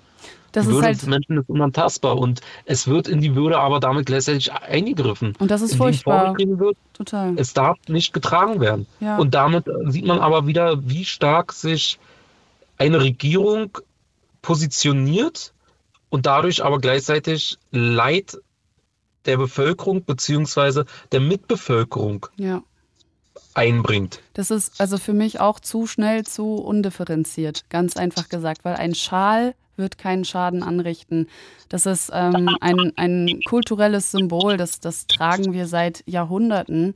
[0.57, 3.59] Das die ist Würde halt, des Menschen ist unantastbar und es wird in die Würde
[3.59, 5.35] aber damit gleichzeitig eingegriffen.
[5.39, 6.35] und das ist furchtbar.
[6.39, 7.35] wird, Total.
[7.37, 8.87] es darf nicht getragen werden.
[9.01, 9.19] Ja.
[9.19, 11.99] Und damit sieht man aber wieder, wie stark sich
[12.79, 13.77] eine Regierung
[14.41, 15.53] positioniert
[16.09, 18.39] und dadurch aber gleichzeitig Leid
[19.27, 22.63] der Bevölkerung beziehungsweise der Mitbevölkerung ja.
[23.53, 24.23] einbringt.
[24.33, 28.95] Das ist also für mich auch zu schnell, zu undifferenziert, ganz einfach gesagt, weil ein
[28.95, 31.29] Schal wird keinen Schaden anrichten.
[31.69, 36.95] Das ist ähm, ein, ein kulturelles Symbol, das, das tragen wir seit Jahrhunderten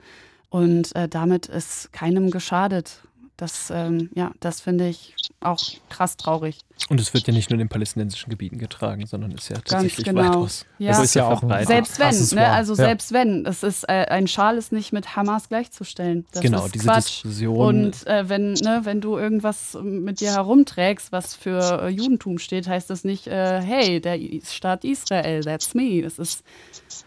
[0.49, 3.03] und äh, damit ist keinem geschadet.
[3.37, 6.59] Das, ähm, ja, das finde ich auch krass traurig.
[6.89, 9.65] Und es wird ja nicht nur in den palästinensischen Gebieten getragen, sondern ist ja Ganz
[9.69, 10.23] tatsächlich genau.
[10.23, 10.67] weitaus.
[10.79, 10.89] Ja.
[10.93, 11.69] Das ist ja auch verbreitet.
[11.69, 12.53] Selbst wenn, Accessoire, ne?
[12.53, 12.77] also ja.
[12.77, 16.25] selbst wenn, es ist äh, ein Schal ist nicht mit Hamas gleichzustellen.
[16.33, 17.25] Das Genau, ist diese Quatsch.
[17.25, 17.57] Diskussion.
[17.85, 22.67] Und äh, wenn, ne, wenn du irgendwas mit dir herumträgst, was für äh, Judentum steht,
[22.67, 26.03] heißt das nicht, äh, hey, der Staat Israel, that's me.
[26.03, 26.43] Das ist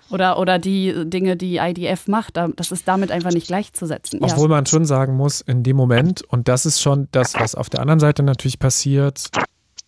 [0.09, 4.19] oder oder die Dinge, die IDF macht, da- das ist damit einfach nicht gleichzusetzen.
[4.21, 4.27] Ja.
[4.31, 7.69] Obwohl man schon sagen muss, in dem Moment, und das ist schon das, was auf
[7.69, 9.29] der anderen Seite natürlich passiert,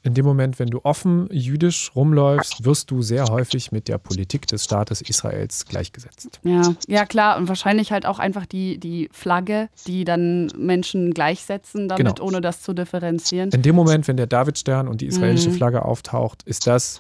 [0.06, 4.46] in dem Moment, wenn du offen jüdisch rumläufst, wirst du sehr häufig mit der Politik
[4.48, 6.40] des Staates Israels gleichgesetzt.
[6.44, 11.88] Ja, ja klar und wahrscheinlich halt auch einfach die, die Flagge, die dann Menschen gleichsetzen
[11.90, 12.28] damit, Genau.
[12.28, 13.50] ohne das zu differenzieren.
[13.52, 15.54] In dem Moment, wenn der Davidstern und die israelische Mhm.
[15.56, 17.00] Flagge auftaucht, ist das,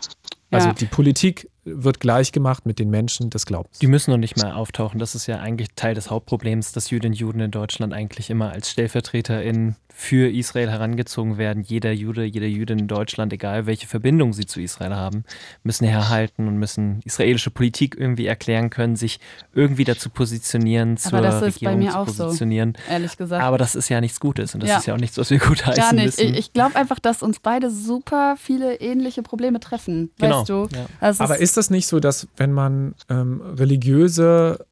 [0.49, 3.79] also die Politik wird gleich gemacht mit den Menschen des Glaubens.
[3.79, 4.99] Die müssen noch nicht mehr auftauchen.
[4.99, 8.51] Das ist ja eigentlich Teil des Hauptproblems, dass Jüdinnen und Juden in Deutschland eigentlich immer
[8.51, 11.63] als StellvertreterInnen für Israel herangezogen werden.
[11.63, 15.23] Jeder Jude, jede Jüdin in Deutschland, egal welche Verbindung sie zu Israel haben,
[15.63, 19.19] müssen herhalten und müssen israelische Politik irgendwie erklären können, sich
[19.53, 22.23] irgendwie dazu positionieren, zur Aber das ist bei Regierung mir zu auch so.
[22.25, 22.73] positionieren.
[22.89, 23.41] Ehrlich gesagt.
[23.41, 24.77] Aber das ist ja nichts Gutes und das Ja.
[24.79, 26.05] ist ja auch nichts, was wir gut heißen Gar nicht.
[26.05, 26.33] müssen.
[26.33, 30.11] Ich, ich glaube einfach, dass uns beide super viele ähnliche Probleme treffen.
[30.19, 30.67] Genau, Weißt du?
[30.75, 30.85] ja.
[30.99, 34.65] Also Aber es- ist das nicht so, dass wenn man ähm, religiöse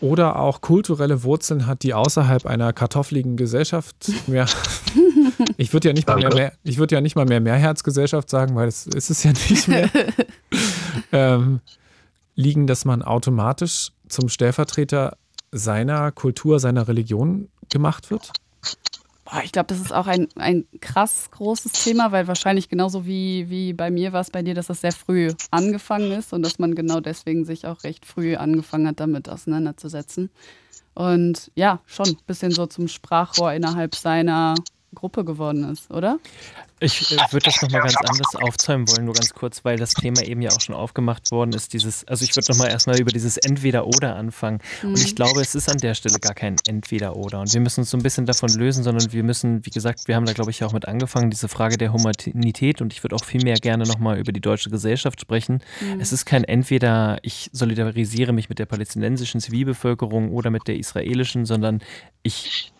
[0.00, 3.94] oder auch kulturelle Wurzeln hat, die außerhalb einer kartoffeligen Gesellschaft
[4.26, 4.46] mehr,
[5.56, 8.66] ich würde ja nicht mal mehr, ich würde ja nicht mal mehr Mehrherzgesellschaft sagen, weil
[8.66, 9.88] es ist es ja nicht mehr,
[11.12, 11.60] ähm,
[12.34, 15.16] liegen, dass man automatisch zum Stellvertreter
[15.52, 18.32] seiner Kultur, seiner Religion gemacht wird?
[19.44, 23.74] Ich glaube, das ist auch ein, ein krass großes Thema, weil wahrscheinlich genauso wie, wie
[23.74, 26.74] bei mir war es bei dir, dass das sehr früh angefangen ist und dass man
[26.74, 30.30] genau deswegen sich auch recht früh angefangen hat, damit auseinanderzusetzen.
[30.94, 34.54] Und ja, schon ein bisschen so zum Sprachrohr innerhalb seiner
[34.98, 36.18] Gruppe geworden ist, oder?
[36.80, 40.22] Ich äh, würde das nochmal ganz anders aufzäumen wollen, nur ganz kurz, weil das Thema
[40.22, 41.72] eben ja auch schon aufgemacht worden ist.
[41.72, 44.60] Dieses, also ich würde nochmal erstmal über dieses Entweder-Oder anfangen.
[44.82, 47.40] Und ich glaube, es ist an der Stelle gar kein Entweder-Oder.
[47.40, 50.14] Und wir müssen uns so ein bisschen davon lösen, sondern wir müssen, wie gesagt, wir
[50.14, 52.80] haben da, glaube ich, auch mit angefangen, diese Frage der Humanität.
[52.80, 55.60] Und ich würde auch viel mehr gerne nochmal über die deutsche Gesellschaft sprechen.
[55.98, 61.44] Es ist kein Entweder, ich solidarisiere mich mit der palästinensischen Zivilbevölkerung oder mit der israelischen,
[61.44, 61.80] sondern
[62.22, 62.72] ich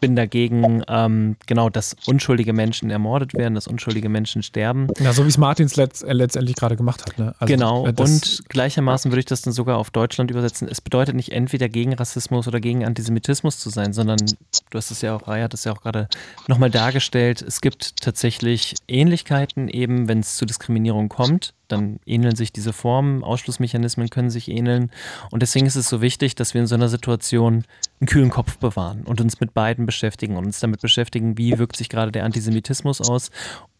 [0.00, 4.88] bin dagegen, ähm, genau, dass unschuldige Menschen ermordet werden, dass unschuldige Menschen sterben.
[4.98, 7.18] Ja, so wie es Martins letzt, äh, letztendlich gerade gemacht hat.
[7.18, 7.34] Ne?
[7.38, 10.68] Also, genau, äh, und gleichermaßen würde ich das dann sogar auf Deutschland übersetzen.
[10.68, 15.02] Es bedeutet nicht entweder gegen Rassismus oder gegen Antisemitismus zu sein, sondern du hast es
[15.02, 16.08] ja auch, Raya hat es ja auch gerade
[16.48, 22.52] nochmal dargestellt, es gibt tatsächlich Ähnlichkeiten eben, wenn es zu Diskriminierung kommt, dann ähneln sich
[22.52, 24.90] diese Formen, Ausschlussmechanismen können sich ähneln
[25.30, 27.64] und deswegen ist es so wichtig, dass wir in so einer Situation
[28.00, 31.76] einen kühlen Kopf bewahren und uns mit beiden beschäftigen und uns damit beschäftigen, wie wirkt
[31.76, 33.30] sich gerade der Antisemitismus aus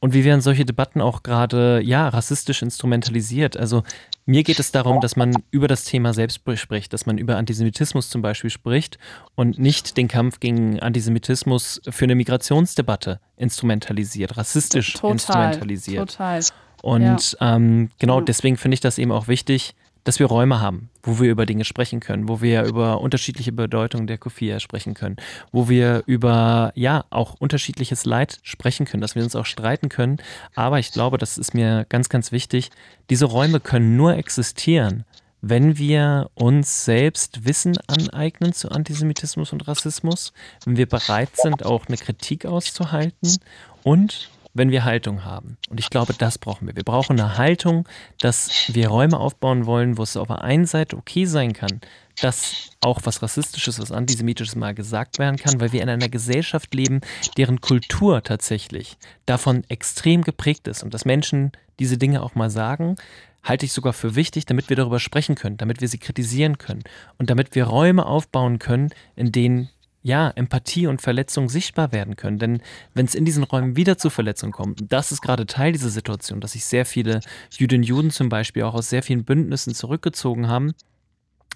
[0.00, 3.56] und wie werden solche Debatten auch gerade, ja, rassistisch instrumentalisiert.
[3.56, 3.82] Also
[4.24, 8.10] mir geht es darum, dass man über das Thema selbst spricht, dass man über Antisemitismus
[8.10, 8.98] zum Beispiel spricht
[9.34, 15.12] und nicht den Kampf gegen Antisemitismus für eine Migrationsdebatte instrumentalisiert, rassistisch Total.
[15.12, 16.10] instrumentalisiert.
[16.10, 16.40] Total.
[16.82, 17.56] Und ja.
[17.56, 19.74] ähm, genau deswegen finde ich das eben auch wichtig,
[20.06, 24.06] dass wir Räume haben, wo wir über Dinge sprechen können, wo wir über unterschiedliche Bedeutungen
[24.06, 25.16] der Kofia sprechen können,
[25.50, 30.18] wo wir über, ja, auch unterschiedliches Leid sprechen können, dass wir uns auch streiten können.
[30.54, 32.70] Aber ich glaube, das ist mir ganz, ganz wichtig,
[33.10, 35.04] diese Räume können nur existieren,
[35.40, 40.32] wenn wir uns selbst Wissen aneignen zu Antisemitismus und Rassismus,
[40.64, 43.36] wenn wir bereit sind, auch eine Kritik auszuhalten
[43.82, 45.56] und wenn wir Haltung haben.
[45.70, 46.76] Und ich glaube, das brauchen wir.
[46.76, 47.88] Wir brauchen eine Haltung,
[48.20, 51.80] dass wir Räume aufbauen wollen, wo es auf der einen Seite okay sein kann,
[52.20, 56.74] dass auch was Rassistisches, was Antisemitisches mal gesagt werden kann, weil wir in einer Gesellschaft
[56.74, 57.00] leben,
[57.36, 58.96] deren Kultur tatsächlich
[59.26, 62.96] davon extrem geprägt ist und dass Menschen diese Dinge auch mal sagen,
[63.44, 66.82] halte ich sogar für wichtig, damit wir darüber sprechen können, damit wir sie kritisieren können
[67.18, 69.68] und damit wir Räume aufbauen können, in denen
[70.06, 72.38] ja, Empathie und Verletzung sichtbar werden können.
[72.38, 72.62] Denn
[72.94, 76.40] wenn es in diesen Räumen wieder zu Verletzungen kommt, das ist gerade Teil dieser Situation,
[76.40, 77.18] dass sich sehr viele
[77.50, 80.74] Jüdinnen und Juden zum Beispiel auch aus sehr vielen Bündnissen zurückgezogen haben,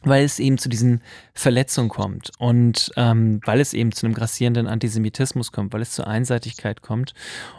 [0.02, 1.00] weil es eben zu diesen
[1.32, 6.08] Verletzungen kommt und ähm, weil es eben zu einem grassierenden Antisemitismus kommt, weil es zur
[6.08, 7.14] Einseitigkeit kommt.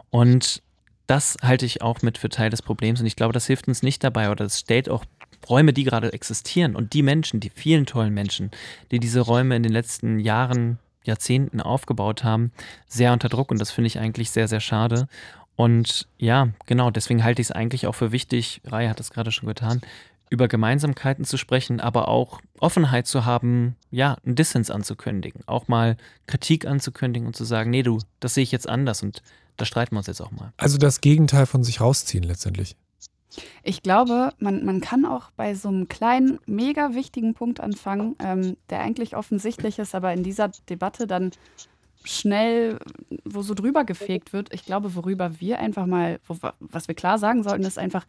[0.10, 0.62] Und
[1.08, 3.82] das halte ich auch mit für Teil des Problems und ich glaube, das hilft uns
[3.82, 5.06] nicht dabei oder das stellt auch
[5.50, 8.52] Räume, die gerade existieren und die Menschen, die vielen tollen Menschen,
[8.92, 12.52] die diese Räume in den letzten Jahren, Jahrzehnten aufgebaut haben,
[12.88, 15.08] sehr unter Druck und das finde ich eigentlich sehr, sehr schade.
[15.56, 19.32] Und ja, genau, deswegen halte ich es eigentlich auch für wichtig, Rai hat es gerade
[19.32, 19.82] schon getan,
[20.32, 25.98] über Gemeinsamkeiten zu sprechen, aber auch Offenheit zu haben, ja, einen Dissens anzukündigen, auch mal
[26.26, 29.22] Kritik anzukündigen und zu sagen, nee, du, das sehe ich jetzt anders und
[29.58, 30.54] da streiten wir uns jetzt auch mal.
[30.58, 32.78] Also das Gegenteil von sich rausziehen letztendlich.
[33.64, 38.58] Ich glaube, man, man kann auch bei so einem kleinen, mega wichtigen Punkt anfangen, ähm,
[38.70, 41.32] der eigentlich offensichtlich ist, aber in dieser Debatte dann
[42.04, 42.80] schnell,
[43.26, 44.54] wo so drüber gefegt wird.
[44.54, 48.06] Ich glaube, worüber wir einfach mal, wo, was wir klar sagen sollten, ist einfach,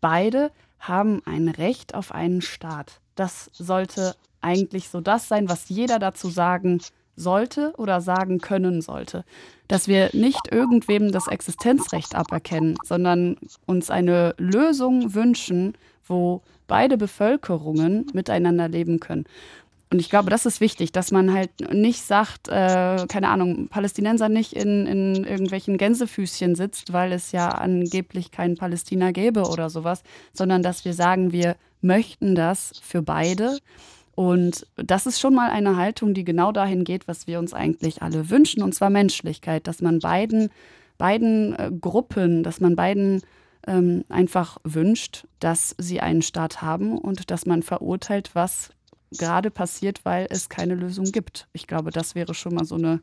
[0.00, 3.00] beide haben ein Recht auf einen Staat.
[3.14, 6.80] Das sollte eigentlich so das sein, was jeder dazu sagen
[7.16, 9.24] sollte oder sagen können sollte.
[9.68, 13.36] Dass wir nicht irgendwem das Existenzrecht aberkennen, sondern
[13.66, 15.74] uns eine Lösung wünschen,
[16.06, 19.24] wo beide Bevölkerungen miteinander leben können.
[19.90, 24.28] Und ich glaube, das ist wichtig, dass man halt nicht sagt, äh, keine Ahnung, Palästinenser
[24.28, 30.02] nicht in, in irgendwelchen Gänsefüßchen sitzt, weil es ja angeblich keinen Palästina gäbe oder sowas,
[30.32, 33.58] sondern dass wir sagen, wir möchten das für beide
[34.16, 38.02] und das ist schon mal eine Haltung, die genau dahin geht, was wir uns eigentlich
[38.02, 40.48] alle wünschen, und zwar Menschlichkeit, dass man beiden,
[40.96, 43.20] beiden äh, Gruppen, dass man beiden
[43.66, 48.70] ähm, einfach wünscht, dass sie einen Staat haben und dass man verurteilt, was
[49.18, 51.46] gerade passiert, weil es keine Lösung gibt.
[51.52, 53.00] Ich glaube, das wäre schon mal so eine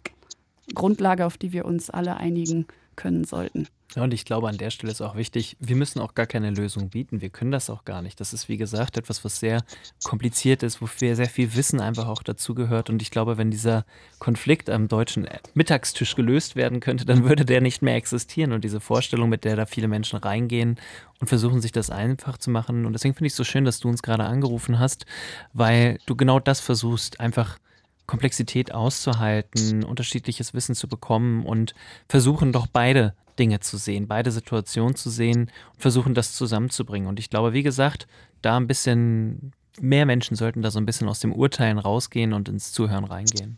[0.73, 2.65] Grundlage, auf die wir uns alle einigen
[2.95, 3.67] können sollten.
[3.95, 6.49] Ja, und ich glaube, an der Stelle ist auch wichtig, wir müssen auch gar keine
[6.49, 7.21] Lösung bieten.
[7.21, 8.19] Wir können das auch gar nicht.
[8.19, 9.63] Das ist, wie gesagt, etwas, was sehr
[10.03, 12.89] kompliziert ist, wofür sehr viel Wissen einfach auch dazugehört.
[12.89, 13.85] Und ich glaube, wenn dieser
[14.17, 18.51] Konflikt am deutschen Mittagstisch gelöst werden könnte, dann würde der nicht mehr existieren.
[18.51, 20.79] Und diese Vorstellung, mit der da viele Menschen reingehen
[21.19, 22.87] und versuchen, sich das einfach zu machen.
[22.87, 25.05] Und deswegen finde ich es so schön, dass du uns gerade angerufen hast,
[25.53, 27.59] weil du genau das versuchst, einfach
[28.07, 31.73] Komplexität auszuhalten, unterschiedliches Wissen zu bekommen und
[32.09, 37.07] versuchen doch beide Dinge zu sehen, beide Situationen zu sehen und versuchen das zusammenzubringen.
[37.07, 38.07] Und ich glaube, wie gesagt,
[38.41, 42.49] da ein bisschen mehr Menschen sollten da so ein bisschen aus dem Urteilen rausgehen und
[42.49, 43.57] ins Zuhören reingehen.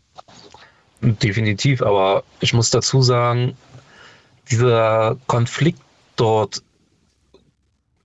[1.02, 3.56] Definitiv, aber ich muss dazu sagen,
[4.50, 5.80] dieser Konflikt
[6.16, 6.62] dort,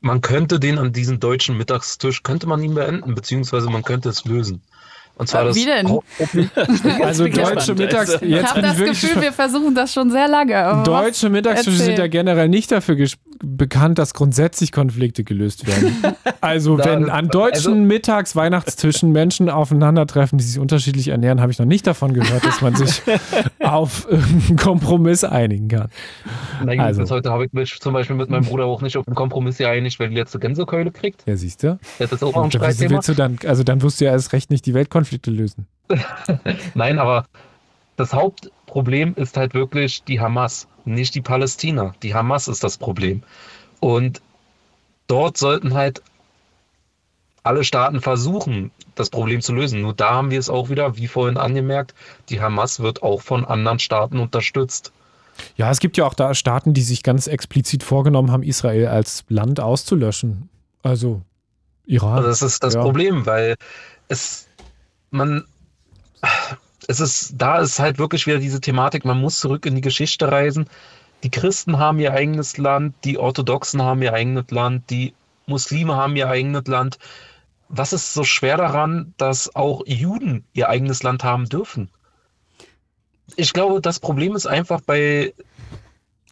[0.02, 4.26] man könnte den an diesem deutschen Mittagstisch, könnte man ihn beenden, beziehungsweise man könnte es
[4.26, 4.61] lösen.
[5.22, 5.85] Und zwar das Wie denn?
[7.03, 8.14] also deutsche Mittags...
[8.14, 10.81] Also, ich habe das Gefühl, wir versuchen das schon sehr lange.
[10.84, 12.95] Deutsche Mittagstische sind ja generell nicht dafür
[13.39, 15.95] bekannt, dass grundsätzlich Konflikte gelöst werden.
[16.43, 21.67] Also wenn an deutschen also, Mittags-Weihnachtstischen Menschen aufeinandertreffen, die sich unterschiedlich ernähren, habe ich noch
[21.67, 23.03] nicht davon gehört, dass man sich
[23.59, 25.89] auf irgendeinen Kompromiss einigen kann.
[26.63, 27.07] Nein, also.
[27.13, 29.99] heute habe ich mich zum Beispiel mit meinem Bruder auch nicht auf einen Kompromiss geeinigt,
[29.99, 31.23] weil die letzte Gänsekeule kriegt.
[31.27, 31.77] Ja, siehst du?
[31.99, 32.95] Das ist auch ein Streitthema.
[32.95, 35.67] Willst du dann, also dann wirst du ja erst recht nicht die Weltkonflikte lösen.
[36.73, 37.25] Nein, aber
[37.97, 41.93] das Hauptproblem ist halt wirklich die Hamas, nicht die Palästina.
[42.03, 43.23] Die Hamas ist das Problem.
[43.79, 44.21] Und
[45.07, 46.01] dort sollten halt
[47.43, 49.81] alle Staaten versuchen, das Problem zu lösen.
[49.81, 51.95] Nur da haben wir es auch wieder, wie vorhin angemerkt,
[52.29, 54.91] die Hamas wird auch von anderen Staaten unterstützt.
[55.55, 59.23] Ja, es gibt ja auch da Staaten, die sich ganz explizit vorgenommen haben, Israel als
[59.27, 60.49] Land auszulöschen.
[60.83, 61.21] Also
[61.85, 62.17] Iran.
[62.17, 62.81] Also das ist das ja.
[62.81, 63.55] Problem, weil
[64.07, 64.47] es
[65.09, 65.45] man
[66.87, 70.31] es ist, da ist halt wirklich wieder diese Thematik, man muss zurück in die Geschichte
[70.31, 70.67] reisen.
[71.23, 75.13] die Christen haben ihr eigenes Land, die Orthodoxen haben ihr eigenes Land, die
[75.45, 76.97] Muslime haben ihr eigenes Land.
[77.69, 81.89] Was ist so schwer daran, dass auch Juden ihr eigenes Land haben dürfen?
[83.35, 85.33] Ich glaube, das Problem ist einfach bei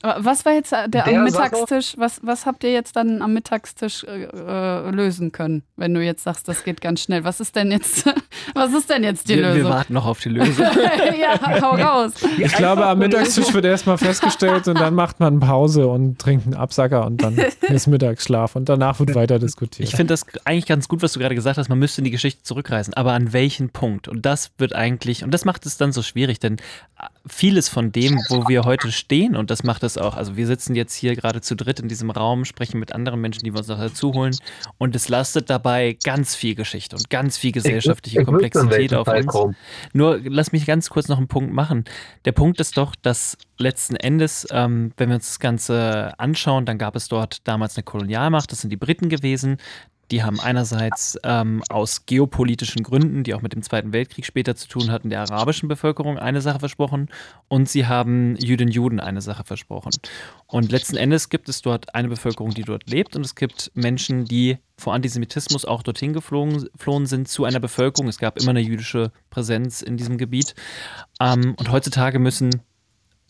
[0.02, 1.96] was war jetzt der, der am Mittagstisch?
[1.98, 6.24] Was, was habt ihr jetzt dann am Mittagstisch äh, äh, lösen können, wenn du jetzt
[6.24, 7.26] sagst, das geht ganz schnell?
[7.26, 8.10] Was ist denn jetzt,
[8.54, 9.72] was ist denn jetzt die Wir, wir Lösung?
[9.72, 10.66] warten noch auf die Lösung.
[11.20, 12.14] ja, hau raus.
[12.38, 16.56] Ich glaube, am Mittagstisch wird erstmal festgestellt und dann macht man Pause und trinkt einen
[16.56, 19.88] Absacker und dann ist Mittagsschlaf und danach wird weiter diskutiert.
[19.88, 21.70] Ich finde das eigentlich ganz gut, was du gerade gesagt hast.
[21.70, 22.94] Man müsste in die Geschichte zurückreisen.
[22.94, 24.08] Aber an welchen Punkt?
[24.08, 26.58] Und das wird eigentlich, und das macht es dann so schwierig, denn
[27.28, 30.76] vieles von dem, wo wir heute stehen, und das macht es auch, also wir sitzen
[30.76, 33.68] jetzt hier gerade zu dritt in diesem Raum, sprechen mit anderen Menschen, die wir uns
[33.68, 34.36] noch dazu holen.
[34.78, 39.08] Und es lastet dabei ganz viel Geschichte und ganz viel gesellschaftliche Ich in Komplexität auf
[39.08, 39.26] uns.
[39.28, 39.56] kommen.
[39.94, 41.86] Nur lass mich ganz kurz noch einen Punkt machen.
[42.26, 46.78] Der Punkt ist doch, dass letzten Endes, ähm, wenn wir uns das Ganze anschauen, dann
[46.78, 49.58] gab es dort damals eine Kolonialmacht, das sind die Briten gewesen.
[50.12, 54.68] Die haben einerseits ähm, aus geopolitischen Gründen, die auch mit dem Zweiten Weltkrieg später zu
[54.68, 57.10] tun hatten, der arabischen Bevölkerung eine Sache versprochen
[57.48, 59.92] und sie haben Jüdinnen Juden eine Sache versprochen.
[60.48, 64.26] Und letzten Endes gibt es dort eine Bevölkerung, die dort lebt und es gibt Menschen,
[64.26, 68.08] die vor Antisemitismus auch dorthin geflohen sind zu einer Bevölkerung.
[68.08, 70.56] Es gab immer eine jüdische Präsenz in diesem Gebiet.
[71.20, 72.62] Ähm, und heutzutage müssen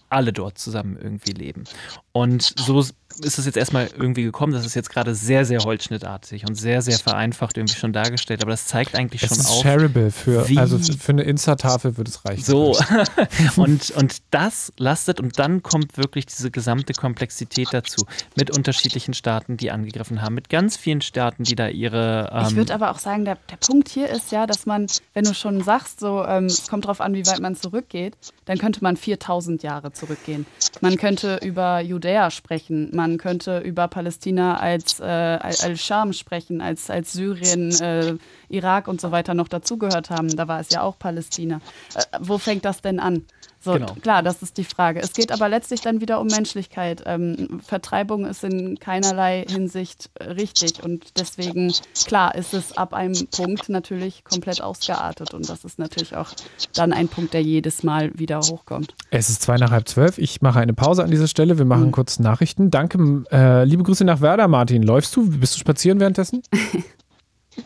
[0.10, 1.64] alle dort zusammen irgendwie leben.
[2.12, 2.80] Und so
[3.22, 4.54] ist es jetzt erstmal irgendwie gekommen.
[4.54, 8.42] Das ist jetzt gerade sehr, sehr holzschnittartig und sehr, sehr vereinfacht irgendwie schon dargestellt.
[8.42, 9.62] Aber das zeigt eigentlich es schon ist auf.
[9.62, 12.44] shareable für, wie- also für eine Insta-Tafel würde es reichen.
[12.44, 12.78] So.
[13.58, 18.06] und, und das lastet und dann kommt wirklich diese gesamte Komplexität dazu.
[18.36, 22.30] Mit unterschiedlichen Staaten, die angegriffen haben, mit ganz vielen Staaten, die da ihre.
[22.46, 25.26] Ich ähm, würde aber auch sagen, der, der Punkt hier ist ja, dass man, wenn
[25.26, 28.16] du schon sagst, so, ähm, es kommt darauf an, wie weit man zurückgeht,
[28.46, 30.46] dann könnte man 4000 Jahre zurückgehen.
[30.82, 36.62] Man könnte über Judäa sprechen, man könnte über Palästina als, äh, als als Scham sprechen,
[36.62, 38.16] als, als Syrien, äh,
[38.50, 40.36] Irak und so weiter noch dazugehört haben.
[40.36, 41.62] Da war es ja auch Palästina.
[41.96, 43.26] Äh, wo fängt das denn an?
[43.62, 43.94] So, Genau.
[44.02, 45.02] klar, das ist die Frage.
[45.02, 47.04] Es geht aber letztlich dann wieder um Menschlichkeit.
[47.06, 51.74] Ähm, Vertreibung ist in keinerlei Hinsicht äh, richtig und deswegen,
[52.06, 56.30] klar, ist es ab einem Punkt natürlich komplett ausgeartet und das ist natürlich auch
[56.74, 58.96] dann ein Punkt, der jedes Mal wieder hochkommt.
[59.12, 60.18] Es ist zwei nach halb zwölf.
[60.18, 61.58] Ich mache eine Pause an dieser Stelle.
[61.58, 62.72] Wir machen kurz Nachrichten.
[62.72, 63.26] Danke.
[63.32, 64.84] Äh, liebe Grüße nach Werder, Martin.
[64.84, 65.30] Läufst du?
[65.30, 66.44] Bist du spazieren währenddessen?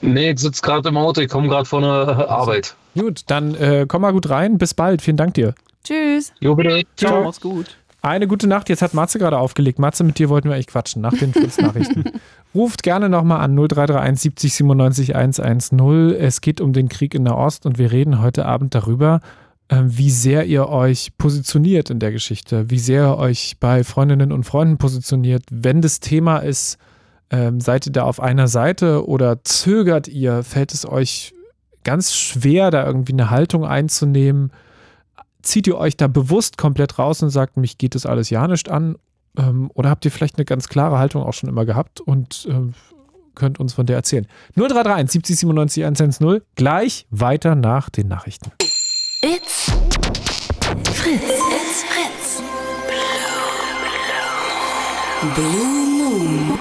[0.02, 2.76] Nee, ich sitze gerade im Auto, ich komme gerade von der Arbeit.
[2.98, 4.58] Gut, dann äh, komm mal gut rein.
[4.58, 5.04] Bis bald.
[5.04, 5.54] Vielen Dank dir.
[5.84, 6.34] Tschüss.
[6.40, 6.84] Jo, bitte.
[6.96, 7.78] Ciao, mach's gut.
[8.02, 8.68] Eine gute Nacht.
[8.68, 9.80] Jetzt hat Matze gerade aufgelegt.
[9.80, 12.04] Matze, mit dir wollten wir eigentlich quatschen nach den Fritz-Nachrichten.
[12.54, 16.12] Ruft gerne nochmal an 0331 70 97 110.
[16.20, 19.22] Es geht um den Krieg in Nahost und wir reden heute Abend darüber,
[19.70, 24.34] ähm, wie sehr ihr euch positioniert in der Geschichte, wie sehr ihr euch bei Freundinnen
[24.34, 25.44] und Freunden positioniert.
[25.50, 26.78] Wenn das Thema ist,
[27.30, 30.44] ähm, seid ihr da auf einer Seite oder zögert ihr?
[30.44, 31.34] Fällt es euch
[31.86, 34.52] ganz schwer, da irgendwie eine Haltung einzunehmen?
[35.44, 38.72] Zieht ihr euch da bewusst komplett raus und sagt, mich geht das alles ja nicht
[38.72, 38.96] an?
[39.38, 42.74] Ähm, oder habt ihr vielleicht eine ganz klare Haltung auch schon immer gehabt und ähm,
[43.36, 44.26] könnt uns von der erzählen?
[44.56, 46.42] 0331 70 97 110.
[46.56, 48.52] Gleich weiter nach den Nachrichten.
[49.22, 49.72] It's
[50.94, 51.22] Fritz.
[51.22, 52.42] It's Fritz.
[55.36, 56.60] Blue Moon.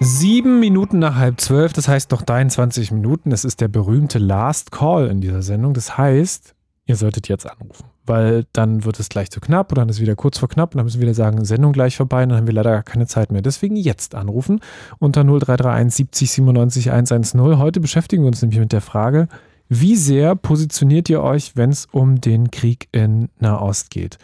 [0.00, 3.32] Sieben Minuten nach halb zwölf, das heißt noch 23 Minuten.
[3.32, 5.72] Es ist der berühmte Last Call in dieser Sendung.
[5.72, 6.53] Das heißt,
[6.86, 10.02] ihr solltet jetzt anrufen, weil dann wird es gleich zu knapp oder dann ist es
[10.02, 12.38] wieder kurz vor knapp und dann müssen wir wieder sagen, Sendung gleich vorbei und dann
[12.38, 13.42] haben wir leider keine Zeit mehr.
[13.42, 14.60] Deswegen jetzt anrufen
[14.98, 17.40] unter 0331 70 97 110.
[17.58, 19.28] Heute beschäftigen wir uns nämlich mit der Frage,
[19.68, 24.18] wie sehr positioniert ihr euch, wenn es um den Krieg in Nahost geht?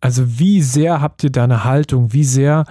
[0.00, 2.12] Also wie sehr habt ihr da eine Haltung?
[2.12, 2.64] Wie sehr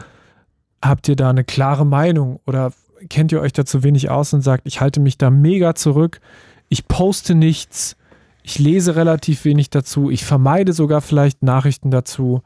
[0.83, 2.71] habt ihr da eine klare Meinung oder
[3.09, 6.21] kennt ihr euch da zu wenig aus und sagt, ich halte mich da mega zurück,
[6.69, 7.95] ich poste nichts,
[8.43, 12.41] ich lese relativ wenig dazu, ich vermeide sogar vielleicht Nachrichten dazu.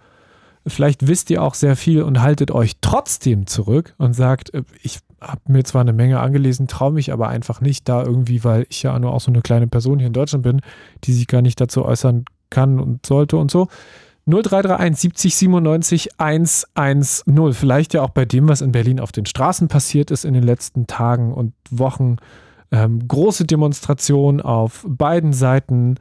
[0.66, 5.00] Vielleicht wisst ihr auch sehr viel und haltet euch trotzdem zurück und sagt, äh, ich
[5.20, 8.84] habe mir zwar eine Menge angelesen, traue mich aber einfach nicht da irgendwie, weil ich
[8.84, 10.62] ja nur auch so eine kleine Person hier in Deutschland bin,
[11.04, 13.68] die sich gar nicht dazu äußern kann und sollte und so.
[14.26, 17.54] 0331 70 97 110.
[17.54, 20.44] Vielleicht ja auch bei dem, was in Berlin auf den Straßen passiert ist in den
[20.44, 22.18] letzten Tagen und Wochen.
[22.74, 25.98] Ähm, große Demonstrationen auf beiden Seiten,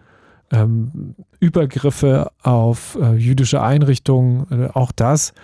[0.51, 5.35] ähm, Übergriffe auf äh, jüdische Einrichtungen, äh, auch das.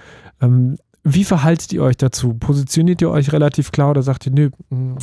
[0.41, 2.33] Ähm, wie verhaltet ihr euch dazu?
[2.33, 4.97] Positioniert ihr euch relativ klar oder sagt ihr, nö, mh,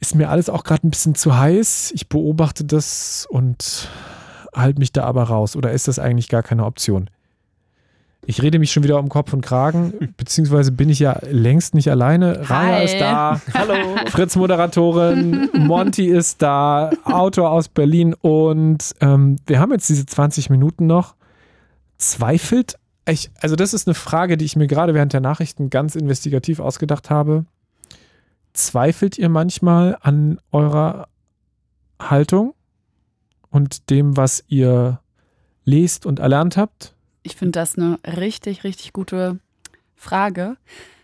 [0.00, 1.92] ist mir alles auch gerade ein bisschen zu heiß?
[1.94, 3.88] Ich beobachte das und
[4.52, 5.54] halte mich da aber raus.
[5.54, 7.10] Oder ist das eigentlich gar keine Option?
[8.30, 11.90] Ich rede mich schon wieder um Kopf und Kragen, beziehungsweise bin ich ja längst nicht
[11.90, 12.48] alleine.
[12.48, 12.84] Raya Hi.
[12.84, 13.74] ist da, Hallo.
[14.06, 20.48] Fritz Moderatorin, Monty ist da, Autor aus Berlin und ähm, wir haben jetzt diese 20
[20.48, 21.16] Minuten noch.
[21.98, 25.96] Zweifelt, ich, also das ist eine Frage, die ich mir gerade während der Nachrichten ganz
[25.96, 27.46] investigativ ausgedacht habe.
[28.52, 31.08] Zweifelt ihr manchmal an eurer
[32.00, 32.54] Haltung
[33.50, 35.00] und dem, was ihr
[35.64, 36.94] lest und erlernt habt?
[37.22, 39.38] Ich finde das eine richtig, richtig gute
[39.96, 40.56] Frage.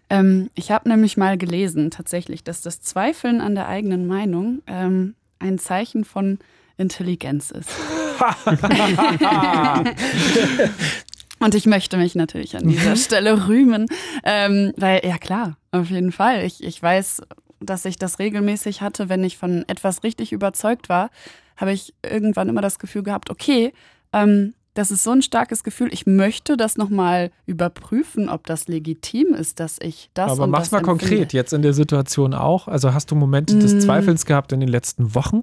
[0.08, 5.14] Ähm, ich habe nämlich mal gelesen, tatsächlich, dass das Zweifeln an der eigenen Meinung ähm,
[5.38, 6.38] ein Zeichen von
[6.78, 7.70] Intelligenz ist.
[11.38, 13.86] Und ich möchte mich natürlich an dieser Stelle rühmen,
[14.24, 16.44] ähm, weil, ja klar, auf jeden Fall.
[16.44, 17.22] Ich, ich weiß,
[17.60, 21.10] dass ich das regelmäßig hatte, wenn ich von etwas richtig überzeugt war,
[21.56, 23.72] habe ich irgendwann immer das Gefühl gehabt, okay,
[24.12, 29.34] ähm, das ist so ein starkes Gefühl, ich möchte das nochmal überprüfen, ob das legitim
[29.34, 31.04] ist, dass ich das Aber mach's das mal empfinde.
[31.16, 32.68] konkret, jetzt in der Situation auch.
[32.68, 33.80] Also hast du Momente des Mm.
[33.80, 35.42] Zweifels gehabt in den letzten Wochen?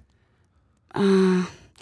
[0.93, 0.99] Ah.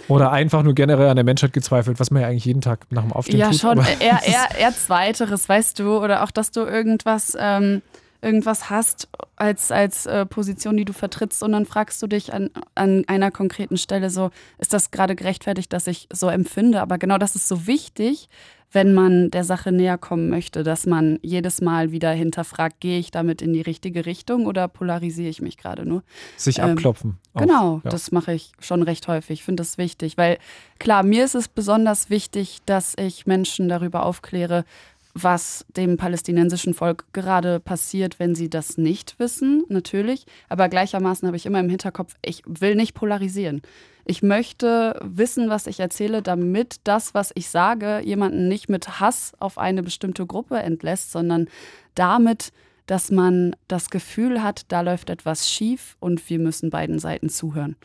[0.07, 3.03] Oder einfach nur generell an der Menschheit gezweifelt, was man ja eigentlich jeden Tag nach
[3.03, 3.59] dem Aufstehen Ja, tut?
[3.59, 3.79] schon.
[3.79, 7.81] aber- Eher, eher, eher Zweiteres, weißt du, oder auch, dass du irgendwas, ähm,
[8.21, 12.49] irgendwas hast als, als äh, Position, die du vertrittst, und dann fragst du dich an,
[12.75, 14.29] an einer konkreten Stelle so,
[14.59, 16.81] ist das gerade gerechtfertigt, dass ich so empfinde?
[16.81, 18.29] Aber genau das ist so wichtig,
[18.73, 23.11] wenn man der Sache näher kommen möchte, dass man jedes Mal wieder hinterfragt, gehe ich
[23.11, 26.03] damit in die richtige Richtung oder polarisiere ich mich gerade nur?
[26.37, 27.17] Sich Ähm, abklopfen.
[27.33, 27.41] auch.
[27.41, 27.89] Genau, Ja.
[27.89, 29.39] das mache ich schon recht häufig.
[29.39, 30.37] Ich finde das wichtig, weil
[30.79, 34.63] klar, mir ist es besonders wichtig, dass ich Menschen darüber aufkläre,
[35.13, 40.25] was dem palästinensischen Volk gerade passiert, wenn sie das nicht wissen, natürlich.
[40.49, 43.61] Aber gleichermaßen habe ich immer im Hinterkopf, ich will nicht polarisieren.
[44.05, 49.33] Ich möchte wissen, was ich erzähle, damit das, was ich sage, jemanden nicht mit Hass
[49.39, 51.47] auf eine bestimmte Gruppe entlässt, sondern
[51.93, 52.51] damit,
[52.87, 57.75] dass man das Gefühl hat, da läuft etwas schief und wir müssen beiden Seiten zuhören.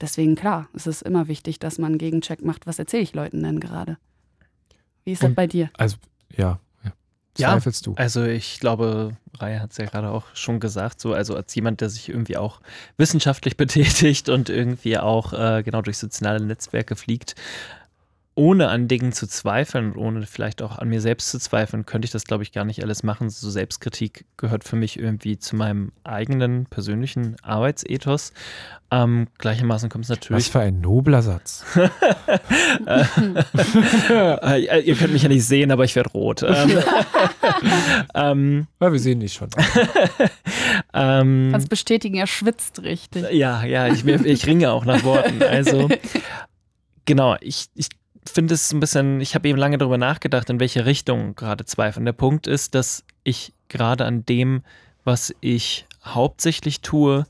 [0.00, 3.42] Deswegen klar, es ist immer wichtig, dass man einen Gegencheck macht, was erzähle ich Leuten
[3.42, 3.98] denn gerade?
[5.04, 5.70] Wie ist das bei dir?
[5.76, 5.96] Also,
[6.36, 6.58] ja.
[6.84, 6.92] ja.
[7.36, 7.50] Ja.
[7.50, 7.94] Zweifelst du?
[7.96, 11.80] Also ich glaube, Raya hat es ja gerade auch schon gesagt, so also als jemand,
[11.80, 12.60] der sich irgendwie auch
[12.96, 17.34] wissenschaftlich betätigt und irgendwie auch äh, genau durch soziale Netzwerke fliegt,
[18.36, 22.06] ohne an Dingen zu zweifeln und ohne vielleicht auch an mir selbst zu zweifeln, könnte
[22.06, 23.30] ich das, glaube ich, gar nicht alles machen.
[23.30, 28.32] So Selbstkritik gehört für mich irgendwie zu meinem eigenen persönlichen Arbeitsethos.
[28.90, 31.64] Ähm, gleichermaßen kommt es Was natürlich für ein nobler Satz.
[32.86, 36.44] äh, ihr könnt mich ja nicht sehen, aber ich werde rot.
[36.54, 36.78] Ähm,
[38.14, 39.48] ähm, Ja, wir sehen dich schon.
[40.94, 43.30] ähm, Kannst bestätigen, er schwitzt richtig.
[43.30, 45.42] ja, ja, ich, ich ringe auch nach Worten.
[45.42, 45.88] Also,
[47.04, 47.88] genau, ich, ich
[48.32, 52.06] finde es ein bisschen, ich habe eben lange darüber nachgedacht, in welche Richtung gerade zweifeln.
[52.06, 54.62] Der Punkt ist, dass ich gerade an dem,
[55.04, 57.26] was ich hauptsächlich tue,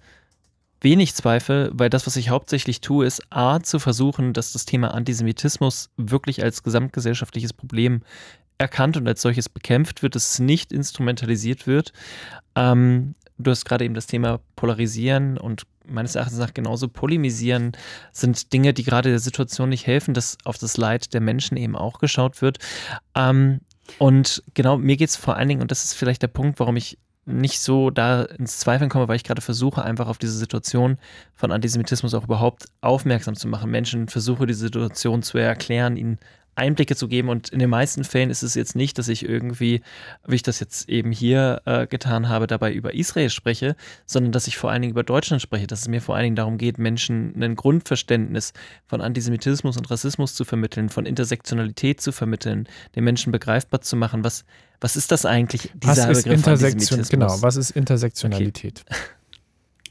[0.80, 4.94] wenig zweifle, weil das, was ich hauptsächlich tue, ist A, zu versuchen, dass das Thema
[4.94, 8.02] Antisemitismus wirklich als gesamtgesellschaftliches Problem
[8.58, 11.92] erkannt und als solches bekämpft wird, dass es nicht instrumentalisiert wird.
[12.54, 17.72] Ähm, du hast gerade eben das Thema Polarisieren und meines Erachtens nach genauso Polemisieren
[18.12, 21.76] sind Dinge, die gerade der Situation nicht helfen, dass auf das Leid der Menschen eben
[21.76, 22.58] auch geschaut wird.
[23.14, 23.60] Ähm,
[23.98, 26.76] und genau, mir geht es vor allen Dingen, und das ist vielleicht der Punkt, warum
[26.76, 30.98] ich nicht so da ins Zweifeln komme, weil ich gerade versuche, einfach auf diese Situation
[31.34, 33.70] von Antisemitismus auch überhaupt aufmerksam zu machen.
[33.70, 36.18] Menschen versuche, diese Situation zu erklären, ihnen
[36.56, 37.28] Einblicke zu geben.
[37.28, 39.82] Und in den meisten Fällen ist es jetzt nicht, dass ich irgendwie,
[40.26, 43.76] wie ich das jetzt eben hier äh, getan habe, dabei über Israel spreche,
[44.06, 46.36] sondern dass ich vor allen Dingen über Deutschland spreche, dass es mir vor allen Dingen
[46.36, 48.52] darum geht, Menschen ein Grundverständnis
[48.86, 54.24] von Antisemitismus und Rassismus zu vermitteln, von Intersektionalität zu vermitteln, den Menschen begreifbar zu machen,
[54.24, 54.44] was,
[54.80, 57.02] was ist das eigentlich, Was dieser ist Begriff Intersektion?
[57.02, 58.84] Genau, was ist Intersektionalität?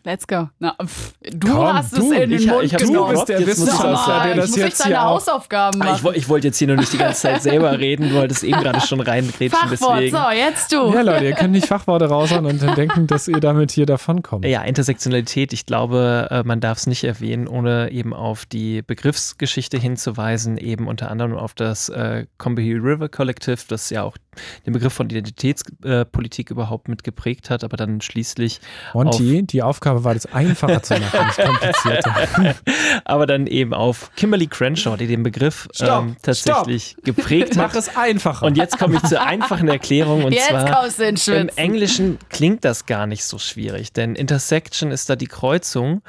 [0.06, 0.50] Let's go.
[0.60, 3.10] Na, pf, du Komm, hast du, es in den ich- Mund ich hab's genommen.
[3.12, 5.86] gedroppt, der ich Wissenschaftler, das der das ich muss jetzt deine hier auch- Hausaufgaben Ah,
[5.86, 6.04] ich, machen.
[6.04, 8.60] woll- ich wollte jetzt hier nur nicht die ganze Zeit selber reden, du wolltest eben
[8.60, 10.18] gerade schon reingrätschen, Fachwort, deswegen.
[10.18, 10.94] so, jetzt du.
[10.94, 14.44] Ja, Leute, ihr könnt nicht Fachworte raushauen und dann denken, dass ihr damit hier davonkommt.
[14.46, 19.78] Ja, Intersektionalität, ich glaube, äh, man darf es nicht erwähnen, ohne eben auf die Begriffsgeschichte
[19.78, 24.18] hinzuweisen, eben unter anderem auf das äh, Combahee River Collective, das ja auch
[24.66, 28.60] den Begriff von Identitätspolitik überhaupt mit geprägt hat, aber dann schließlich
[28.96, 32.56] Monty, die Aufgabe war, das einfacher zu machen, nicht komplizierter.
[33.06, 37.76] aber dann eben auf Kimberly Crenshaw, die den Begriff ähm, tatsächlich geprägt Mach hat.
[37.76, 38.46] es einfacher.
[38.46, 41.50] Und jetzt komme ich zur einfachen Erklärung und Jetzt zwar kommst du ins im.
[41.56, 46.02] Englischen klingt das gar nicht so schwierig, denn Intersection ist da die Kreuzung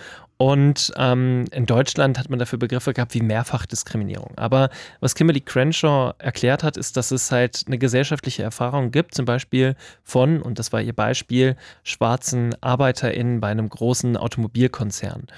[0.45, 4.33] Und ähm, in Deutschland hat man dafür Begriffe gehabt wie Mehrfachdiskriminierung.
[4.37, 4.69] Aber
[5.01, 9.75] was Kimberly Crenshaw erklärt hat, ist, dass es halt eine gesellschaftliche Erfahrung gibt, zum Beispiel
[10.03, 15.29] von, und das war ihr Beispiel, schwarzen ArbeiterInnen bei einem großen Automobilkonzern.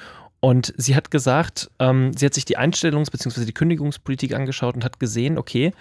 [0.41, 3.45] Und sie hat gesagt, ähm, sie hat sich die Einstellungs- bzw.
[3.45, 5.73] die Kündigungspolitik angeschaut und hat gesehen, okay,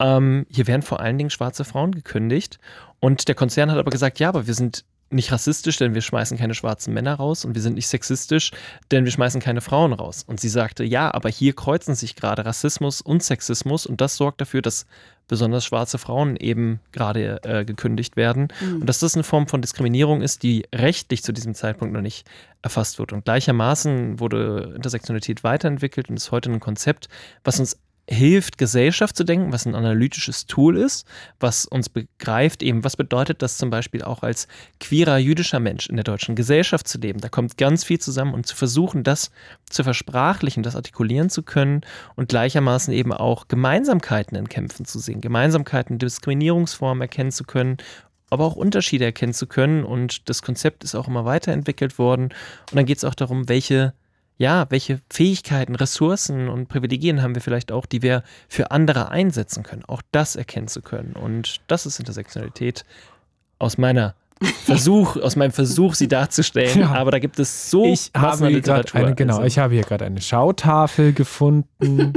[0.00, 2.58] ähm, hier werden vor allen Dingen schwarze Frauen gekündigt.
[2.98, 6.36] Und der Konzern hat aber gesagt, ja, aber wir sind nicht rassistisch, denn wir schmeißen
[6.36, 8.50] keine schwarzen Männer raus und wir sind nicht sexistisch,
[8.90, 10.24] denn wir schmeißen keine Frauen raus.
[10.26, 14.40] Und sie sagte, ja, aber hier kreuzen sich gerade Rassismus und Sexismus und das sorgt
[14.40, 14.86] dafür, dass
[15.28, 18.82] besonders schwarze Frauen eben gerade äh, gekündigt werden mhm.
[18.82, 22.26] und dass das eine Form von Diskriminierung ist, die rechtlich zu diesem Zeitpunkt noch nicht
[22.62, 23.12] erfasst wird.
[23.12, 27.08] Und gleichermaßen wurde Intersektionalität weiterentwickelt und ist heute ein Konzept,
[27.42, 27.78] was uns
[28.08, 31.06] hilft, Gesellschaft zu denken, was ein analytisches Tool ist,
[31.40, 34.46] was uns begreift, eben, was bedeutet das zum Beispiel auch als
[34.78, 37.20] queerer jüdischer Mensch in der deutschen Gesellschaft zu leben.
[37.20, 39.30] Da kommt ganz viel zusammen und zu versuchen, das
[39.70, 41.80] zu versprachlichen, das artikulieren zu können
[42.14, 47.78] und gleichermaßen eben auch Gemeinsamkeiten in Kämpfen zu sehen, Gemeinsamkeiten, Diskriminierungsformen erkennen zu können
[48.30, 49.84] aber auch Unterschiede erkennen zu können.
[49.84, 52.24] Und das Konzept ist auch immer weiterentwickelt worden.
[52.70, 53.94] Und dann geht es auch darum, welche
[54.36, 59.62] ja, welche Fähigkeiten, Ressourcen und Privilegien haben wir vielleicht auch, die wir für andere einsetzen
[59.62, 59.84] können.
[59.84, 61.12] Auch das erkennen zu können.
[61.12, 62.84] Und das ist Intersektionalität
[63.58, 64.14] aus meiner
[64.64, 66.80] Versuch, aus meinem Versuch, sie darzustellen.
[66.80, 66.92] Ja.
[66.92, 69.00] Aber da gibt es so ich habe Literatur.
[69.00, 69.46] Eine, genau, also.
[69.46, 72.12] ich habe hier gerade eine Schautafel gefunden,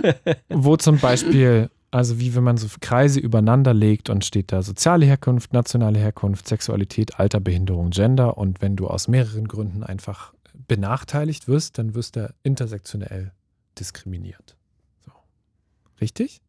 [0.50, 5.06] wo zum Beispiel, also wie wenn man so Kreise übereinander legt und steht da soziale
[5.06, 8.36] Herkunft, nationale Herkunft, Sexualität, Alter, Behinderung, Gender.
[8.36, 10.34] Und wenn du aus mehreren Gründen einfach
[10.66, 13.32] benachteiligt wirst, dann wirst du intersektionell
[13.78, 14.56] diskriminiert.
[15.04, 15.12] So.
[16.00, 16.40] Richtig?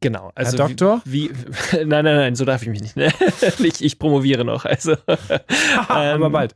[0.00, 0.30] Genau.
[0.34, 1.02] Also Herr Doktor?
[1.04, 2.96] Wie, wie, nein, nein, nein, so darf ich mich nicht.
[2.96, 3.10] Ne?
[3.58, 4.64] ich, ich promoviere noch.
[4.64, 4.94] Also,
[5.88, 6.54] aber bald.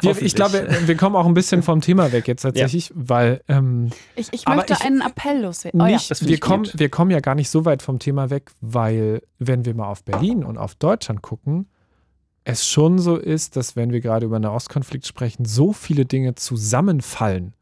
[0.00, 2.94] Wir, ich glaube, wir kommen auch ein bisschen vom Thema weg jetzt tatsächlich, ja.
[2.96, 3.42] weil.
[3.48, 5.80] Ähm, ich, ich möchte ich, einen Appell loswerden.
[5.80, 5.98] Oh, ja.
[5.98, 9.74] wir, kommen, wir kommen ja gar nicht so weit vom Thema weg, weil, wenn wir
[9.74, 11.68] mal auf Berlin und auf Deutschland gucken,
[12.44, 16.34] es schon so ist, dass wenn wir gerade über einen Ostkonflikt sprechen, so viele Dinge
[16.34, 17.54] zusammenfallen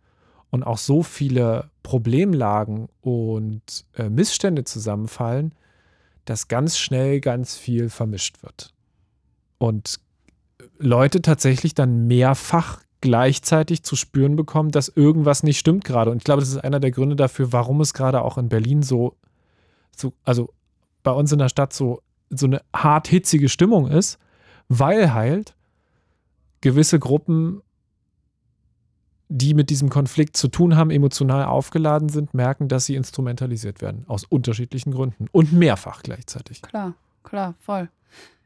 [0.50, 5.52] und auch so viele Problemlagen und äh, Missstände zusammenfallen,
[6.24, 8.72] dass ganz schnell ganz viel vermischt wird.
[9.58, 9.98] Und
[10.78, 16.10] Leute tatsächlich dann mehrfach gleichzeitig zu spüren bekommen, dass irgendwas nicht stimmt gerade.
[16.10, 18.82] Und ich glaube, das ist einer der Gründe dafür, warum es gerade auch in Berlin
[18.82, 19.16] so,
[19.96, 20.52] so also
[21.02, 24.18] bei uns in der Stadt so, so eine hart hitzige Stimmung ist,
[24.68, 25.54] weil halt
[26.60, 27.62] gewisse Gruppen,
[29.28, 34.04] die mit diesem Konflikt zu tun haben, emotional aufgeladen sind, merken, dass sie instrumentalisiert werden.
[34.08, 35.26] Aus unterschiedlichen Gründen.
[35.32, 36.62] Und mehrfach gleichzeitig.
[36.62, 37.88] Klar, klar, voll.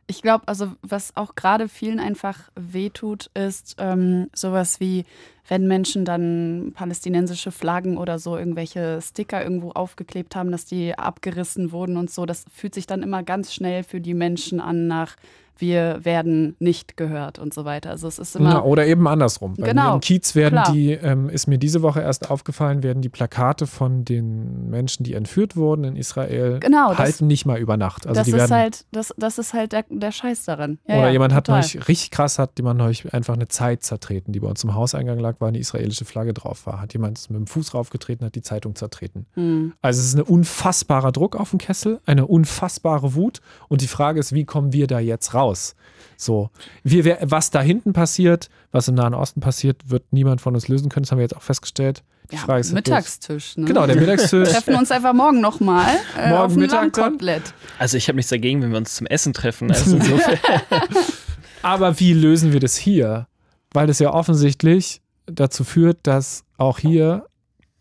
[0.08, 5.04] Ich glaube, also was auch gerade vielen einfach wehtut, ist ähm, sowas wie,
[5.46, 11.70] wenn Menschen dann palästinensische Flaggen oder so irgendwelche Sticker irgendwo aufgeklebt haben, dass die abgerissen
[11.70, 12.26] wurden und so.
[12.26, 15.16] Das fühlt sich dann immer ganz schnell für die Menschen an nach
[15.58, 17.90] wir werden nicht gehört und so weiter.
[17.90, 18.50] Also es ist immer.
[18.50, 19.54] Ja, oder eben andersrum.
[19.56, 20.72] Bei genau, mir im Kiez werden klar.
[20.72, 25.14] die, ähm, ist mir diese Woche erst aufgefallen, werden die Plakate von den Menschen, die
[25.14, 28.06] entführt wurden in Israel, genau, halten das, nicht mal über Nacht.
[28.06, 30.78] Also das, die werden, ist halt, das, das ist halt der, der Scheiß daran.
[30.86, 31.58] Ja, oder ja, jemand total.
[31.58, 34.74] hat neulich, richtig krass hat jemand neulich einfach eine Zeit zertreten, die bei uns im
[34.74, 36.80] Hauseingang lag, weil eine israelische Flagge drauf war.
[36.80, 39.26] Hat jemand mit dem Fuß raufgetreten, hat die Zeitung zertreten.
[39.36, 39.74] Mhm.
[39.82, 43.40] Also es ist ein unfassbarer Druck auf dem Kessel, eine unfassbare Wut.
[43.68, 45.41] Und die Frage ist, wie kommen wir da jetzt raus?
[45.42, 45.74] Raus.
[46.16, 46.50] So,
[46.84, 50.88] wir, was da hinten passiert, was im Nahen Osten passiert, wird niemand von uns lösen
[50.88, 51.02] können.
[51.02, 52.04] Das haben wir jetzt auch festgestellt.
[52.30, 53.56] Die ja, Frage ist Mittagstisch.
[53.56, 53.64] Ne?
[53.66, 54.48] Genau, der Mittagstisch.
[54.48, 55.96] Wir treffen uns einfach morgen nochmal.
[56.16, 57.52] Äh, morgen Mittag Kotelett.
[57.78, 59.70] Also ich habe nichts dagegen, wenn wir uns zum Essen treffen.
[59.70, 59.98] Also
[61.62, 63.26] Aber wie lösen wir das hier?
[63.72, 67.26] Weil das ja offensichtlich dazu führt, dass auch hier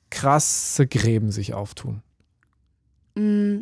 [0.10, 2.02] krasse Gräben sich auftun.
[3.16, 3.60] Mm,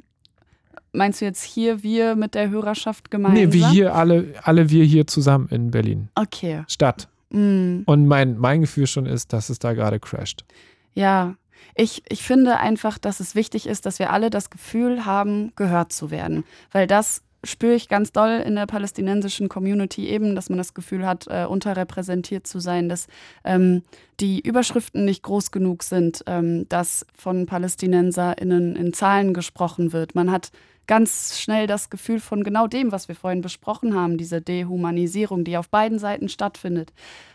[0.91, 3.49] Meinst du jetzt hier wir mit der Hörerschaft gemeinsam?
[3.49, 6.09] Nee, wie hier alle, alle wir hier zusammen in Berlin.
[6.15, 6.63] Okay.
[6.67, 7.07] Stadt.
[7.29, 7.81] Mm.
[7.85, 10.45] Und mein, mein Gefühl schon ist, dass es da gerade crasht.
[10.93, 11.35] Ja,
[11.75, 15.93] ich, ich finde einfach, dass es wichtig ist, dass wir alle das Gefühl haben, gehört
[15.93, 16.43] zu werden.
[16.71, 21.05] Weil das spüre ich ganz doll in der palästinensischen Community eben, dass man das Gefühl
[21.05, 23.07] hat, äh, unterrepräsentiert zu sein, dass
[23.45, 23.83] ähm,
[24.19, 30.15] die Überschriften nicht groß genug sind, ähm, dass von PalästinenserInnen in Zahlen gesprochen wird.
[30.15, 30.51] Man hat
[30.89, 35.55] ganz schnell das Gefühl von genau dem, was wir vorhin besprochen haben, diese Dehumanisierung, die
[35.55, 36.93] auf beiden Seiten stattfindet.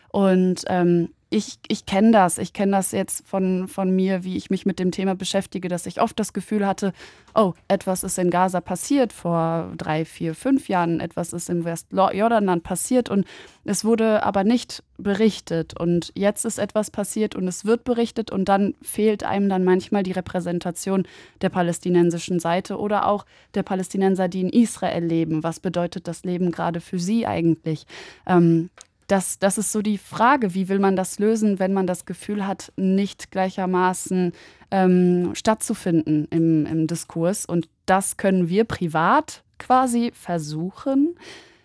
[0.09, 2.39] Und ähm, ich, ich kenne das.
[2.39, 5.85] Ich kenne das jetzt von, von mir, wie ich mich mit dem Thema beschäftige, dass
[5.85, 6.93] ich oft das Gefühl hatte,
[7.35, 12.62] oh, etwas ist in Gaza passiert vor drei, vier, fünf Jahren, etwas ist im Westjordanland
[12.62, 13.27] passiert und
[13.65, 15.78] es wurde aber nicht berichtet.
[15.78, 20.05] Und jetzt ist etwas passiert und es wird berichtet und dann fehlt einem dann manchmal
[20.05, 21.05] die Repräsentation
[21.40, 25.43] der palästinensischen Seite oder auch der Palästinenser, die in Israel leben.
[25.43, 27.86] Was bedeutet das Leben gerade für sie eigentlich?
[28.24, 28.70] Ähm,
[29.06, 32.47] das, das ist so die Frage, wie will man das lösen, wenn man das Gefühl
[32.47, 34.32] hat, nicht gleichermaßen
[34.70, 37.47] ähm, stattzufinden im, im Diskurs.
[37.47, 41.16] Und das können wir privat quasi versuchen,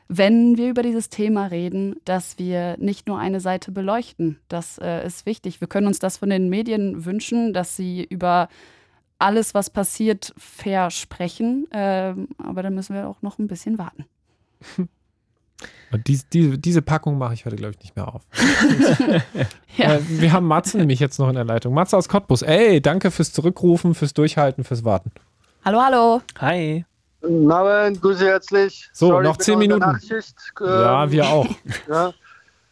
[0.07, 4.39] wenn wir über dieses Thema reden, dass wir nicht nur eine Seite beleuchten.
[4.47, 5.61] Das äh, ist wichtig.
[5.61, 8.49] Wir können uns das von den Medien wünschen, dass sie über
[9.19, 11.67] alles, was passiert, fair sprechen.
[11.71, 14.05] Ähm, aber da müssen wir auch noch ein bisschen warten.
[15.91, 18.21] Und die, die, diese Packung mache ich heute, glaube ich, nicht mehr auf.
[19.77, 19.95] ja.
[19.95, 21.73] äh, wir haben Matze nämlich jetzt noch in der Leitung.
[21.73, 22.43] Matze aus Cottbus.
[22.43, 25.11] Ey, danke fürs Zurückrufen, fürs Durchhalten, fürs Warten.
[25.65, 26.21] Hallo, hallo.
[26.39, 26.85] Hi.
[27.21, 28.89] Guten Abend, grüße herzlich.
[28.93, 29.83] So, Sorry, noch zehn Minuten.
[29.83, 31.47] Ähm, ja, wir auch.
[31.89, 32.13] Ja,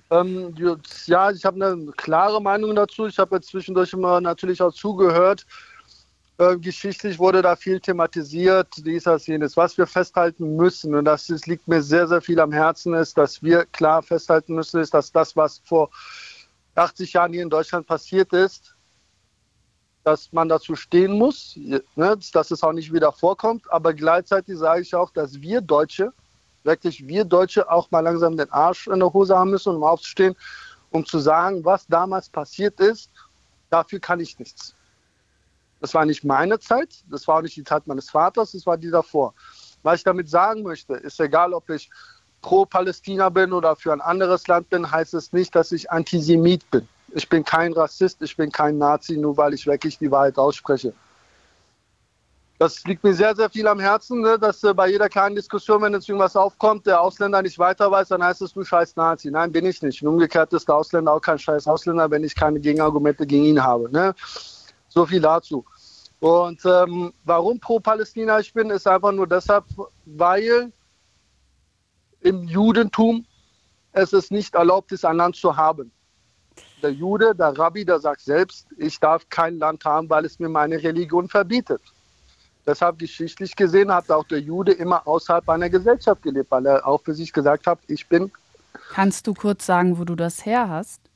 [0.10, 0.56] ähm,
[1.06, 3.08] ja ich habe eine klare Meinung dazu.
[3.08, 5.46] Ich habe jetzt zwischendurch immer natürlich auch zugehört.
[6.40, 9.58] Äh, geschichtlich wurde da viel thematisiert, dies, das, jenes.
[9.58, 13.18] Was wir festhalten müssen, und das ist, liegt mir sehr, sehr viel am Herzen, ist,
[13.18, 15.90] dass wir klar festhalten müssen, ist, dass das, was vor
[16.76, 18.76] 80 Jahren hier in Deutschland passiert ist,
[20.04, 23.70] dass man dazu stehen muss, ne, dass es auch nicht wieder vorkommt.
[23.72, 26.14] Aber gleichzeitig sage ich auch, dass wir Deutsche,
[26.64, 30.36] wirklich wir Deutsche, auch mal langsam den Arsch in der Hose haben müssen, um aufzustehen,
[30.92, 33.10] um zu sagen, was damals passiert ist,
[33.72, 34.77] dafür kann ich nichts.
[35.80, 38.78] Das war nicht meine Zeit, das war auch nicht die Zeit meines Vaters, das war
[38.78, 39.34] die davor.
[39.84, 41.90] Was ich damit sagen möchte, ist egal, ob ich
[42.42, 46.70] pro Palästina bin oder für ein anderes Land bin, heißt es nicht, dass ich Antisemit
[46.72, 46.88] bin.
[47.14, 50.94] Ich bin kein Rassist, ich bin kein Nazi, nur weil ich wirklich die Wahrheit ausspreche.
[52.60, 54.40] Das liegt mir sehr, sehr viel am Herzen, ne?
[54.40, 58.08] dass äh, bei jeder kleinen Diskussion, wenn jetzt irgendwas aufkommt, der Ausländer nicht weiter weiß,
[58.08, 59.30] dann heißt es, du scheiß Nazi.
[59.30, 60.02] Nein, bin ich nicht.
[60.02, 63.64] Und umgekehrt ist der Ausländer auch kein scheiß Ausländer, wenn ich keine Gegenargumente gegen ihn
[63.64, 63.92] habe.
[63.92, 64.16] Ne?
[64.98, 65.64] So viel dazu.
[66.20, 69.66] Und ähm, warum pro Palästina ich bin, ist einfach nur deshalb,
[70.06, 70.72] weil
[72.22, 73.24] im Judentum
[73.92, 75.92] es ist nicht erlaubt ist, ein Land zu haben.
[76.82, 80.50] Der Jude, der Rabbi, der sagt selbst, ich darf kein Land haben, weil es mir
[80.50, 81.82] meine Religion verbietet.
[82.66, 87.04] Deshalb geschichtlich gesehen hat auch der Jude immer außerhalb einer Gesellschaft gelebt, weil er auch
[87.04, 88.32] für sich gesagt hat, ich bin.
[88.96, 91.07] Kannst du kurz sagen, wo du das her hast?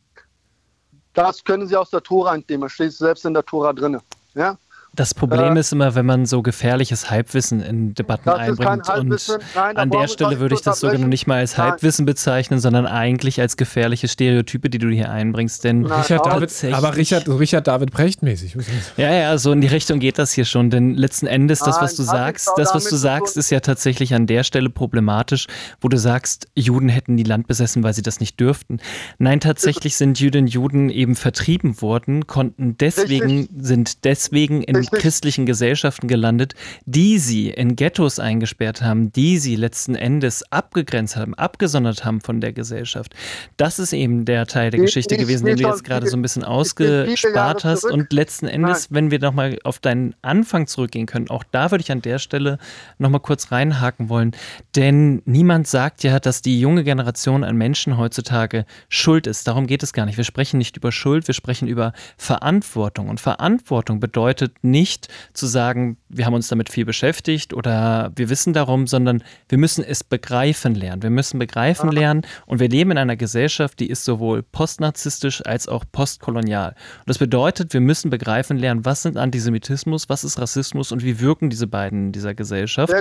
[1.13, 2.69] Das können Sie aus der Tora entnehmen.
[2.69, 3.99] Steht selbst in der Tora drin.
[4.33, 4.57] Ja?
[4.93, 8.89] Das Problem äh, ist immer, wenn man so gefährliches Halbwissen in Debatten einbringt.
[8.89, 12.13] Und Nein, an der Stelle würde ich das sogar noch nicht mal als Halbwissen Nein.
[12.13, 15.63] bezeichnen, sondern eigentlich als gefährliche Stereotype, die du hier einbringst.
[15.63, 18.57] Denn Richard David, aber Richard, Richard David Precht mäßig.
[18.97, 20.69] Ja, ja, so in die Richtung geht das hier schon.
[20.69, 24.27] Denn letzten Endes, das, was du sagst, das, was du sagst, ist ja tatsächlich an
[24.27, 25.47] der Stelle problematisch,
[25.80, 28.81] wo du sagst, Juden hätten die Land besessen, weil sie das nicht dürften.
[29.19, 34.99] Nein, tatsächlich sind Jüdinnen und Juden eben vertrieben worden, konnten deswegen, sind deswegen in in
[34.99, 36.53] christlichen Gesellschaften gelandet,
[36.86, 42.41] die sie in Ghettos eingesperrt haben, die sie letzten Endes abgegrenzt haben, abgesondert haben von
[42.41, 43.14] der Gesellschaft.
[43.58, 46.44] Das ist eben der Teil der Geschichte gewesen, den du jetzt gerade so ein bisschen
[46.44, 47.86] ausgespart hast.
[47.86, 48.95] Und letzten Endes, Nein.
[48.95, 52.58] wenn wir nochmal auf deinen Anfang zurückgehen können, auch da würde ich an der Stelle
[52.98, 54.32] nochmal kurz reinhaken wollen.
[54.76, 59.48] Denn niemand sagt ja, dass die junge Generation an Menschen heutzutage schuld ist.
[59.48, 60.18] Darum geht es gar nicht.
[60.18, 63.10] Wir sprechen nicht über Schuld, wir sprechen über Verantwortung.
[63.10, 64.70] Und Verantwortung bedeutet nicht
[65.34, 69.84] zu sagen, wir haben uns damit viel beschäftigt oder wir wissen darum, sondern wir müssen
[69.84, 71.03] es begreifen lernen.
[71.03, 71.95] Wir müssen begreifen Aha.
[71.95, 76.69] lernen und wir leben in einer Gesellschaft, die ist sowohl postnarzisstisch als auch postkolonial.
[76.99, 81.19] Und das bedeutet, wir müssen begreifen lernen, was sind Antisemitismus, was ist Rassismus und wie
[81.19, 82.93] wirken diese beiden in dieser Gesellschaft.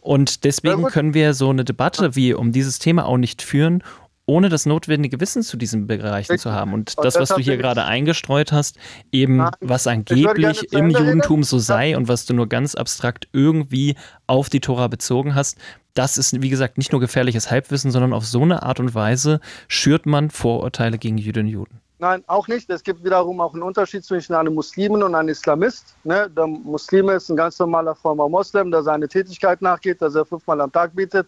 [0.00, 3.82] Und deswegen können wir so eine Debatte wie um dieses Thema auch nicht führen,
[4.28, 6.74] ohne das notwendige Wissen zu diesen Bereichen zu haben.
[6.74, 8.76] Und das, was du hier gerade eingestreut hast,
[9.10, 13.96] eben was angeblich im Judentum so sei und was du nur ganz abstrakt irgendwie
[14.26, 15.56] auf die Tora bezogen hast,
[15.94, 19.40] das ist, wie gesagt, nicht nur gefährliches Halbwissen, sondern auf so eine Art und Weise
[19.66, 21.80] schürt man Vorurteile gegen Jüdinnen und Juden.
[22.00, 22.70] Nein, auch nicht.
[22.70, 25.96] Es gibt wiederum auch einen Unterschied zwischen einem Muslimen und einem Islamist.
[26.04, 26.30] Ne?
[26.30, 30.60] Der Muslime ist ein ganz normaler frommer Moslem, der seine Tätigkeit nachgeht, dass er fünfmal
[30.60, 31.26] am Tag betet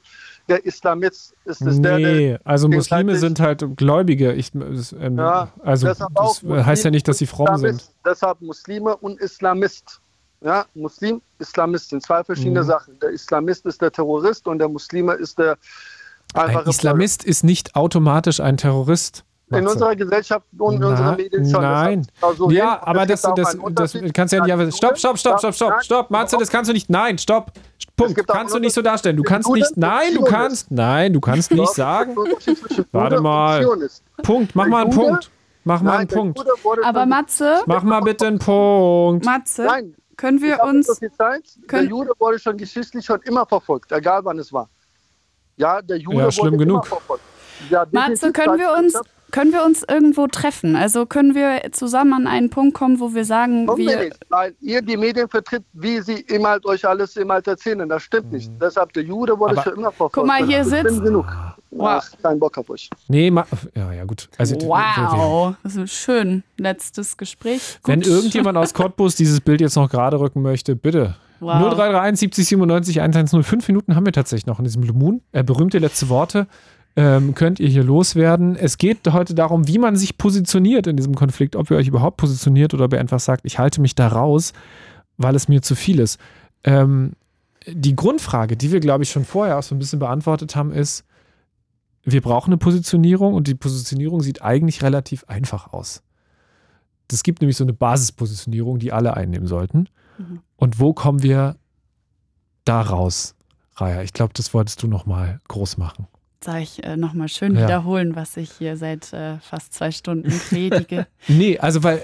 [0.50, 4.32] der Islamist ist es nee, der, der also Muslime sind halt Gläubige.
[4.32, 7.94] Ich, ähm, ja, also das Muslim, heißt ja nicht, dass sie fromm Islamist, sind.
[8.04, 10.00] Deshalb Muslime und Islamist.
[10.42, 12.66] Ja, Muslim, Islamist sind zwei verschiedene mhm.
[12.66, 12.98] Sachen.
[12.98, 15.56] Der Islamist ist der Terrorist und der Muslime ist der
[16.34, 16.64] einfache.
[16.64, 19.24] Ein Islamist ist nicht automatisch ein Terrorist.
[19.50, 21.62] In unserer Gesellschaft und in unseren Medien schon.
[21.62, 22.06] Nein.
[22.36, 22.80] So ja, hin.
[22.82, 24.76] aber das, das, das kannst du ja nicht.
[24.76, 26.10] Stopp, stopp, stopp, stopp, stopp, Nein, stopp.
[26.10, 26.88] Matze, das kannst du nicht.
[26.88, 27.52] Nein, stopp.
[27.96, 28.26] Punkt.
[28.26, 29.16] Kannst du nicht so darstellen.
[29.16, 29.76] Du kannst nicht.
[29.76, 30.70] Nein, du kannst.
[30.70, 32.16] Nein, du kannst nicht sagen.
[32.92, 33.66] Warte mal.
[34.22, 34.54] Punkt.
[34.54, 35.30] Mach mal einen Punkt.
[35.64, 36.40] Mach mal einen Punkt.
[36.84, 39.24] Aber Matze, Mach mal bitte einen Punkt.
[39.26, 40.98] Matze, Nein, können wir so uns.
[40.98, 41.42] viel Zeit.
[41.66, 44.68] können- der Jude wurde schon geschichtlich schon immer verfolgt, egal wann es war.
[45.56, 46.76] Ja, der Jude Ja, schlimm wurde genug.
[46.76, 47.22] immer verfolgt.
[47.68, 48.94] Ja, Matze, können wir uns,
[49.30, 50.76] können wir uns irgendwo treffen?
[50.76, 54.82] Also können wir zusammen an einen Punkt kommen, wo wir sagen, Kommen wir weil ihr
[54.82, 57.88] die Medien vertritt, wie sie immer halt euch alles immer halt erzählen.
[57.88, 58.50] Das stimmt nicht.
[58.60, 60.14] Deshalb, der Jude wurde Aber- schon immer verfolgt.
[60.14, 61.26] Guck mal, hier Das ist sitzt- genug.
[61.72, 62.02] Wow.
[62.02, 62.90] Ja, kein Bock auf euch.
[63.06, 63.46] Nee, ma
[63.76, 64.28] ja, ja, gut.
[64.38, 66.42] Also, Wow, das ist schön.
[66.56, 67.78] Letztes Gespräch.
[67.82, 67.92] Gut.
[67.92, 71.14] Wenn irgendjemand aus Cottbus dieses Bild jetzt noch gerade rücken möchte, bitte.
[71.38, 71.54] Wow.
[71.74, 73.42] 0331 70 97 110.
[73.44, 75.22] Fünf Minuten haben wir tatsächlich noch in diesem Blue Moon.
[75.32, 76.48] Äh, berühmte letzte Worte
[76.96, 78.56] ähm, könnt ihr hier loswerden.
[78.56, 81.56] Es geht heute darum, wie man sich positioniert in diesem Konflikt.
[81.56, 84.52] Ob ihr euch überhaupt positioniert oder ob ihr einfach sagt, ich halte mich da raus,
[85.16, 86.18] weil es mir zu viel ist.
[86.64, 87.12] Ähm,
[87.66, 91.04] die Grundfrage, die wir, glaube ich, schon vorher auch so ein bisschen beantwortet haben, ist,
[92.02, 96.02] wir brauchen eine Positionierung und die Positionierung sieht eigentlich relativ einfach aus.
[97.12, 99.88] Es gibt nämlich so eine Basispositionierung, die alle einnehmen sollten.
[100.18, 100.40] Mhm.
[100.56, 101.56] Und wo kommen wir
[102.64, 103.34] da raus,
[103.76, 104.02] Raya?
[104.02, 106.06] Ich glaube, das wolltest du noch mal groß machen.
[106.42, 107.64] Sag ich äh, nochmal schön Ja.
[107.64, 111.06] wiederholen, was ich hier seit äh, fast zwei Stunden predige.
[111.28, 112.02] Nee, also weil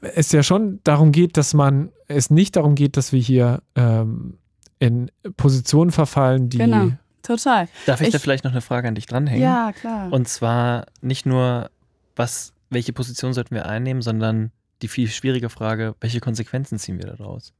[0.00, 4.38] es ja schon darum geht, dass man, es nicht darum geht, dass wir hier ähm,
[4.78, 6.90] in Positionen verfallen, die Genau.
[7.22, 7.68] Total.
[7.86, 9.42] Darf ich, da Ich- vielleicht noch eine Frage an dich dranhängen?
[9.42, 10.12] Ja, klar.
[10.12, 11.70] Und zwar nicht nur,
[12.16, 14.50] was, welche Position sollten wir einnehmen, sondern
[14.82, 17.52] die viel schwierige Frage, welche Konsequenzen ziehen wir daraus?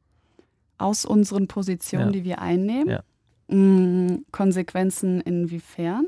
[0.79, 2.13] Aus unseren Positionen, Ja.
[2.13, 2.89] die wir einnehmen.
[2.89, 3.03] Ja.
[3.49, 6.07] Mm, Konsequenzen inwiefern?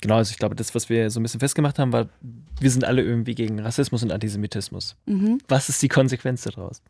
[0.00, 2.08] Genau, also ich glaube, das, was wir so ein bisschen festgemacht haben, war,
[2.60, 4.96] wir sind alle irgendwie gegen Rassismus und Antisemitismus.
[5.06, 5.38] Mhm.
[5.48, 6.82] Was ist die Konsequenz daraus?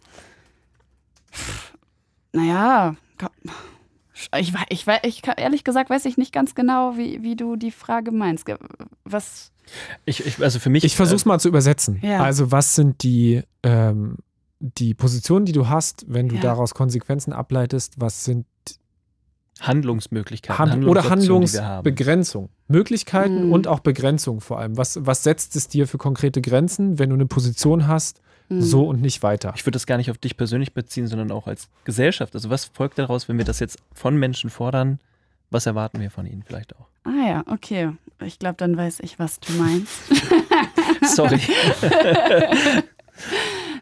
[2.32, 2.96] Naja,
[4.36, 7.70] ich, ich, ich, kann- ehrlich gesagt weiß ich nicht ganz genau, wie, wie du die
[7.70, 8.46] Frage meinst.
[9.04, 9.52] Was?
[10.06, 10.84] Ich, ich, also für mich.
[10.84, 11.98] Ich versuche es mal zu übersetzen.
[12.02, 12.22] Ja.
[12.22, 14.16] Also, was sind die, ähm,
[14.60, 16.40] die Positionen, die du hast, wenn du Ja.
[16.42, 17.94] daraus Konsequenzen ableitest?
[17.98, 18.46] Was sind
[19.66, 21.08] Handlungsmöglichkeiten Hand oder.
[21.08, 22.48] Handlungsbegrenzung?
[22.68, 23.52] Möglichkeiten Mhm.
[23.52, 24.76] und auch Begrenzung vor allem.
[24.76, 28.60] Was, was setzt es dir für konkrete Grenzen, wenn du eine Position hast, Hm.
[28.62, 29.52] so und nicht weiter?
[29.56, 32.34] Ich würde das gar nicht auf dich persönlich beziehen, sondern auch als Gesellschaft.
[32.34, 34.98] Also was folgt daraus, wenn wir das jetzt von Menschen fordern?
[35.50, 36.86] Was erwarten wir von ihnen vielleicht auch?
[37.04, 37.90] Ah ja, okay.
[38.24, 39.92] Ich glaube, dann weiß ich, was du meinst.
[41.14, 41.40] Sorry.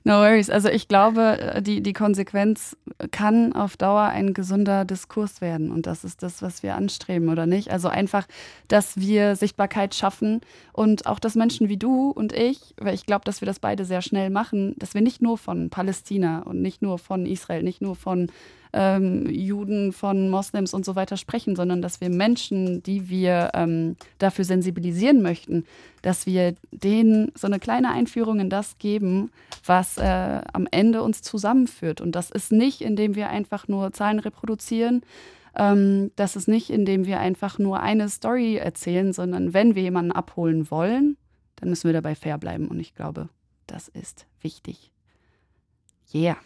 [0.03, 0.49] No worries.
[0.49, 2.77] Also ich glaube, äh, die, die Konsequenz
[3.11, 5.71] kann auf Dauer ein gesunder Diskurs werden.
[5.71, 7.71] Und das ist das, was wir anstreben, oder nicht?
[7.71, 8.27] Also einfach,
[8.69, 10.41] dass wir Sichtbarkeit schaffen
[10.73, 13.85] und auch, dass Menschen wie du und ich, weil ich glaube, dass wir das beide
[13.85, 17.83] sehr schnell machen, dass wir nicht nur von Palästina und nicht nur von Israel, nicht
[17.83, 18.29] nur von
[18.73, 23.97] ähm, Juden, von Moslems und so weiter sprechen, sondern dass wir Menschen, die wir ähm,
[24.19, 25.65] dafür sensibilisieren möchten,
[26.03, 29.31] dass wir denen so eine kleine Einführung in das geben,
[29.65, 32.01] was äh, am Ende uns zusammenführt.
[32.01, 35.03] Und das ist nicht, indem wir einfach nur Zahlen reproduzieren.
[35.57, 40.13] Ähm, das ist nicht, indem wir einfach nur eine Story erzählen, sondern wenn wir jemanden
[40.13, 41.17] abholen wollen,
[41.57, 42.69] dann müssen wir dabei fair bleiben.
[42.69, 43.29] Und ich glaube,
[43.67, 44.91] das ist wichtig.
[46.13, 46.37] Yeah.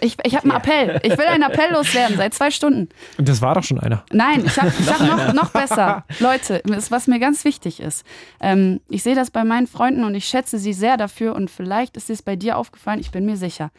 [0.00, 1.00] Ich, ich habe einen Appell.
[1.02, 2.88] Ich will einen Appell loswerden seit zwei Stunden.
[3.18, 4.04] Und das war doch schon einer.
[4.12, 6.04] Nein, ich habe ich hab noch, noch besser.
[6.20, 8.04] Leute, was mir ganz wichtig ist.
[8.40, 11.96] Ähm, ich sehe das bei meinen Freunden und ich schätze sie sehr dafür und vielleicht
[11.96, 13.70] ist es bei dir aufgefallen, ich bin mir sicher.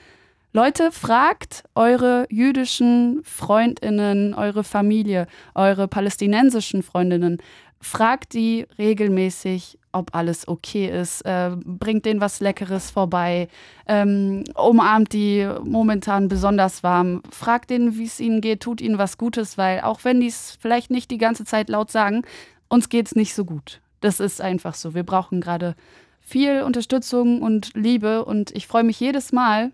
[0.56, 7.42] Leute, fragt eure jüdischen Freundinnen, eure Familie, eure palästinensischen Freundinnen,
[7.86, 13.48] fragt die regelmäßig, ob alles okay ist, äh, bringt denen was Leckeres vorbei,
[13.88, 19.18] ähm, umarmt die momentan besonders warm, fragt denen, wie es ihnen geht, tut ihnen was
[19.18, 22.24] Gutes, weil auch wenn die es vielleicht nicht die ganze Zeit laut sagen,
[22.70, 23.82] uns geht es nicht so gut.
[24.02, 24.96] Das ist einfach so.
[24.96, 25.76] Wir brauchen gerade
[26.20, 29.72] viel Unterstützung und Liebe und ich freue mich jedes Mal,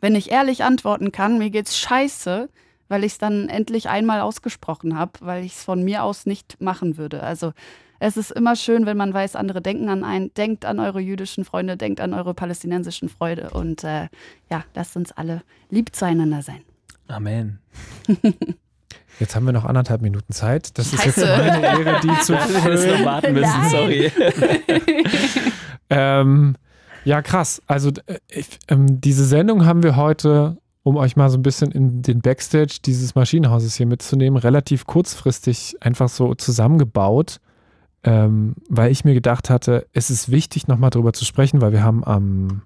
[0.00, 2.48] wenn ich ehrlich antworten kann, mir geht's scheiße,
[2.90, 6.60] weil ich es dann endlich einmal ausgesprochen habe, weil ich es von mir aus nicht
[6.60, 7.22] machen würde.
[7.22, 7.52] Also
[7.98, 11.44] es ist immer schön, wenn man weiß, andere denken an einen, denkt an eure jüdischen
[11.44, 14.08] Freunde, denkt an eure palästinensischen Freunde und äh,
[14.50, 16.62] ja, lasst uns alle lieb zueinander sein.
[17.08, 17.58] Amen.
[19.18, 20.78] Jetzt haben wir noch anderthalb Minuten Zeit.
[20.78, 21.36] Das ist jetzt Scheiße.
[21.36, 23.04] meine Ehre, die zu noch füllen.
[23.04, 23.70] warten müssen, Nein.
[23.70, 24.12] sorry.
[25.90, 26.56] Ähm,
[27.04, 27.60] ja, krass.
[27.66, 31.72] Also äh, ich, ähm, diese Sendung haben wir heute, um euch mal so ein bisschen
[31.72, 37.40] in den Backstage dieses Maschinenhauses hier mitzunehmen, relativ kurzfristig einfach so zusammengebaut.
[38.02, 41.82] ähm, weil ich mir gedacht hatte, es ist wichtig, nochmal drüber zu sprechen, weil wir
[41.82, 42.62] haben am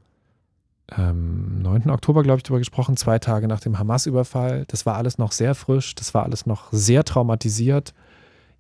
[0.97, 1.91] ähm, 9.
[1.91, 4.65] Oktober, glaube ich, darüber gesprochen, zwei Tage nach dem Hamas-Überfall.
[4.69, 7.95] Das war alles noch sehr frisch, das war alles noch sehr traumatisiert.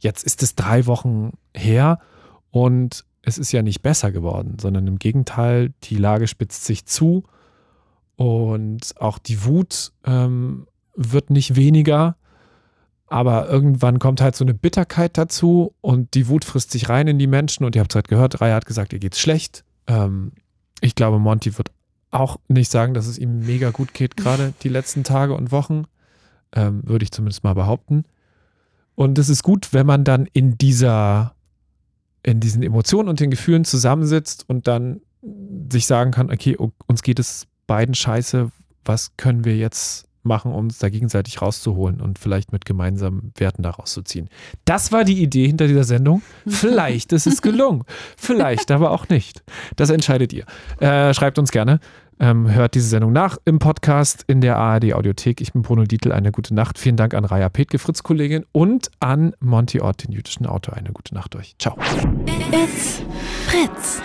[0.00, 2.00] Jetzt ist es drei Wochen her
[2.50, 7.24] und es ist ja nicht besser geworden, sondern im Gegenteil, die Lage spitzt sich zu
[8.16, 12.16] und auch die Wut ähm, wird nicht weniger.
[13.06, 17.18] Aber irgendwann kommt halt so eine Bitterkeit dazu und die Wut frisst sich rein in
[17.18, 17.64] die Menschen.
[17.64, 19.64] Und ihr habt es halt gehört, Raya hat gesagt, ihr geht's schlecht.
[19.86, 20.32] Ähm,
[20.80, 21.70] ich glaube, Monty wird
[22.10, 25.84] auch nicht sagen, dass es ihm mega gut geht, gerade die letzten Tage und Wochen.
[26.56, 28.04] Ähm, würde ich zumindest mal behaupten.
[28.94, 31.34] Und es ist gut, wenn man dann in dieser,
[32.22, 35.00] in diesen Emotionen und den Gefühlen zusammensitzt und dann
[35.70, 38.50] sich sagen kann, okay, uns geht es beiden scheiße,
[38.84, 43.62] was können wir jetzt machen, um uns da gegenseitig rauszuholen und vielleicht mit gemeinsamen Werten
[43.62, 44.28] da rauszuziehen.
[44.64, 46.22] Das war die Idee hinter dieser Sendung.
[46.46, 47.84] Vielleicht ist es gelungen.
[48.16, 49.42] Vielleicht aber auch nicht.
[49.76, 50.46] Das entscheidet ihr.
[50.80, 51.78] Äh, schreibt uns gerne.
[52.20, 55.40] Ähm, hört diese Sendung nach im Podcast in der ARD Audiothek.
[55.40, 56.12] Ich bin Bruno Dietl.
[56.12, 56.78] Eine gute Nacht.
[56.78, 60.74] Vielen Dank an Raya Petke, Fritz-Kollegin und an Monty Ott, den jüdischen Autor.
[60.74, 61.56] Eine gute Nacht euch.
[61.58, 61.76] Ciao.
[62.52, 63.02] It's
[63.46, 64.00] Fritz.